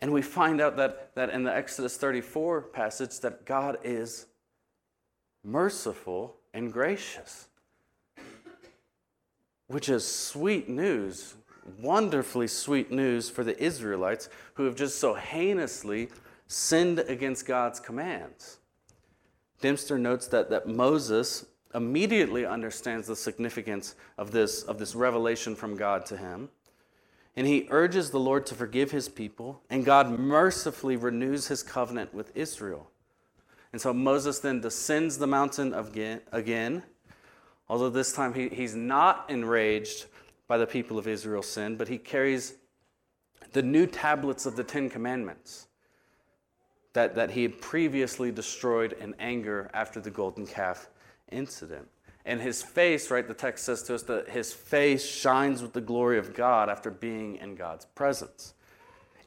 And 0.00 0.12
we 0.12 0.22
find 0.22 0.60
out 0.60 0.76
that, 0.76 1.14
that 1.14 1.30
in 1.30 1.44
the 1.44 1.54
Exodus 1.54 1.96
34 1.96 2.62
passage 2.62 3.20
that 3.20 3.44
God 3.44 3.78
is 3.84 4.26
merciful 5.44 6.36
and 6.52 6.72
gracious, 6.72 7.48
which 9.66 9.88
is 9.88 10.06
sweet 10.06 10.68
news 10.68 11.34
wonderfully 11.78 12.48
sweet 12.48 12.90
news 12.90 13.30
for 13.30 13.44
the 13.44 13.60
Israelites 13.62 14.28
who 14.54 14.64
have 14.64 14.74
just 14.74 14.98
so 14.98 15.14
heinously 15.14 16.08
sinned 16.48 16.98
against 17.00 17.46
God's 17.46 17.80
commands. 17.80 18.58
Dempster 19.60 19.98
notes 19.98 20.26
that, 20.28 20.50
that 20.50 20.66
Moses 20.66 21.46
immediately 21.74 22.44
understands 22.44 23.06
the 23.06 23.14
significance 23.14 23.94
of 24.18 24.32
this, 24.32 24.62
of 24.64 24.78
this 24.78 24.94
revelation 24.94 25.54
from 25.54 25.76
God 25.76 26.04
to 26.06 26.16
him. 26.16 26.48
And 27.36 27.46
he 27.46 27.68
urges 27.70 28.10
the 28.10 28.18
Lord 28.18 28.44
to 28.46 28.54
forgive 28.54 28.90
his 28.90 29.08
people, 29.08 29.62
and 29.70 29.84
God 29.84 30.18
mercifully 30.18 30.96
renews 30.96 31.46
his 31.46 31.62
covenant 31.62 32.12
with 32.12 32.36
Israel. 32.36 32.90
And 33.72 33.80
so 33.80 33.92
Moses 33.92 34.40
then 34.40 34.60
descends 34.60 35.18
the 35.18 35.26
mountain 35.26 35.74
again, 36.32 36.82
although 37.68 37.90
this 37.90 38.12
time 38.12 38.34
he, 38.34 38.48
he's 38.48 38.74
not 38.74 39.26
enraged 39.28 40.06
by 40.48 40.58
the 40.58 40.66
people 40.66 40.98
of 40.98 41.06
Israel's 41.06 41.48
sin, 41.48 41.76
but 41.76 41.88
he 41.88 41.98
carries 41.98 42.54
the 43.52 43.62
new 43.62 43.86
tablets 43.86 44.46
of 44.46 44.56
the 44.56 44.64
Ten 44.64 44.90
Commandments 44.90 45.68
that, 46.92 47.14
that 47.14 47.30
he 47.30 47.42
had 47.42 47.60
previously 47.60 48.32
destroyed 48.32 48.94
in 48.94 49.14
anger 49.18 49.70
after 49.72 50.00
the 50.00 50.10
golden 50.10 50.46
calf 50.46 50.88
incident. 51.30 51.88
And 52.24 52.40
his 52.40 52.62
face, 52.62 53.10
right, 53.10 53.26
the 53.26 53.34
text 53.34 53.64
says 53.64 53.82
to 53.84 53.94
us 53.94 54.02
that 54.04 54.28
his 54.28 54.52
face 54.52 55.04
shines 55.04 55.62
with 55.62 55.72
the 55.72 55.80
glory 55.80 56.18
of 56.18 56.34
God 56.34 56.68
after 56.68 56.90
being 56.90 57.36
in 57.36 57.54
God's 57.54 57.86
presence. 57.86 58.54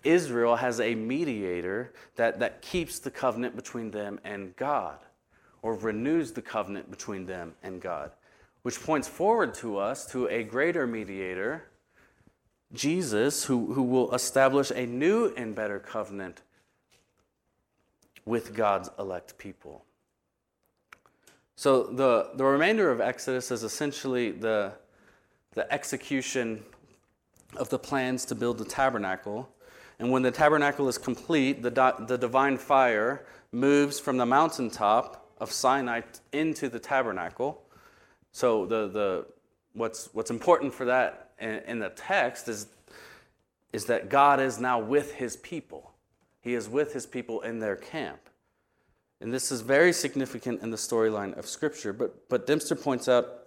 Israel 0.04 0.56
has 0.58 0.80
a 0.80 0.96
mediator 0.96 1.94
that, 2.16 2.40
that 2.40 2.62
keeps 2.62 3.00
the 3.00 3.12
covenant 3.12 3.56
between 3.56 3.92
them 3.92 4.20
and 4.24 4.56
God, 4.56 5.00
or 5.62 5.76
renews 5.76 6.32
the 6.32 6.42
covenant 6.42 6.90
between 6.90 7.26
them 7.26 7.54
and 7.64 7.82
God, 7.82 8.12
which 8.64 8.82
points 8.82 9.08
forward 9.08 9.54
to 9.56 9.78
us 9.78 10.06
to 10.12 10.28
a 10.28 10.44
greater 10.44 10.86
mediator, 10.86 11.66
Jesus, 12.74 13.46
who, 13.46 13.74
who 13.74 13.84
will 13.84 14.14
establish 14.14 14.72
a 14.72 14.86
new 14.86 15.34
and 15.38 15.56
better 15.56 15.80
covenant 15.80 16.42
with 18.26 18.56
God's 18.56 18.90
elect 18.98 19.38
people. 19.38 19.86
So 21.56 21.84
the, 21.84 22.32
the 22.36 22.44
remainder 22.44 22.90
of 22.90 23.00
Exodus 23.00 23.52
is 23.52 23.64
essentially 23.64 24.32
the, 24.32 24.74
the 25.54 25.72
execution 25.72 26.64
of 27.56 27.70
the 27.70 27.78
plans 27.78 28.26
to 28.26 28.36
build 28.36 28.58
the 28.58 28.66
tabernacle. 28.66 29.50
And 30.00 30.12
when 30.12 30.22
the 30.22 30.32
tabernacle 30.32 30.88
is 30.88 30.98
complete, 30.98 31.62
the, 31.62 31.96
the 32.08 32.18
divine 32.18 32.58
fire 32.58 33.26
moves 33.52 34.00
from 34.00 34.18
the 34.18 34.26
mountaintop 34.26 35.32
of 35.38 35.52
Sinai 35.52 36.02
into 36.32 36.70
the 36.70 36.80
tabernacle. 36.80 37.62
So 38.32 38.66
the, 38.66 38.88
the, 38.88 39.26
what's, 39.74 40.10
what's 40.14 40.32
important 40.32 40.74
for 40.74 40.86
that 40.86 41.32
in, 41.40 41.62
in 41.68 41.80
the 41.80 41.90
text 41.90 42.48
is, 42.48 42.68
is 43.72 43.86
that 43.86 44.10
God 44.10 44.40
is 44.40 44.60
now 44.60 44.80
with 44.80 45.14
his 45.14 45.38
people. 45.38 45.92
He 46.42 46.54
is 46.56 46.68
with 46.68 46.94
his 46.94 47.06
people 47.06 47.42
in 47.42 47.60
their 47.60 47.76
camp. 47.76 48.20
And 49.22 49.34
this 49.34 49.52
is 49.52 49.62
very 49.62 49.94
significant 49.94 50.62
in 50.62 50.70
the 50.70 50.78
storyline 50.78 51.38
of 51.38 51.48
Scripture. 51.48 51.94
But, 51.94 52.28
but 52.28 52.46
Dempster 52.46 52.76
points 52.76 53.08
out 53.08 53.44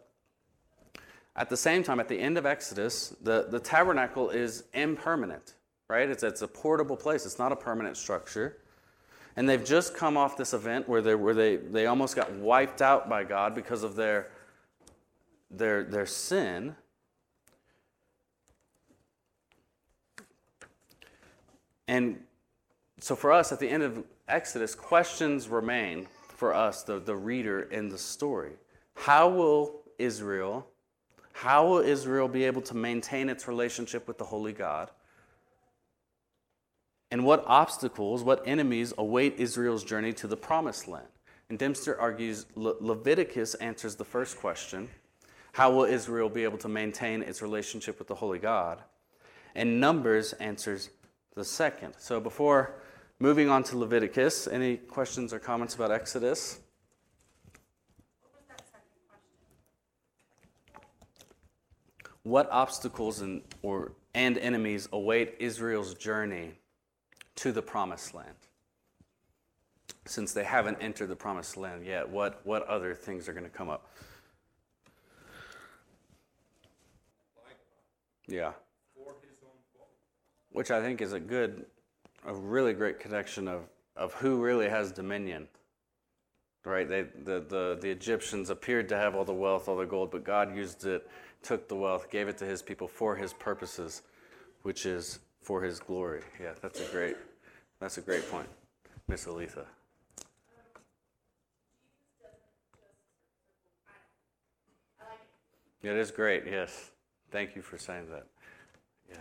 at 1.36 1.50
the 1.50 1.56
same 1.56 1.82
time, 1.82 2.00
at 2.00 2.08
the 2.08 2.18
end 2.18 2.38
of 2.38 2.46
Exodus, 2.46 3.14
the, 3.20 3.46
the 3.50 3.60
tabernacle 3.60 4.30
is 4.30 4.64
impermanent, 4.72 5.54
right? 5.88 6.08
It's, 6.08 6.22
it's 6.22 6.42
a 6.42 6.48
portable 6.48 6.96
place, 6.96 7.26
it's 7.26 7.38
not 7.38 7.52
a 7.52 7.56
permanent 7.56 7.96
structure. 7.96 8.58
And 9.36 9.48
they've 9.48 9.64
just 9.64 9.94
come 9.94 10.16
off 10.16 10.36
this 10.36 10.54
event 10.54 10.88
where, 10.88 11.02
they, 11.02 11.14
where 11.14 11.34
they, 11.34 11.56
they 11.56 11.86
almost 11.86 12.16
got 12.16 12.32
wiped 12.32 12.80
out 12.80 13.08
by 13.08 13.22
God 13.22 13.54
because 13.54 13.82
of 13.82 13.94
their, 13.94 14.30
their, 15.50 15.84
their 15.84 16.06
sin. 16.06 16.74
And 21.86 22.18
so 22.98 23.14
for 23.14 23.30
us, 23.30 23.52
at 23.52 23.60
the 23.60 23.68
end 23.68 23.82
of 23.82 24.02
Exodus, 24.26 24.74
questions 24.74 25.48
remain 25.48 26.08
for 26.28 26.54
us, 26.54 26.82
the, 26.82 26.98
the 26.98 27.14
reader 27.14 27.62
in 27.62 27.88
the 27.88 27.98
story. 27.98 28.52
How 28.94 29.28
will 29.28 29.82
Israel, 29.98 30.66
how 31.32 31.66
will 31.66 31.78
Israel 31.78 32.26
be 32.26 32.44
able 32.44 32.62
to 32.62 32.74
maintain 32.74 33.28
its 33.28 33.46
relationship 33.46 34.08
with 34.08 34.18
the 34.18 34.24
Holy 34.24 34.52
God? 34.52 34.90
And 37.16 37.24
what 37.24 37.44
obstacles, 37.46 38.22
what 38.22 38.46
enemies 38.46 38.92
await 38.98 39.38
Israel's 39.38 39.82
journey 39.82 40.12
to 40.12 40.26
the 40.26 40.36
promised 40.36 40.86
land? 40.86 41.06
And 41.48 41.58
Dempster 41.58 41.98
argues 41.98 42.44
Le- 42.54 42.74
Leviticus 42.78 43.54
answers 43.54 43.94
the 43.94 44.04
first 44.04 44.38
question 44.38 44.90
How 45.52 45.70
will 45.70 45.86
Israel 45.86 46.28
be 46.28 46.44
able 46.44 46.58
to 46.58 46.68
maintain 46.68 47.22
its 47.22 47.40
relationship 47.40 47.98
with 47.98 48.08
the 48.08 48.16
Holy 48.16 48.38
God? 48.38 48.82
And 49.54 49.80
Numbers 49.80 50.34
answers 50.34 50.90
the 51.34 51.42
second. 51.42 51.94
So 51.96 52.20
before 52.20 52.74
Moving 53.18 53.48
on 53.48 53.62
to 53.62 53.78
Leviticus. 53.78 54.46
Any 54.46 54.76
questions 54.76 55.32
or 55.32 55.38
comments 55.38 55.74
about 55.74 55.90
Exodus? 55.90 56.60
What 62.24 62.46
obstacles 62.50 63.22
and, 63.22 63.40
or, 63.62 63.92
and 64.14 64.36
enemies 64.36 64.86
await 64.92 65.36
Israel's 65.38 65.94
journey 65.94 66.58
to 67.36 67.52
the 67.52 67.62
promised 67.62 68.14
land? 68.14 68.34
Since 70.04 70.32
they 70.32 70.44
haven't 70.44 70.78
entered 70.80 71.08
the 71.08 71.16
promised 71.16 71.56
land 71.56 71.84
yet, 71.84 72.08
what, 72.08 72.40
what 72.44 72.66
other 72.66 72.94
things 72.94 73.28
are 73.28 73.32
going 73.32 73.44
to 73.44 73.50
come 73.50 73.68
up? 73.68 73.88
Yeah. 78.28 78.52
Which 80.52 80.70
I 80.70 80.80
think 80.80 81.00
is 81.00 81.12
a 81.12 81.20
good 81.20 81.66
a 82.26 82.34
really 82.34 82.72
great 82.72 82.98
connection 82.98 83.48
of, 83.48 83.62
of 83.96 84.12
who 84.14 84.42
really 84.42 84.68
has 84.68 84.92
dominion. 84.92 85.48
Right? 86.64 86.88
They, 86.88 87.02
the, 87.02 87.44
the, 87.48 87.78
the 87.80 87.88
Egyptians 87.88 88.50
appeared 88.50 88.88
to 88.88 88.96
have 88.96 89.14
all 89.14 89.24
the 89.24 89.32
wealth, 89.32 89.68
all 89.68 89.76
the 89.76 89.86
gold, 89.86 90.10
but 90.10 90.24
God 90.24 90.54
used 90.54 90.84
it, 90.84 91.08
took 91.42 91.68
the 91.68 91.76
wealth, 91.76 92.10
gave 92.10 92.26
it 92.26 92.36
to 92.38 92.44
his 92.44 92.60
people 92.60 92.88
for 92.88 93.14
his 93.14 93.32
purposes, 93.32 94.02
which 94.62 94.84
is 94.84 95.20
for 95.46 95.62
his 95.62 95.78
glory. 95.78 96.22
Yeah, 96.42 96.54
that's 96.60 96.80
a 96.80 96.90
great, 96.90 97.16
that's 97.78 97.98
a 97.98 98.00
great 98.00 98.28
point, 98.28 98.48
Miss 99.06 99.26
Aletha. 99.26 99.64
It 105.84 105.96
is 105.96 106.10
great, 106.10 106.42
yes. 106.50 106.90
Thank 107.30 107.54
you 107.54 107.62
for 107.62 107.78
saying 107.78 108.08
that. 108.10 108.26
Yeah. 109.08 109.18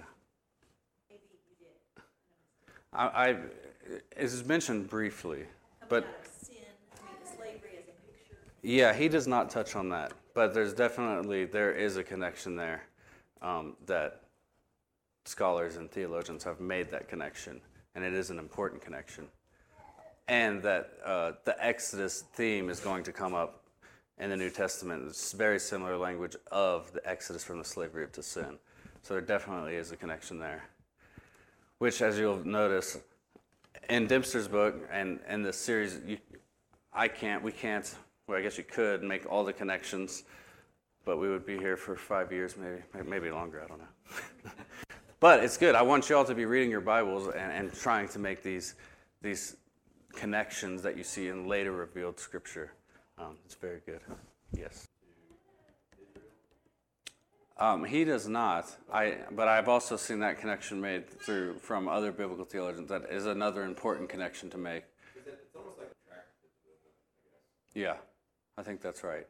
I, 2.92 3.06
I 3.06 3.28
it 3.92 4.04
is 4.18 4.44
mentioned 4.46 4.90
briefly, 4.90 5.46
but 5.90 6.08
yeah, 8.64 8.96
he 8.96 9.08
does 9.08 9.28
not 9.28 9.52
touch 9.52 9.76
on 9.76 9.90
that. 9.90 10.14
But 10.34 10.56
there's 10.56 10.74
definitely 10.74 11.46
there 11.46 11.72
is 11.72 11.98
a 11.98 12.04
connection 12.04 12.56
there 12.56 12.82
um, 13.44 13.76
that 13.86 14.25
scholars 15.26 15.76
and 15.76 15.92
theologians 15.92 16.44
have 16.44 16.60
made 16.60 16.90
that 16.92 17.08
connection, 17.08 17.62
and 17.94 18.04
it 18.04 18.14
is 18.14 18.30
an 18.30 18.40
important 18.40 18.82
connection. 18.82 19.28
And 20.28 20.64
that 20.64 20.92
uh, 21.06 21.34
the 21.44 21.56
Exodus 21.64 22.24
theme 22.34 22.70
is 22.70 22.80
going 22.80 23.04
to 23.04 23.12
come 23.12 23.36
up 23.36 23.64
in 24.18 24.30
the 24.30 24.38
New 24.38 24.50
Testament. 24.50 25.04
It's 25.08 25.34
very 25.34 25.60
similar 25.60 25.98
language 25.98 26.36
of 26.52 26.92
the 26.94 27.08
Exodus 27.08 27.44
from 27.44 27.60
the 27.60 27.66
slavery 27.66 28.08
to 28.12 28.24
sin. 28.24 28.58
So 29.04 29.14
there 29.14 29.22
definitely 29.22 29.76
is 29.76 29.92
a 29.92 29.98
connection 29.98 30.40
there 30.40 30.64
which, 31.80 32.02
as 32.02 32.18
you'll 32.18 32.46
notice, 32.46 32.98
in 33.90 34.08
Dempster's 34.08 34.48
book 34.48 34.76
and 34.92 35.20
in 35.30 35.44
the 35.44 35.54
series, 35.54 36.00
you, 36.06 36.18
I 36.94 37.08
can't, 37.08 37.44
we 37.44 37.52
can't, 37.52 37.94
well, 38.28 38.38
I 38.38 38.42
guess 38.42 38.58
you 38.58 38.64
could 38.64 39.04
make 39.04 39.30
all 39.30 39.44
the 39.44 39.54
connections, 39.54 40.24
but 41.04 41.18
we 41.18 41.30
would 41.30 41.46
be 41.46 41.58
here 41.58 41.78
for 41.78 41.96
five 41.96 42.32
years, 42.32 42.56
maybe, 42.58 42.82
maybe 43.08 43.30
longer, 43.30 43.62
I 43.64 43.68
don't 43.68 43.80
know. 43.80 44.52
but 45.26 45.44
it's 45.44 45.58
good. 45.58 45.74
I 45.74 45.82
want 45.82 46.08
you 46.08 46.16
all 46.16 46.26
to 46.26 46.36
be 46.36 46.46
reading 46.46 46.70
your 46.70 46.82
Bibles 46.82 47.26
and, 47.30 47.52
and 47.52 47.74
trying 47.74 48.08
to 48.10 48.20
make 48.20 48.44
these, 48.44 48.76
these 49.24 49.58
connections 50.14 50.84
that 50.84 50.96
you 51.00 51.04
see 51.04 51.30
in 51.30 51.48
later 51.48 51.72
revealed 51.72 52.20
scripture. 52.20 52.74
Um, 53.18 53.36
it's 53.44 53.56
very 53.56 53.82
good. 53.88 54.02
Yes. 54.56 54.88
Um, 57.58 57.86
he 57.86 58.04
does 58.04 58.28
not. 58.28 58.70
I, 58.94 59.18
but 59.32 59.48
I've 59.48 59.68
also 59.68 59.98
seen 59.98 60.20
that 60.20 60.40
connection 60.40 60.80
made 60.80 61.10
through 61.10 61.56
from 61.56 61.88
other 61.88 62.12
biblical 62.12 62.46
theologians. 62.46 62.90
That 62.90 63.10
is 63.10 63.26
another 63.26 63.64
important 63.64 64.10
connection 64.10 64.52
to 64.52 64.60
make. 64.60 64.84
Yeah, 67.74 67.96
I 68.60 68.62
think 68.62 68.80
that's 68.80 69.04
right. 69.04 69.26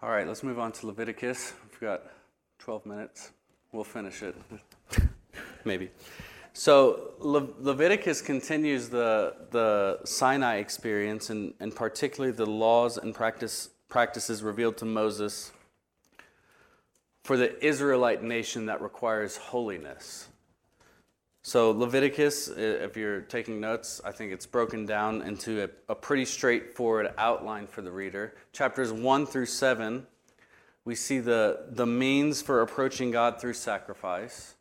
All 0.00 0.08
right, 0.08 0.26
let's 0.26 0.42
move 0.42 0.58
on 0.58 0.72
to 0.72 0.86
Leviticus. 0.86 1.52
We've 1.72 1.80
got 1.82 2.04
12 2.60 2.86
minutes. 2.86 3.32
We'll 3.72 3.84
finish 3.84 4.22
it. 4.22 4.36
Maybe. 5.64 5.90
So 6.52 7.14
Le- 7.18 7.48
Leviticus 7.58 8.20
continues 8.20 8.88
the, 8.88 9.34
the 9.50 10.00
Sinai 10.04 10.56
experience 10.56 11.30
and, 11.30 11.54
and 11.58 11.74
particularly 11.74 12.32
the 12.36 12.46
laws 12.46 12.98
and 12.98 13.14
practice 13.14 13.70
practices 13.88 14.42
revealed 14.42 14.76
to 14.76 14.84
Moses 14.84 15.52
for 17.24 17.36
the 17.36 17.64
Israelite 17.64 18.22
nation 18.22 18.66
that 18.66 18.80
requires 18.80 19.36
holiness. 19.36 20.28
So, 21.42 21.70
Leviticus, 21.70 22.48
if 22.48 22.96
you're 22.96 23.22
taking 23.22 23.60
notes, 23.60 24.00
I 24.04 24.12
think 24.12 24.30
it's 24.30 24.46
broken 24.46 24.84
down 24.84 25.22
into 25.22 25.64
a, 25.64 25.92
a 25.92 25.94
pretty 25.94 26.26
straightforward 26.26 27.12
outline 27.16 27.66
for 27.66 27.80
the 27.80 27.90
reader. 27.90 28.34
Chapters 28.52 28.92
1 28.92 29.26
through 29.26 29.46
7 29.46 30.06
we 30.84 30.94
see 30.94 31.18
the, 31.18 31.66
the 31.68 31.86
means 31.86 32.42
for 32.42 32.62
approaching 32.62 33.10
God 33.10 33.40
through 33.40 33.54
sacrifice. 33.54 34.54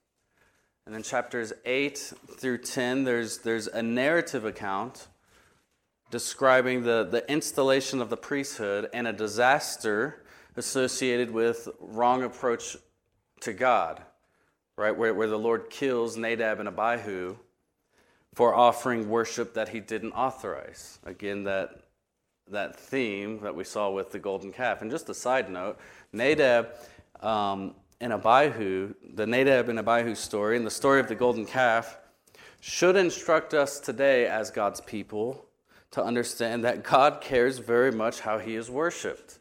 And 0.86 0.94
then 0.94 1.04
chapters 1.04 1.54
8 1.66 2.14
through 2.38 2.60
10, 2.60 3.04
there's, 3.04 3.40
there's 3.40 3.68
a 3.68 3.82
narrative 3.82 4.44
account 4.44 5.08
describing 6.10 6.84
the, 6.84 7.08
the 7.10 7.30
installation 7.32 8.02
of 8.02 8.10
the 8.10 8.18
priesthood 8.18 8.90
and 8.94 9.08
a 9.08 9.14
disaster 9.14 10.24
associated 10.56 11.32
with 11.32 11.70
wrong 11.80 12.24
approach 12.24 12.76
to 13.42 13.54
God, 13.54 14.02
right? 14.76 14.96
Where, 14.96 15.14
where 15.14 15.28
the 15.28 15.40
Lord 15.40 15.70
kills 15.70 16.18
Nadab 16.18 16.60
and 16.60 16.68
Abihu 16.68 17.38
for 18.34 18.54
offering 18.54 19.10
worship 19.10 19.54
that 19.54 19.70
he 19.70 19.80
didn't 19.80 20.12
authorize. 20.14 21.00
Again, 21.06 21.44
that, 21.44 21.84
that 22.52 22.80
theme 22.80 23.40
that 23.42 23.56
we 23.56 23.64
saw 23.64 23.90
with 23.90 24.12
the 24.12 24.20
golden 24.20 24.52
calf. 24.52 24.82
And 24.82 24.90
just 24.90 25.10
a 25.10 25.14
side 25.14 25.50
note 25.50 25.78
Nadab 26.14 26.70
um, 27.22 27.76
and 28.02 28.14
Abihu, 28.14 28.94
the 29.14 29.28
Nadab 29.28 29.70
and 29.70 29.80
Abihu 29.80 30.16
story, 30.16 30.58
and 30.58 30.66
the 30.66 30.72
story 30.72 31.00
of 31.00 31.08
the 31.08 31.16
golden 31.16 31.46
calf, 31.46 31.98
should 32.62 32.96
instruct 32.96 33.54
us 33.54 33.80
today 33.80 34.26
as 34.26 34.52
God's 34.52 34.82
people 34.82 35.46
to 35.92 36.04
understand 36.04 36.64
that 36.64 36.84
God 36.84 37.22
cares 37.22 37.58
very 37.58 37.92
much 37.92 38.22
how 38.22 38.38
he 38.38 38.56
is 38.56 38.70
worshiped. 38.70 39.40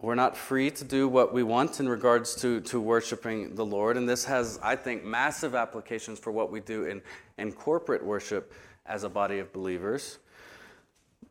We're 0.00 0.14
not 0.14 0.36
free 0.36 0.70
to 0.70 0.84
do 0.84 1.08
what 1.08 1.32
we 1.34 1.42
want 1.42 1.80
in 1.80 1.88
regards 1.88 2.36
to, 2.36 2.60
to 2.60 2.80
worshiping 2.80 3.56
the 3.56 3.66
Lord. 3.66 3.96
And 3.96 4.08
this 4.08 4.24
has, 4.26 4.60
I 4.62 4.76
think, 4.76 5.04
massive 5.04 5.56
applications 5.56 6.20
for 6.20 6.30
what 6.30 6.52
we 6.52 6.60
do 6.60 6.84
in, 6.84 7.02
in 7.36 7.52
corporate 7.52 8.04
worship 8.04 8.52
as 8.86 9.02
a 9.02 9.08
body 9.08 9.40
of 9.40 9.52
believers. 9.52 10.18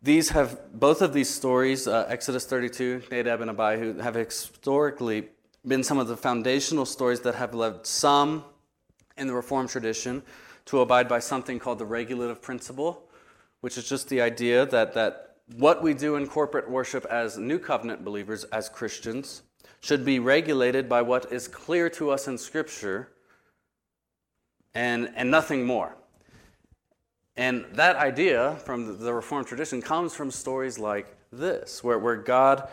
These 0.02 0.30
have, 0.30 0.80
both 0.80 1.02
of 1.02 1.14
these 1.14 1.30
stories, 1.30 1.88
uh, 1.88 2.06
Exodus 2.08 2.46
32, 2.46 3.04
Nadab 3.12 3.42
and 3.42 3.50
Abihu, 3.50 3.98
have 3.98 4.16
historically 4.16 5.30
been 5.66 5.84
some 5.84 5.98
of 5.98 6.08
the 6.08 6.16
foundational 6.16 6.86
stories 6.86 7.22
that 7.22 7.36
have 7.36 7.54
led 7.54 7.86
some 7.86 8.46
in 9.18 9.28
the 9.28 9.34
Reformed 9.34 9.70
tradition 9.70 10.22
to 10.66 10.82
abide 10.82 11.08
by 11.08 11.20
something 11.20 11.58
called 11.58 11.80
the 11.80 11.86
regulative 11.86 12.42
principle, 12.42 13.10
which 13.62 13.78
is 13.78 13.90
just 13.90 14.08
the 14.10 14.22
idea 14.22 14.66
that, 14.68 14.94
that 14.94 15.38
what 15.56 15.82
we 15.82 15.94
do 15.94 16.16
in 16.16 16.28
corporate 16.28 16.70
worship 16.70 17.06
as 17.06 17.38
New 17.38 17.58
Covenant 17.58 18.06
believers, 18.06 18.44
as 18.46 18.70
Christians, 18.70 19.42
should 19.82 20.06
be 20.06 20.20
regulated 20.20 20.88
by 20.88 21.02
what 21.02 21.32
is 21.32 21.48
clear 21.48 21.90
to 21.92 22.12
us 22.12 22.28
in 22.28 22.38
Scripture 22.38 23.10
and, 24.76 25.12
and 25.16 25.32
nothing 25.32 25.66
more. 25.66 25.97
And 27.38 27.66
that 27.74 27.96
idea 27.96 28.56
from 28.66 29.00
the 29.00 29.14
Reformed 29.14 29.48
tradition 29.48 29.82
comes 29.82 30.14
from 30.14 30.32
stories 30.32 30.80
like 30.80 31.16
this, 31.32 31.84
where, 31.84 32.00
where 32.00 32.16
God 32.16 32.68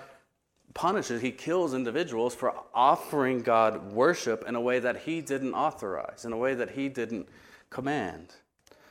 punishes, 0.73 1.21
He 1.21 1.31
kills 1.31 1.75
individuals 1.75 2.35
for 2.35 2.55
offering 2.75 3.43
God 3.43 3.93
worship 3.93 4.45
in 4.49 4.55
a 4.55 4.61
way 4.61 4.79
that 4.81 5.03
He 5.03 5.21
didn't 5.21 5.53
authorize, 5.53 6.25
in 6.25 6.33
a 6.33 6.37
way 6.37 6.55
that 6.55 6.71
He 6.71 6.89
didn't 6.89 7.29
command. 7.69 8.35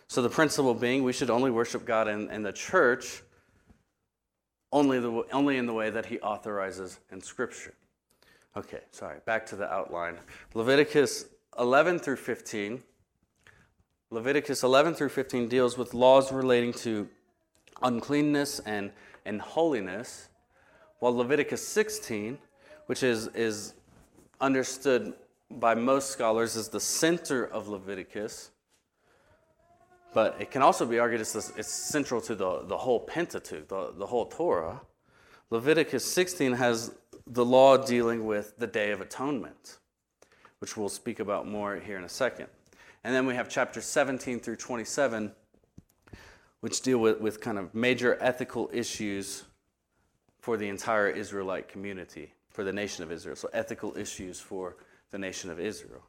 So 0.08 0.22
the 0.22 0.30
principle 0.30 0.76
being 0.76 1.04
we 1.04 1.12
should 1.12 1.32
only 1.32 1.50
worship 1.50 1.86
God 1.86 2.08
in, 2.08 2.30
in 2.30 2.44
the 2.44 2.54
church 2.54 3.24
only, 4.74 5.00
the, 5.00 5.24
only 5.32 5.58
in 5.58 5.66
the 5.66 5.74
way 5.74 5.90
that 5.92 6.08
he 6.08 6.20
authorizes 6.20 7.00
in 7.12 7.22
Scripture. 7.22 7.74
Okay, 8.58 8.82
sorry, 8.92 9.20
back 9.26 9.46
to 9.48 9.56
the 9.56 9.72
outline. 9.72 10.18
Leviticus 10.54 11.26
11 11.58 12.00
through 12.00 12.18
15. 12.18 12.84
Leviticus 14.14 14.62
11 14.62 14.94
through 14.94 15.10
15 15.10 15.48
deals 15.48 15.76
with 15.76 15.96
laws 15.96 16.32
relating 16.32 16.72
to 16.72 17.10
uncleanness 17.82 18.60
and, 18.60 18.92
and 19.26 19.42
holiness, 19.42 20.30
while 21.00 21.16
Leviticus 21.16 21.68
16, 21.68 22.38
which 22.86 23.02
is, 23.02 23.26
is 23.30 23.74
understood 24.40 25.16
by 25.50 25.74
most 25.74 26.12
scholars 26.12 26.56
as 26.56 26.70
the 26.70 26.80
center 26.80 27.44
of 27.48 27.68
Leviticus, 27.68 28.52
but 30.14 30.38
it 30.40 30.52
can 30.52 30.62
also 30.62 30.86
be 30.86 31.00
argued 31.00 31.20
it's, 31.20 31.36
it's 31.58 31.72
central 31.72 32.22
to 32.22 32.36
the, 32.36 32.66
the 32.68 32.78
whole 32.78 33.00
Pentateuch, 33.00 33.68
the, 33.68 33.94
the 33.98 34.06
whole 34.06 34.28
Torah. 34.28 34.80
Leviticus 35.50 36.06
16 36.06 36.54
has 36.54 36.94
the 37.26 37.44
law 37.44 37.78
dealing 37.78 38.28
with 38.28 38.56
the 38.60 38.68
Day 38.68 38.92
of 38.92 39.02
Atonement, 39.02 39.80
which 40.60 40.78
we'll 40.78 40.88
speak 40.88 41.20
about 41.20 41.48
more 41.48 41.78
here 41.78 41.98
in 41.98 42.04
a 42.04 42.10
second. 42.10 42.48
And 43.04 43.14
then 43.14 43.26
we 43.26 43.36
have 43.36 43.50
chapters 43.50 43.86
17 43.86 44.40
through 44.40 44.56
27, 44.56 45.32
which 46.62 46.82
deal 46.82 47.00
with, 47.00 47.20
with 47.20 47.42
kind 47.42 47.60
of 47.60 47.74
major 47.76 48.18
ethical 48.22 48.70
issues 48.74 49.44
for 50.40 50.58
the 50.58 50.68
entire 50.70 51.10
Israelite 51.10 51.68
community, 51.68 52.34
for 52.50 52.64
the 52.64 52.74
nation 52.74 53.04
of 53.04 53.12
Israel. 53.12 53.36
So, 53.36 53.50
ethical 53.54 53.98
issues 53.98 54.40
for 54.40 54.78
the 55.12 55.18
nation 55.18 55.50
of 55.50 55.60
Israel. 55.60 56.04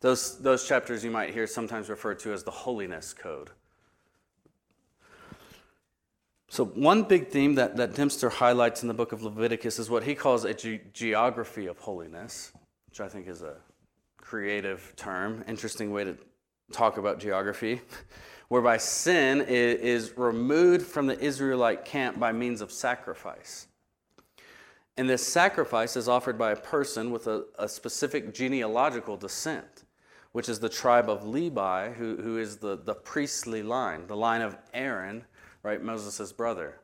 Those, 0.00 0.38
those 0.38 0.66
chapters 0.66 1.04
you 1.04 1.10
might 1.10 1.34
hear 1.34 1.46
sometimes 1.46 1.88
referred 1.88 2.20
to 2.20 2.32
as 2.32 2.44
the 2.44 2.50
holiness 2.50 3.12
code. 3.12 3.50
So, 6.48 6.64
one 6.64 7.02
big 7.02 7.28
theme 7.28 7.56
that, 7.56 7.76
that 7.76 7.94
Dempster 7.94 8.30
highlights 8.30 8.82
in 8.82 8.88
the 8.88 8.94
book 8.94 9.12
of 9.12 9.22
Leviticus 9.22 9.78
is 9.78 9.90
what 9.90 10.04
he 10.04 10.14
calls 10.14 10.44
a 10.44 10.54
ge- 10.54 10.80
geography 10.92 11.66
of 11.66 11.78
holiness, 11.78 12.52
which 12.88 13.00
I 13.00 13.08
think 13.08 13.28
is 13.28 13.42
a 13.42 13.56
creative 14.28 14.92
term, 14.96 15.42
interesting 15.48 15.90
way 15.90 16.04
to 16.04 16.16
talk 16.72 16.98
about 16.98 17.18
geography, 17.18 17.80
whereby 18.48 18.76
sin 18.76 19.40
is, 19.48 20.16
removed 20.16 20.86
from 20.86 21.06
the 21.06 21.18
Israelite 21.18 21.84
camp 21.84 22.18
by 22.18 22.30
means 22.32 22.60
of 22.60 22.70
sacrifice. 22.70 23.66
And 24.96 25.08
this 25.08 25.26
sacrifice 25.26 25.96
is 25.96 26.08
offered 26.08 26.36
by 26.36 26.52
a 26.52 26.56
person 26.56 27.10
with 27.10 27.26
a, 27.26 27.44
a 27.58 27.68
specific 27.68 28.34
genealogical 28.34 29.16
descent 29.16 29.84
which 30.32 30.48
is 30.48 30.60
the 30.60 30.68
tribe 30.68 31.08
of 31.08 31.26
Levi, 31.26 31.90
who, 31.92 32.16
who 32.16 32.38
is 32.38 32.58
the, 32.58 32.76
the 32.76 32.94
priestly 32.94 33.62
line, 33.62 34.06
the 34.06 34.16
line 34.16 34.42
of 34.42 34.56
Aaron, 34.74 35.24
right, 35.62 35.82
Moses' 35.82 36.32
brother. 36.32 36.80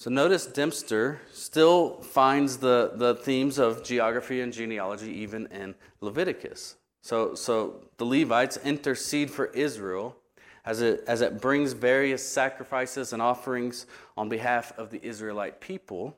So 0.00 0.08
notice 0.08 0.46
Dempster 0.46 1.20
still 1.30 2.00
finds 2.00 2.56
the, 2.56 2.92
the 2.94 3.16
themes 3.16 3.58
of 3.58 3.84
geography 3.84 4.40
and 4.40 4.50
genealogy 4.50 5.12
even 5.12 5.46
in 5.48 5.74
Leviticus. 6.00 6.76
So, 7.02 7.34
so 7.34 7.82
the 7.98 8.06
Levites 8.06 8.56
intercede 8.64 9.30
for 9.30 9.48
Israel 9.48 10.16
as 10.64 10.80
it, 10.80 11.04
as 11.06 11.20
it 11.20 11.42
brings 11.42 11.74
various 11.74 12.26
sacrifices 12.26 13.12
and 13.12 13.20
offerings 13.20 13.84
on 14.16 14.30
behalf 14.30 14.72
of 14.78 14.88
the 14.88 15.04
Israelite 15.04 15.60
people. 15.60 16.16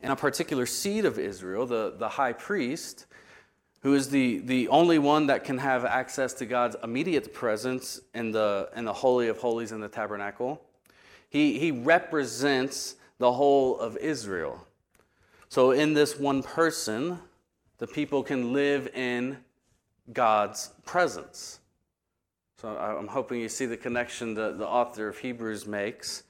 And 0.00 0.12
a 0.12 0.16
particular 0.16 0.64
seed 0.64 1.04
of 1.04 1.18
Israel, 1.18 1.66
the, 1.66 1.94
the 1.98 2.10
high 2.10 2.32
priest, 2.32 3.06
who 3.80 3.94
is 3.94 4.08
the, 4.08 4.38
the 4.38 4.68
only 4.68 5.00
one 5.00 5.26
that 5.26 5.42
can 5.42 5.58
have 5.58 5.84
access 5.84 6.32
to 6.34 6.46
God's 6.46 6.76
immediate 6.84 7.34
presence 7.34 7.98
in 8.14 8.30
the, 8.30 8.70
in 8.76 8.84
the 8.84 8.92
Holy 8.92 9.26
of 9.26 9.38
Holies 9.38 9.72
in 9.72 9.80
the 9.80 9.88
tabernacle. 9.88 10.62
He, 11.28 11.58
he 11.58 11.70
represents 11.70 12.96
the 13.18 13.32
whole 13.32 13.78
of 13.78 13.96
Israel. 13.98 14.66
So, 15.48 15.72
in 15.72 15.94
this 15.94 16.18
one 16.18 16.42
person, 16.42 17.18
the 17.78 17.86
people 17.86 18.22
can 18.22 18.52
live 18.52 18.88
in 18.94 19.38
God's 20.12 20.70
presence. 20.84 21.60
So, 22.60 22.76
I'm 22.76 23.08
hoping 23.08 23.40
you 23.40 23.48
see 23.48 23.66
the 23.66 23.76
connection 23.76 24.34
that 24.34 24.58
the 24.58 24.66
author 24.66 25.08
of 25.08 25.18
Hebrews 25.18 25.66
makes 25.66 26.24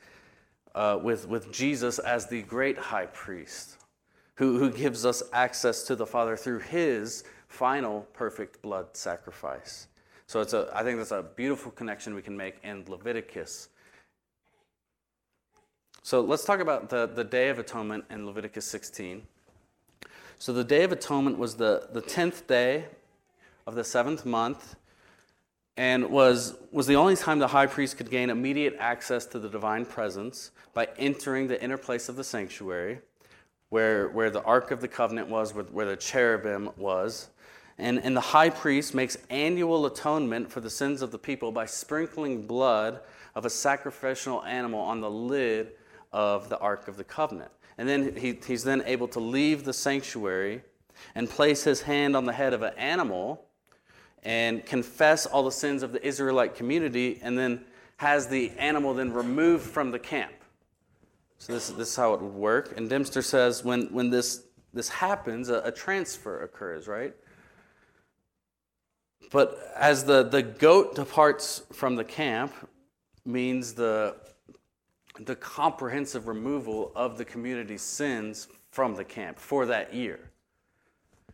uh, 0.74 0.98
with, 1.02 1.26
with 1.26 1.52
Jesus 1.52 1.98
as 1.98 2.26
the 2.26 2.42
great 2.42 2.78
high 2.78 3.06
priest, 3.06 3.76
who, 4.36 4.58
who 4.58 4.70
gives 4.70 5.04
us 5.04 5.22
access 5.32 5.82
to 5.84 5.96
the 5.96 6.06
Father 6.06 6.36
through 6.36 6.60
his 6.60 7.24
final 7.48 8.02
perfect 8.12 8.62
blood 8.62 8.86
sacrifice. 8.92 9.88
So 10.26 10.40
it's 10.40 10.52
a, 10.52 10.70
I 10.74 10.82
think 10.84 10.98
that's 10.98 11.10
a 11.10 11.24
beautiful 11.34 11.72
connection 11.72 12.14
we 12.14 12.22
can 12.22 12.36
make 12.36 12.56
in 12.62 12.84
Leviticus. 12.86 13.70
So 16.08 16.22
let's 16.22 16.42
talk 16.42 16.60
about 16.60 16.88
the, 16.88 17.04
the 17.04 17.22
Day 17.22 17.50
of 17.50 17.58
Atonement 17.58 18.02
in 18.08 18.24
Leviticus 18.24 18.64
16. 18.64 19.24
So 20.38 20.54
the 20.54 20.64
Day 20.64 20.82
of 20.84 20.90
Atonement 20.90 21.36
was 21.36 21.56
the, 21.56 21.86
the 21.92 22.00
10th 22.00 22.46
day 22.46 22.86
of 23.66 23.74
the 23.74 23.84
seventh 23.84 24.24
month 24.24 24.76
and 25.76 26.08
was, 26.08 26.56
was 26.72 26.86
the 26.86 26.96
only 26.96 27.14
time 27.14 27.40
the 27.40 27.48
high 27.48 27.66
priest 27.66 27.98
could 27.98 28.10
gain 28.10 28.30
immediate 28.30 28.74
access 28.78 29.26
to 29.26 29.38
the 29.38 29.50
divine 29.50 29.84
presence 29.84 30.50
by 30.72 30.88
entering 30.96 31.46
the 31.46 31.62
inner 31.62 31.76
place 31.76 32.08
of 32.08 32.16
the 32.16 32.24
sanctuary 32.24 33.00
where, 33.68 34.08
where 34.08 34.30
the 34.30 34.42
Ark 34.44 34.70
of 34.70 34.80
the 34.80 34.88
Covenant 34.88 35.28
was, 35.28 35.52
where, 35.52 35.64
where 35.64 35.84
the 35.84 35.96
cherubim 35.98 36.70
was. 36.78 37.28
And, 37.76 38.02
and 38.02 38.16
the 38.16 38.22
high 38.22 38.48
priest 38.48 38.94
makes 38.94 39.18
annual 39.28 39.84
atonement 39.84 40.50
for 40.50 40.62
the 40.62 40.70
sins 40.70 41.02
of 41.02 41.10
the 41.10 41.18
people 41.18 41.52
by 41.52 41.66
sprinkling 41.66 42.46
blood 42.46 43.00
of 43.34 43.44
a 43.44 43.50
sacrificial 43.50 44.42
animal 44.44 44.80
on 44.80 45.02
the 45.02 45.10
lid 45.10 45.72
of 46.12 46.48
the 46.48 46.58
Ark 46.58 46.88
of 46.88 46.96
the 46.96 47.04
Covenant. 47.04 47.50
And 47.76 47.88
then 47.88 48.16
he, 48.16 48.38
he's 48.46 48.64
then 48.64 48.82
able 48.86 49.08
to 49.08 49.20
leave 49.20 49.64
the 49.64 49.72
sanctuary 49.72 50.62
and 51.14 51.28
place 51.28 51.64
his 51.64 51.82
hand 51.82 52.16
on 52.16 52.24
the 52.24 52.32
head 52.32 52.52
of 52.52 52.62
an 52.62 52.74
animal 52.76 53.44
and 54.24 54.66
confess 54.66 55.26
all 55.26 55.44
the 55.44 55.52
sins 55.52 55.82
of 55.82 55.92
the 55.92 56.04
Israelite 56.04 56.56
community, 56.56 57.20
and 57.22 57.38
then 57.38 57.64
has 57.98 58.26
the 58.26 58.50
animal 58.58 58.92
then 58.94 59.12
removed 59.12 59.64
from 59.64 59.92
the 59.92 59.98
camp. 59.98 60.32
So 61.38 61.52
this, 61.52 61.68
this 61.70 61.90
is 61.90 61.96
how 61.96 62.14
it 62.14 62.20
would 62.20 62.34
work. 62.34 62.76
And 62.76 62.90
Dempster 62.90 63.22
says 63.22 63.64
when, 63.64 63.86
when 63.92 64.10
this, 64.10 64.42
this 64.74 64.88
happens, 64.88 65.50
a, 65.50 65.60
a 65.64 65.70
transfer 65.70 66.42
occurs, 66.42 66.88
right? 66.88 67.14
But 69.30 69.72
as 69.76 70.04
the, 70.04 70.24
the 70.24 70.42
goat 70.42 70.96
departs 70.96 71.62
from 71.72 71.94
the 71.94 72.04
camp, 72.04 72.52
means 73.24 73.74
the, 73.74 74.16
the 75.24 75.36
comprehensive 75.36 76.28
removal 76.28 76.92
of 76.94 77.18
the 77.18 77.24
community's 77.24 77.82
sins 77.82 78.48
from 78.70 78.94
the 78.94 79.04
camp 79.04 79.38
for 79.38 79.66
that 79.66 79.92
year. 79.94 80.20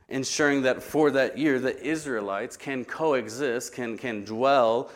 Ensuring 0.09 0.63
that 0.63 0.83
for 0.83 1.11
that 1.11 1.39
year, 1.39 1.59
the 1.59 1.81
Israelites 1.83 2.57
can 2.57 2.85
coexist, 2.85 3.73
can, 3.73 3.97
can 3.97 4.25
dwell, 4.25 4.91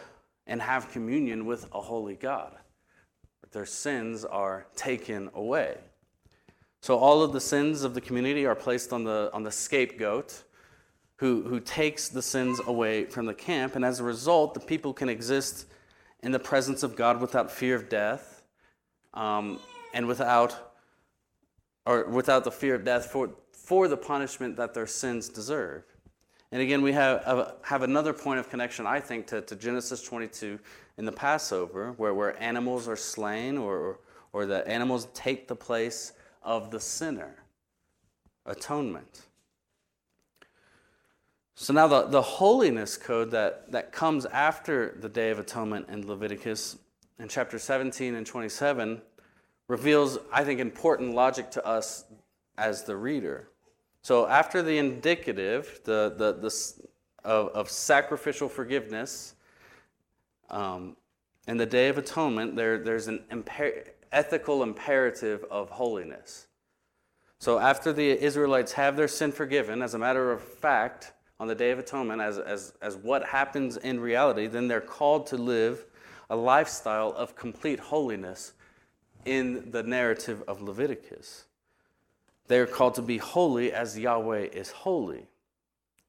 and 0.46 0.60
have 0.60 0.90
communion 0.90 1.46
with 1.46 1.66
a 1.72 1.80
holy 1.80 2.14
God. 2.14 2.56
Their 3.52 3.66
sins 3.66 4.24
are 4.24 4.66
taken 4.76 5.30
away. 5.34 5.78
So 6.80 6.96
all 6.98 7.22
of 7.22 7.32
the 7.32 7.40
sins 7.40 7.82
of 7.82 7.94
the 7.94 8.00
community 8.00 8.46
are 8.46 8.54
placed 8.54 8.92
on 8.92 9.04
the, 9.04 9.30
on 9.32 9.42
the 9.42 9.50
scapegoat 9.50 10.44
who, 11.16 11.42
who 11.42 11.58
takes 11.58 12.08
the 12.08 12.22
sins 12.22 12.60
away 12.66 13.06
from 13.06 13.26
the 13.26 13.34
camp. 13.34 13.74
And 13.74 13.84
as 13.84 14.00
a 14.00 14.04
result, 14.04 14.54
the 14.54 14.60
people 14.60 14.92
can 14.92 15.08
exist 15.08 15.66
in 16.22 16.30
the 16.32 16.38
presence 16.38 16.82
of 16.82 16.94
God 16.94 17.20
without 17.20 17.50
fear 17.50 17.74
of 17.74 17.88
death 17.88 18.37
um, 19.14 19.58
and 19.94 20.06
without, 20.06 20.74
or 21.86 22.04
without 22.04 22.44
the 22.44 22.50
fear 22.50 22.74
of 22.74 22.84
death 22.84 23.06
for, 23.06 23.30
for 23.52 23.88
the 23.88 23.96
punishment 23.96 24.56
that 24.56 24.74
their 24.74 24.86
sins 24.86 25.28
deserve. 25.28 25.84
And 26.50 26.62
again, 26.62 26.80
we 26.80 26.92
have, 26.92 27.56
have 27.62 27.82
another 27.82 28.12
point 28.12 28.40
of 28.40 28.48
connection, 28.48 28.86
I 28.86 29.00
think, 29.00 29.26
to, 29.28 29.42
to 29.42 29.56
Genesis 29.56 30.02
22 30.02 30.58
in 30.96 31.04
the 31.04 31.12
Passover, 31.12 31.92
where, 31.96 32.14
where 32.14 32.40
animals 32.42 32.88
are 32.88 32.96
slain 32.96 33.58
or, 33.58 34.00
or 34.32 34.46
the 34.46 34.66
animals 34.66 35.08
take 35.12 35.46
the 35.46 35.56
place 35.56 36.12
of 36.42 36.70
the 36.70 36.80
sinner. 36.80 37.34
Atonement. 38.46 39.22
So 41.54 41.74
now 41.74 41.86
the, 41.86 42.02
the 42.04 42.22
holiness 42.22 42.96
code 42.96 43.32
that, 43.32 43.70
that 43.72 43.92
comes 43.92 44.24
after 44.26 44.96
the 45.00 45.08
Day 45.08 45.30
of 45.30 45.38
Atonement 45.38 45.88
in 45.90 46.06
Leviticus 46.06 46.78
in 47.18 47.28
chapter 47.28 47.58
17 47.58 48.14
and 48.14 48.26
27 48.26 49.02
reveals, 49.68 50.18
I 50.32 50.44
think, 50.44 50.60
important 50.60 51.14
logic 51.14 51.50
to 51.52 51.66
us 51.66 52.04
as 52.56 52.84
the 52.84 52.96
reader. 52.96 53.50
So 54.02 54.26
after 54.26 54.62
the 54.62 54.78
indicative, 54.78 55.80
the, 55.84 56.14
the, 56.16 56.32
the, 56.32 56.88
of, 57.28 57.48
of 57.48 57.70
sacrificial 57.70 58.48
forgiveness, 58.48 59.34
um, 60.50 60.96
in 61.46 61.56
the 61.56 61.66
Day 61.66 61.88
of 61.88 61.98
Atonement, 61.98 62.56
there, 62.56 62.78
there's 62.78 63.08
an 63.08 63.24
imper- 63.30 63.88
ethical 64.12 64.62
imperative 64.62 65.44
of 65.50 65.70
holiness. 65.70 66.46
So 67.38 67.58
after 67.58 67.92
the 67.92 68.10
Israelites 68.22 68.72
have 68.72 68.96
their 68.96 69.08
sin 69.08 69.32
forgiven, 69.32 69.82
as 69.82 69.94
a 69.94 69.98
matter 69.98 70.32
of 70.32 70.42
fact, 70.42 71.12
on 71.40 71.46
the 71.46 71.54
Day 71.54 71.70
of 71.70 71.78
Atonement 71.78 72.20
as, 72.20 72.38
as, 72.38 72.74
as 72.82 72.96
what 72.96 73.24
happens 73.24 73.76
in 73.76 74.00
reality, 74.00 74.46
then 74.46 74.68
they're 74.68 74.80
called 74.80 75.26
to 75.28 75.36
live 75.36 75.86
a 76.30 76.36
lifestyle 76.36 77.12
of 77.16 77.34
complete 77.36 77.80
holiness 77.80 78.52
in 79.24 79.70
the 79.70 79.82
narrative 79.82 80.42
of 80.46 80.62
Leviticus. 80.62 81.44
They're 82.46 82.66
called 82.66 82.94
to 82.94 83.02
be 83.02 83.18
holy 83.18 83.72
as 83.72 83.98
Yahweh 83.98 84.48
is 84.52 84.70
holy. 84.70 85.26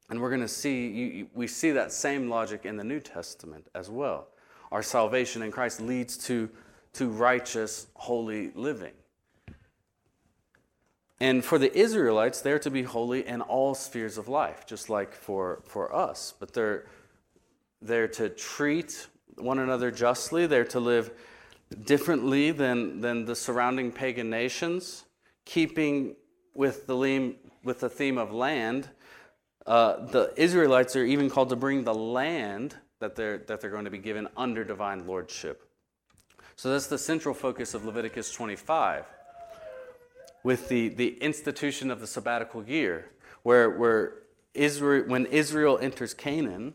And 0.10 0.22
we're 0.22 0.30
going 0.30 0.42
to 0.42 0.48
see, 0.48 0.88
you, 0.88 1.28
we 1.34 1.48
see 1.48 1.72
that 1.72 1.92
same 1.92 2.30
logic 2.30 2.66
in 2.66 2.78
the 2.78 2.84
New 2.84 3.00
Testament 3.00 3.68
as 3.76 3.90
well. 3.90 4.28
Our 4.72 4.82
salvation 4.82 5.42
in 5.42 5.52
Christ 5.52 5.82
leads 5.82 6.18
to, 6.26 6.50
to 6.94 7.10
righteous, 7.10 7.88
holy 7.94 8.52
living. 8.56 8.94
And 11.20 11.44
for 11.44 11.60
the 11.60 11.76
Israelites, 11.78 12.42
they're 12.42 12.60
to 12.60 12.72
be 12.72 12.84
holy 12.84 13.28
in 13.28 13.42
all 13.42 13.76
spheres 13.76 14.18
of 14.18 14.30
life, 14.30 14.66
just 14.66 14.90
like 14.90 15.14
for, 15.14 15.62
for 15.66 15.94
us. 15.94 16.34
But 16.40 16.54
they're, 16.54 16.86
they're 17.82 18.08
to 18.10 18.30
treat 18.30 19.08
one 19.40 19.60
another 19.60 19.92
justly, 19.92 20.48
they're 20.48 20.66
to 20.66 20.80
live 20.80 21.12
differently 21.84 22.52
than, 22.52 23.02
than 23.02 23.26
the 23.26 23.36
surrounding 23.36 23.92
pagan 23.92 24.30
nations, 24.30 25.06
keeping 25.46 26.16
with 26.54 26.88
the, 26.88 27.36
with 27.64 27.80
the 27.80 27.90
theme 27.90 28.18
of 28.18 28.32
land. 28.32 28.90
Uh, 29.66 30.06
the 30.08 30.34
Israelites 30.36 30.96
are 30.96 31.06
even 31.06 31.30
called 31.30 31.50
to 31.50 31.56
bring 31.56 31.84
the 31.84 31.94
land 31.94 32.76
that 33.00 33.16
they're, 33.16 33.38
that 33.40 33.62
they're 33.62 33.70
going 33.70 33.86
to 33.86 33.92
be 33.92 33.98
given 33.98 34.28
under 34.36 34.64
divine 34.64 35.06
lordship. 35.08 35.70
So 36.56 36.72
that's 36.72 36.88
the 36.88 36.98
central 36.98 37.34
focus 37.34 37.74
of 37.74 37.86
Leviticus 37.86 38.32
25 38.32 39.06
with 40.44 40.70
the, 40.70 40.90
the 40.90 41.18
institution 41.22 41.92
of 41.92 42.00
the 42.00 42.08
sabbatical 42.08 42.64
year, 42.64 43.12
where, 43.44 43.70
where 43.70 44.14
Israel, 44.54 45.06
when 45.08 45.26
Israel 45.28 45.78
enters 45.82 46.14
Canaan, 46.14 46.74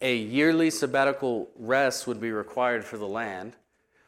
a 0.00 0.16
yearly 0.16 0.70
sabbatical 0.70 1.50
rest 1.56 2.06
would 2.06 2.20
be 2.20 2.30
required 2.30 2.84
for 2.84 2.96
the 2.96 3.06
land, 3.06 3.54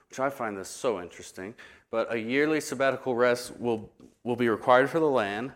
which 0.09 0.19
I 0.19 0.31
find 0.31 0.57
this 0.57 0.69
so 0.69 1.01
interesting. 1.01 1.55
But 1.91 2.13
a 2.13 2.19
yearly 2.19 2.61
sabbatical 2.61 3.15
rest 3.15 3.59
will, 3.59 3.91
will 4.25 4.37
be 4.37 4.49
required 4.49 4.91
for 4.91 5.01
the 5.01 5.09
land, 5.09 5.53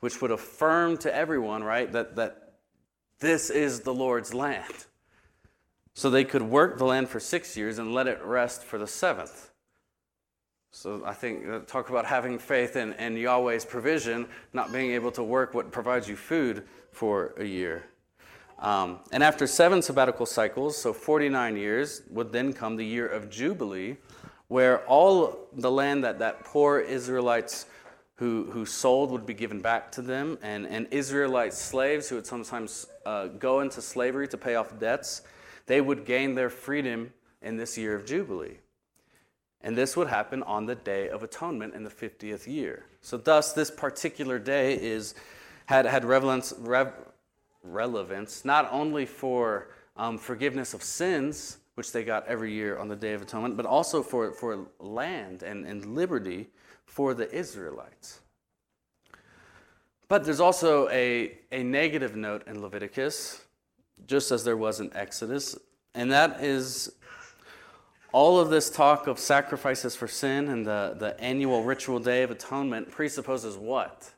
which 0.00 0.20
would 0.20 0.30
affirm 0.30 0.96
to 0.98 1.14
everyone, 1.14 1.64
right, 1.64 1.90
that, 1.92 2.16
that 2.16 2.54
this 3.20 3.50
is 3.50 3.80
the 3.80 3.94
Lord's 3.94 4.34
land. 4.34 4.86
So 5.94 6.08
they 6.08 6.24
could 6.24 6.42
work 6.42 6.78
the 6.78 6.84
land 6.84 7.08
for 7.08 7.20
six 7.20 7.56
years 7.56 7.78
and 7.78 7.92
let 7.92 8.06
it 8.06 8.22
rest 8.22 8.62
for 8.62 8.78
the 8.78 8.86
seventh. 8.86 9.50
So 10.70 11.02
I 11.04 11.14
think 11.14 11.48
uh, 11.48 11.58
talk 11.60 11.90
about 11.90 12.06
having 12.06 12.38
faith 12.38 12.76
in, 12.76 12.92
in 12.94 13.16
Yahweh's 13.16 13.64
provision, 13.64 14.28
not 14.52 14.72
being 14.72 14.92
able 14.92 15.10
to 15.12 15.22
work 15.22 15.52
what 15.52 15.72
provides 15.72 16.08
you 16.08 16.16
food 16.16 16.64
for 16.92 17.34
a 17.38 17.44
year. 17.44 17.89
Um, 18.60 19.00
and 19.10 19.24
after 19.24 19.46
seven 19.46 19.80
sabbatical 19.80 20.26
cycles, 20.26 20.76
so 20.76 20.92
49 20.92 21.56
years, 21.56 22.02
would 22.10 22.30
then 22.30 22.52
come 22.52 22.76
the 22.76 22.84
year 22.84 23.06
of 23.06 23.30
Jubilee, 23.30 23.96
where 24.48 24.84
all 24.86 25.48
the 25.52 25.70
land 25.70 26.04
that, 26.04 26.18
that 26.18 26.44
poor 26.44 26.78
Israelites 26.78 27.66
who, 28.16 28.50
who 28.50 28.66
sold 28.66 29.10
would 29.10 29.24
be 29.24 29.32
given 29.32 29.62
back 29.62 29.90
to 29.92 30.02
them, 30.02 30.36
and, 30.42 30.66
and 30.66 30.86
Israelite 30.90 31.54
slaves 31.54 32.10
who 32.10 32.16
would 32.16 32.26
sometimes 32.26 32.86
uh, 33.06 33.28
go 33.28 33.60
into 33.60 33.80
slavery 33.80 34.28
to 34.28 34.36
pay 34.36 34.56
off 34.56 34.78
debts, 34.78 35.22
they 35.64 35.80
would 35.80 36.04
gain 36.04 36.34
their 36.34 36.50
freedom 36.50 37.14
in 37.40 37.56
this 37.56 37.78
year 37.78 37.94
of 37.94 38.04
Jubilee. 38.04 38.58
And 39.62 39.76
this 39.76 39.96
would 39.96 40.08
happen 40.08 40.42
on 40.42 40.66
the 40.66 40.74
Day 40.74 41.08
of 41.08 41.22
Atonement 41.22 41.74
in 41.74 41.82
the 41.82 41.90
50th 41.90 42.46
year. 42.46 42.84
So, 43.00 43.16
thus, 43.16 43.54
this 43.54 43.70
particular 43.70 44.38
day 44.38 44.74
is, 44.74 45.14
had, 45.66 45.86
had 45.86 46.04
relevance, 46.04 46.52
relevance 47.62 48.44
not 48.44 48.68
only 48.72 49.06
for 49.06 49.68
um, 49.96 50.18
forgiveness 50.18 50.74
of 50.74 50.82
sins, 50.82 51.58
which 51.74 51.92
they 51.92 52.04
got 52.04 52.26
every 52.26 52.52
year 52.52 52.78
on 52.78 52.88
the 52.88 52.96
Day 52.96 53.12
of 53.12 53.22
Atonement, 53.22 53.56
but 53.56 53.66
also 53.66 54.02
for, 54.02 54.32
for 54.32 54.66
land 54.78 55.42
and, 55.42 55.66
and 55.66 55.94
liberty 55.94 56.48
for 56.84 57.14
the 57.14 57.32
Israelites. 57.34 58.20
But 60.08 60.24
there's 60.24 60.40
also 60.40 60.88
a, 60.88 61.38
a 61.52 61.62
negative 61.62 62.16
note 62.16 62.46
in 62.48 62.60
Leviticus, 62.60 63.44
just 64.06 64.32
as 64.32 64.42
there 64.44 64.56
was 64.56 64.80
in 64.80 64.90
Exodus, 64.94 65.56
and 65.94 66.10
that 66.10 66.42
is 66.42 66.92
all 68.12 68.40
of 68.40 68.50
this 68.50 68.70
talk 68.70 69.06
of 69.06 69.18
sacrifices 69.18 69.94
for 69.94 70.08
sin 70.08 70.48
and 70.48 70.66
the, 70.66 70.96
the 70.98 71.18
annual 71.20 71.62
ritual 71.62 72.00
day 72.00 72.22
of 72.22 72.30
atonement 72.30 72.90
presupposes 72.90 73.56
what? 73.56 74.10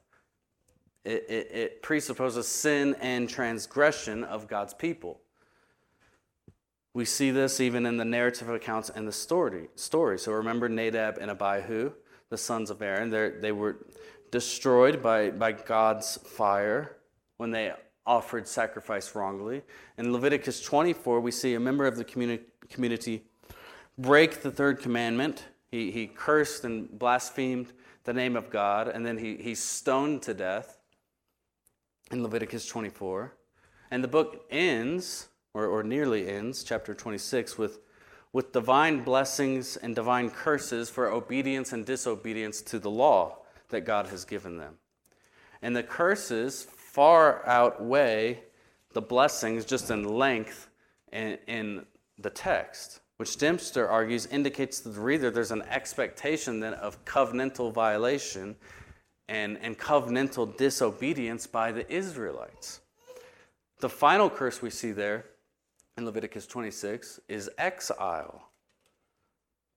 It, 1.04 1.26
it, 1.28 1.50
it, 1.52 1.82
presupposes 1.82 2.46
sin 2.46 2.94
and 3.00 3.28
transgression 3.28 4.22
of 4.22 4.46
God's 4.46 4.72
people. 4.72 5.20
We 6.94 7.04
see 7.04 7.32
this 7.32 7.60
even 7.60 7.86
in 7.86 7.96
the 7.96 8.04
narrative 8.04 8.48
accounts 8.48 8.88
and 8.88 9.08
the 9.08 9.12
story. 9.12 9.68
story. 9.74 10.18
So 10.18 10.30
remember 10.32 10.68
Nadab 10.68 11.18
and 11.20 11.30
Abihu, 11.30 11.92
the 12.28 12.38
sons 12.38 12.70
of 12.70 12.82
Aaron. 12.82 13.10
They're, 13.10 13.40
they 13.40 13.50
were 13.50 13.78
destroyed 14.30 15.02
by, 15.02 15.30
by 15.30 15.52
God's 15.52 16.18
fire 16.18 16.98
when 17.36 17.50
they 17.50 17.72
offered 18.06 18.46
sacrifice 18.46 19.14
wrongly. 19.16 19.62
In 19.98 20.12
Leviticus 20.12 20.62
24, 20.62 21.20
we 21.20 21.32
see 21.32 21.54
a 21.54 21.60
member 21.60 21.86
of 21.86 21.96
the 21.96 22.04
communi- 22.04 22.40
community 22.68 23.24
break 23.98 24.42
the 24.42 24.50
third 24.50 24.80
commandment. 24.80 25.46
He, 25.70 25.90
he 25.90 26.06
cursed 26.06 26.64
and 26.64 26.96
blasphemed 26.96 27.72
the 28.04 28.12
name 28.12 28.36
of 28.36 28.50
God, 28.50 28.88
and 28.88 29.04
then 29.04 29.18
he, 29.18 29.36
he's 29.36 29.62
stoned 29.62 30.22
to 30.22 30.34
death 30.34 30.78
in 32.12 32.22
Leviticus 32.22 32.66
24. 32.66 33.34
And 33.90 34.04
the 34.04 34.08
book 34.08 34.44
ends, 34.50 35.28
or, 35.54 35.66
or 35.66 35.82
nearly 35.82 36.28
ends, 36.28 36.62
chapter 36.62 36.94
26, 36.94 37.58
with, 37.58 37.80
with 38.32 38.52
divine 38.52 39.02
blessings 39.02 39.76
and 39.76 39.94
divine 39.94 40.30
curses 40.30 40.88
for 40.88 41.08
obedience 41.08 41.72
and 41.72 41.84
disobedience 41.84 42.62
to 42.62 42.78
the 42.78 42.90
law 42.90 43.38
that 43.70 43.82
God 43.82 44.06
has 44.08 44.24
given 44.24 44.58
them. 44.58 44.74
And 45.62 45.74
the 45.74 45.82
curses 45.82 46.62
far 46.62 47.46
outweigh 47.46 48.42
the 48.92 49.02
blessings 49.02 49.64
just 49.64 49.90
in 49.90 50.04
length 50.04 50.68
in, 51.12 51.38
in 51.46 51.86
the 52.18 52.30
text 52.30 53.00
which 53.22 53.38
Dempster 53.38 53.88
argues 53.88 54.26
indicates 54.26 54.80
to 54.80 54.88
the 54.88 55.00
reader 55.00 55.30
there's 55.30 55.52
an 55.52 55.62
expectation 55.70 56.58
then 56.58 56.74
of 56.74 57.04
covenantal 57.04 57.72
violation 57.72 58.56
and, 59.28 59.58
and 59.62 59.78
covenantal 59.78 60.56
disobedience 60.56 61.46
by 61.46 61.72
the 61.72 61.90
Israelites. 61.92 62.80
The 63.80 63.88
final 63.88 64.30
curse 64.30 64.62
we 64.62 64.70
see 64.70 64.92
there 64.92 65.26
in 65.96 66.04
Leviticus 66.04 66.46
26 66.46 67.20
is 67.28 67.50
exile, 67.58 68.50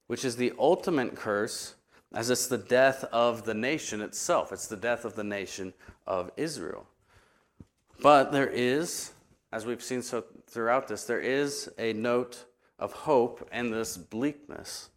which 0.08 0.24
is 0.24 0.36
the 0.36 0.54
ultimate 0.60 1.16
curse 1.16 1.76
as 2.14 2.30
it's 2.30 2.48
the 2.48 2.58
death 2.58 3.04
of 3.06 3.46
the 3.46 3.54
nation 3.54 4.02
itself. 4.02 4.52
It's 4.52 4.68
the 4.68 4.78
death 4.78 5.06
of 5.06 5.16
the 5.16 5.24
nation 5.24 5.74
of 6.08 6.32
Israel. 6.38 6.88
But 8.02 8.32
there 8.32 8.48
is, 8.48 9.12
as 9.52 9.66
we've 9.66 9.84
seen 9.84 10.02
so 10.02 10.24
throughout 10.48 10.88
this, 10.88 11.04
there 11.06 11.20
is 11.20 11.70
a 11.78 11.94
note 11.94 12.46
of 12.80 12.94
hope 12.94 13.48
and 13.52 13.74
this 13.74 13.98
bleakness. 13.98 14.90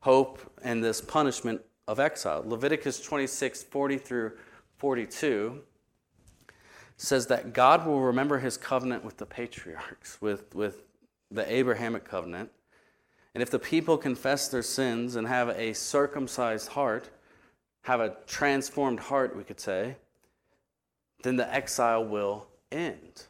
Hope 0.00 0.38
and 0.62 0.82
this 0.82 1.00
punishment 1.00 1.60
of 1.88 1.98
exile. 1.98 2.44
Leviticus 2.46 3.00
26, 3.00 3.64
40 3.64 3.98
through 3.98 4.32
42 4.76 5.62
says 6.98 7.26
that 7.28 7.54
God 7.54 7.86
will 7.86 8.00
remember 8.00 8.38
his 8.38 8.56
covenant 8.56 9.04
with 9.04 9.16
the 9.16 9.26
patriarchs, 9.26 10.20
with, 10.20 10.54
with 10.54 10.84
the 11.30 11.50
Abrahamic 11.50 12.04
covenant. 12.04 12.50
And 13.34 13.42
if 13.42 13.50
the 13.50 13.58
people 13.58 13.96
confess 13.96 14.48
their 14.48 14.62
sins 14.62 15.16
and 15.16 15.26
have 15.26 15.48
a 15.48 15.72
circumcised 15.72 16.68
heart, 16.68 17.08
have 17.82 18.00
a 18.00 18.16
transformed 18.26 19.00
heart, 19.00 19.34
we 19.34 19.44
could 19.44 19.60
say, 19.60 19.96
then 21.22 21.36
the 21.36 21.52
exile 21.52 22.04
will 22.04 22.48
end. 22.70 23.24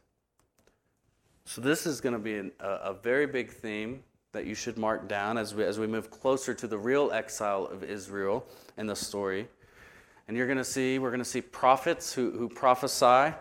So, 1.45 1.61
this 1.61 1.87
is 1.87 2.01
going 2.01 2.13
to 2.13 2.19
be 2.19 2.35
an, 2.35 2.53
a, 2.61 2.69
a 2.69 2.95
very 2.95 3.27
big 3.27 3.51
theme 3.51 4.03
that 4.33 4.47
you 4.47 4.55
should 4.55 4.77
mark 4.77 5.09
down 5.09 5.39
as 5.39 5.55
we, 5.55 5.65
as 5.65 5.79
we 5.79 5.87
move 5.87 6.11
closer 6.11 6.53
to 6.55 6.67
the 6.67 6.79
real 6.79 7.11
exile 7.13 7.67
of 7.67 7.83
Israel 7.83 8.45
in 8.77 8.87
the 8.87 8.97
story. 8.97 9.49
And 10.27 10.37
you're 10.37 10.47
going 10.47 10.59
to 10.59 10.65
see, 10.65 10.99
we're 10.99 11.11
going 11.11 11.21
to 11.21 11.25
see 11.25 11.41
prophets 11.41 12.13
who, 12.13 12.31
who 12.33 12.49
prophesy 12.49 13.35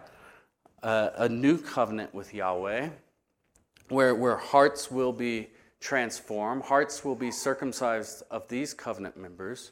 uh, 0.84 1.10
a 1.16 1.28
new 1.28 1.58
covenant 1.58 2.14
with 2.14 2.34
Yahweh, 2.34 2.90
where, 3.90 4.16
where 4.16 4.38
hearts 4.38 4.90
will 4.90 5.12
be 5.12 5.50
transformed, 5.80 6.64
hearts 6.64 7.04
will 7.04 7.16
be 7.16 7.32
circumcised 7.32 8.24
of 8.32 8.48
these 8.48 8.74
covenant 8.74 9.18
members. 9.18 9.72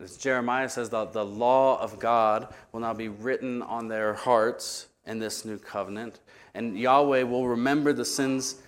As 0.00 0.16
Jeremiah 0.16 0.68
says, 0.68 0.90
the, 0.90 1.06
the 1.06 1.24
law 1.24 1.80
of 1.80 1.98
God 1.98 2.54
will 2.70 2.80
now 2.80 2.94
be 2.94 3.08
written 3.08 3.62
on 3.62 3.88
their 3.88 4.14
hearts 4.14 4.86
in 5.06 5.18
this 5.18 5.44
new 5.44 5.58
covenant, 5.58 6.20
and 6.54 6.78
Yahweh 6.78 7.22
will 7.22 7.48
remember 7.48 7.92
the 7.92 8.04
sins 8.04 8.62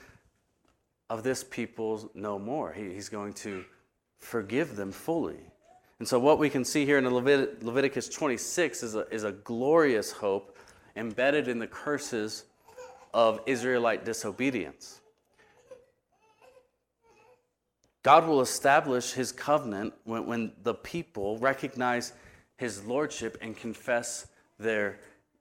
of 1.10 1.22
this 1.22 1.44
people 1.44 2.10
no 2.14 2.38
more. 2.38 2.72
He, 2.72 2.92
he's 2.92 3.08
going 3.08 3.32
to 3.34 3.64
forgive 4.18 4.76
them 4.76 4.92
fully. 4.92 5.40
And 5.98 6.08
so, 6.08 6.18
what 6.18 6.38
we 6.38 6.50
can 6.50 6.64
see 6.64 6.84
here 6.84 6.98
in 6.98 7.04
Levit- 7.04 7.62
Leviticus 7.62 8.08
26 8.08 8.82
is 8.82 8.94
a, 8.94 9.08
is 9.10 9.24
a 9.24 9.32
glorious 9.32 10.10
hope 10.10 10.56
embedded 10.96 11.48
in 11.48 11.58
the 11.58 11.66
curses 11.66 12.44
of 13.12 13.40
Israelite 13.46 14.04
disobedience. 14.04 15.00
God 18.02 18.26
will 18.28 18.42
establish 18.42 19.12
his 19.12 19.32
covenant 19.32 19.94
when, 20.04 20.26
when 20.26 20.52
the 20.62 20.74
people 20.74 21.38
recognize 21.38 22.12
his 22.56 22.84
lordship 22.84 23.38
and 23.40 23.56
confess 23.56 24.26
their 24.58 24.98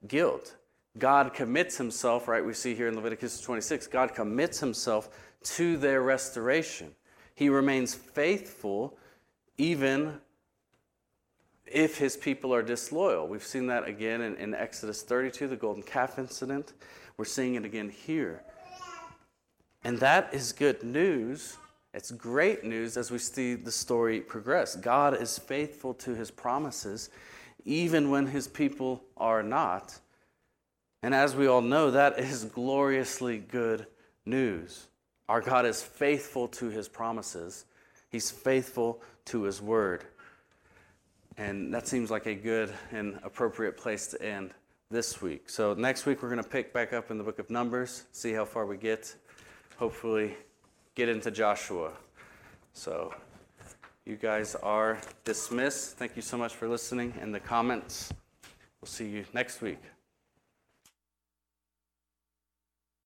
guilt. 0.07 0.55
God 0.97 1.33
commits 1.33 1.77
himself, 1.77 2.27
right? 2.27 2.45
We 2.45 2.53
see 2.53 2.75
here 2.75 2.87
in 2.87 2.95
Leviticus 2.95 3.41
26, 3.41 3.87
God 3.87 4.13
commits 4.13 4.59
himself 4.59 5.09
to 5.43 5.77
their 5.77 6.01
restoration. 6.01 6.93
He 7.35 7.49
remains 7.49 7.93
faithful 7.93 8.97
even 9.57 10.19
if 11.65 11.97
his 11.97 12.17
people 12.17 12.53
are 12.53 12.61
disloyal. 12.61 13.27
We've 13.27 13.43
seen 13.43 13.67
that 13.67 13.87
again 13.87 14.21
in, 14.21 14.35
in, 14.35 14.53
Exodus 14.53 15.01
32, 15.01 15.47
the 15.47 15.55
golden 15.55 15.83
calf 15.83 16.19
incident. 16.19 16.73
We're 17.17 17.25
seeing 17.25 17.55
it 17.55 17.65
again 17.65 17.89
here. 17.89 18.43
And 19.83 19.97
that 19.99 20.33
is 20.33 20.51
good 20.51 20.83
news. 20.83 21.57
It's 21.93 22.11
great 22.11 22.63
news 22.63 22.97
as 22.97 23.11
we 23.11 23.17
see 23.17 23.55
the 23.55 23.71
story 23.71 24.21
progress. 24.21 24.75
God 24.75 25.21
is 25.21 25.37
faithful 25.37 25.93
to 25.95 26.15
his 26.15 26.31
promises, 26.31 27.09
even 27.65 28.09
when 28.09 28.27
his 28.27 28.47
people 28.47 29.03
are 29.17 29.43
not. 29.43 29.99
And 31.01 31.13
as 31.13 31.35
we 31.35 31.47
all 31.47 31.61
know, 31.61 31.91
that 31.91 32.17
is 32.17 32.45
gloriously 32.45 33.37
good 33.37 33.87
news. 34.25 34.87
Our 35.29 35.41
God 35.41 35.65
is 35.65 35.81
faithful 35.81 36.47
to 36.49 36.69
his 36.69 36.87
promises, 36.87 37.65
he's 38.09 38.29
faithful 38.29 39.01
to 39.25 39.43
his 39.43 39.61
word. 39.61 40.05
And 41.37 41.73
that 41.73 41.87
seems 41.87 42.11
like 42.11 42.27
a 42.27 42.35
good 42.35 42.71
and 42.91 43.19
appropriate 43.23 43.75
place 43.75 44.07
to 44.07 44.21
end 44.21 44.51
this 44.91 45.21
week. 45.21 45.49
So, 45.49 45.73
next 45.73 46.05
week, 46.05 46.21
we're 46.21 46.29
going 46.29 46.43
to 46.43 46.47
pick 46.47 46.71
back 46.71 46.93
up 46.93 47.09
in 47.09 47.17
the 47.17 47.23
book 47.23 47.39
of 47.39 47.49
Numbers, 47.49 48.03
see 48.11 48.33
how 48.33 48.45
far 48.45 48.67
we 48.67 48.77
get. 48.77 49.15
Hopefully, 49.77 50.35
get 50.93 51.09
into 51.09 51.31
Joshua. 51.31 51.91
So, 52.73 53.15
you 54.05 54.15
guys 54.15 54.53
are 54.55 54.99
dismissed. 55.23 55.97
Thank 55.97 56.15
you 56.15 56.21
so 56.21 56.37
much 56.37 56.53
for 56.53 56.67
listening. 56.67 57.13
In 57.21 57.31
the 57.31 57.39
comments, 57.39 58.13
we'll 58.81 58.89
see 58.89 59.07
you 59.07 59.25
next 59.33 59.61
week. 59.61 59.79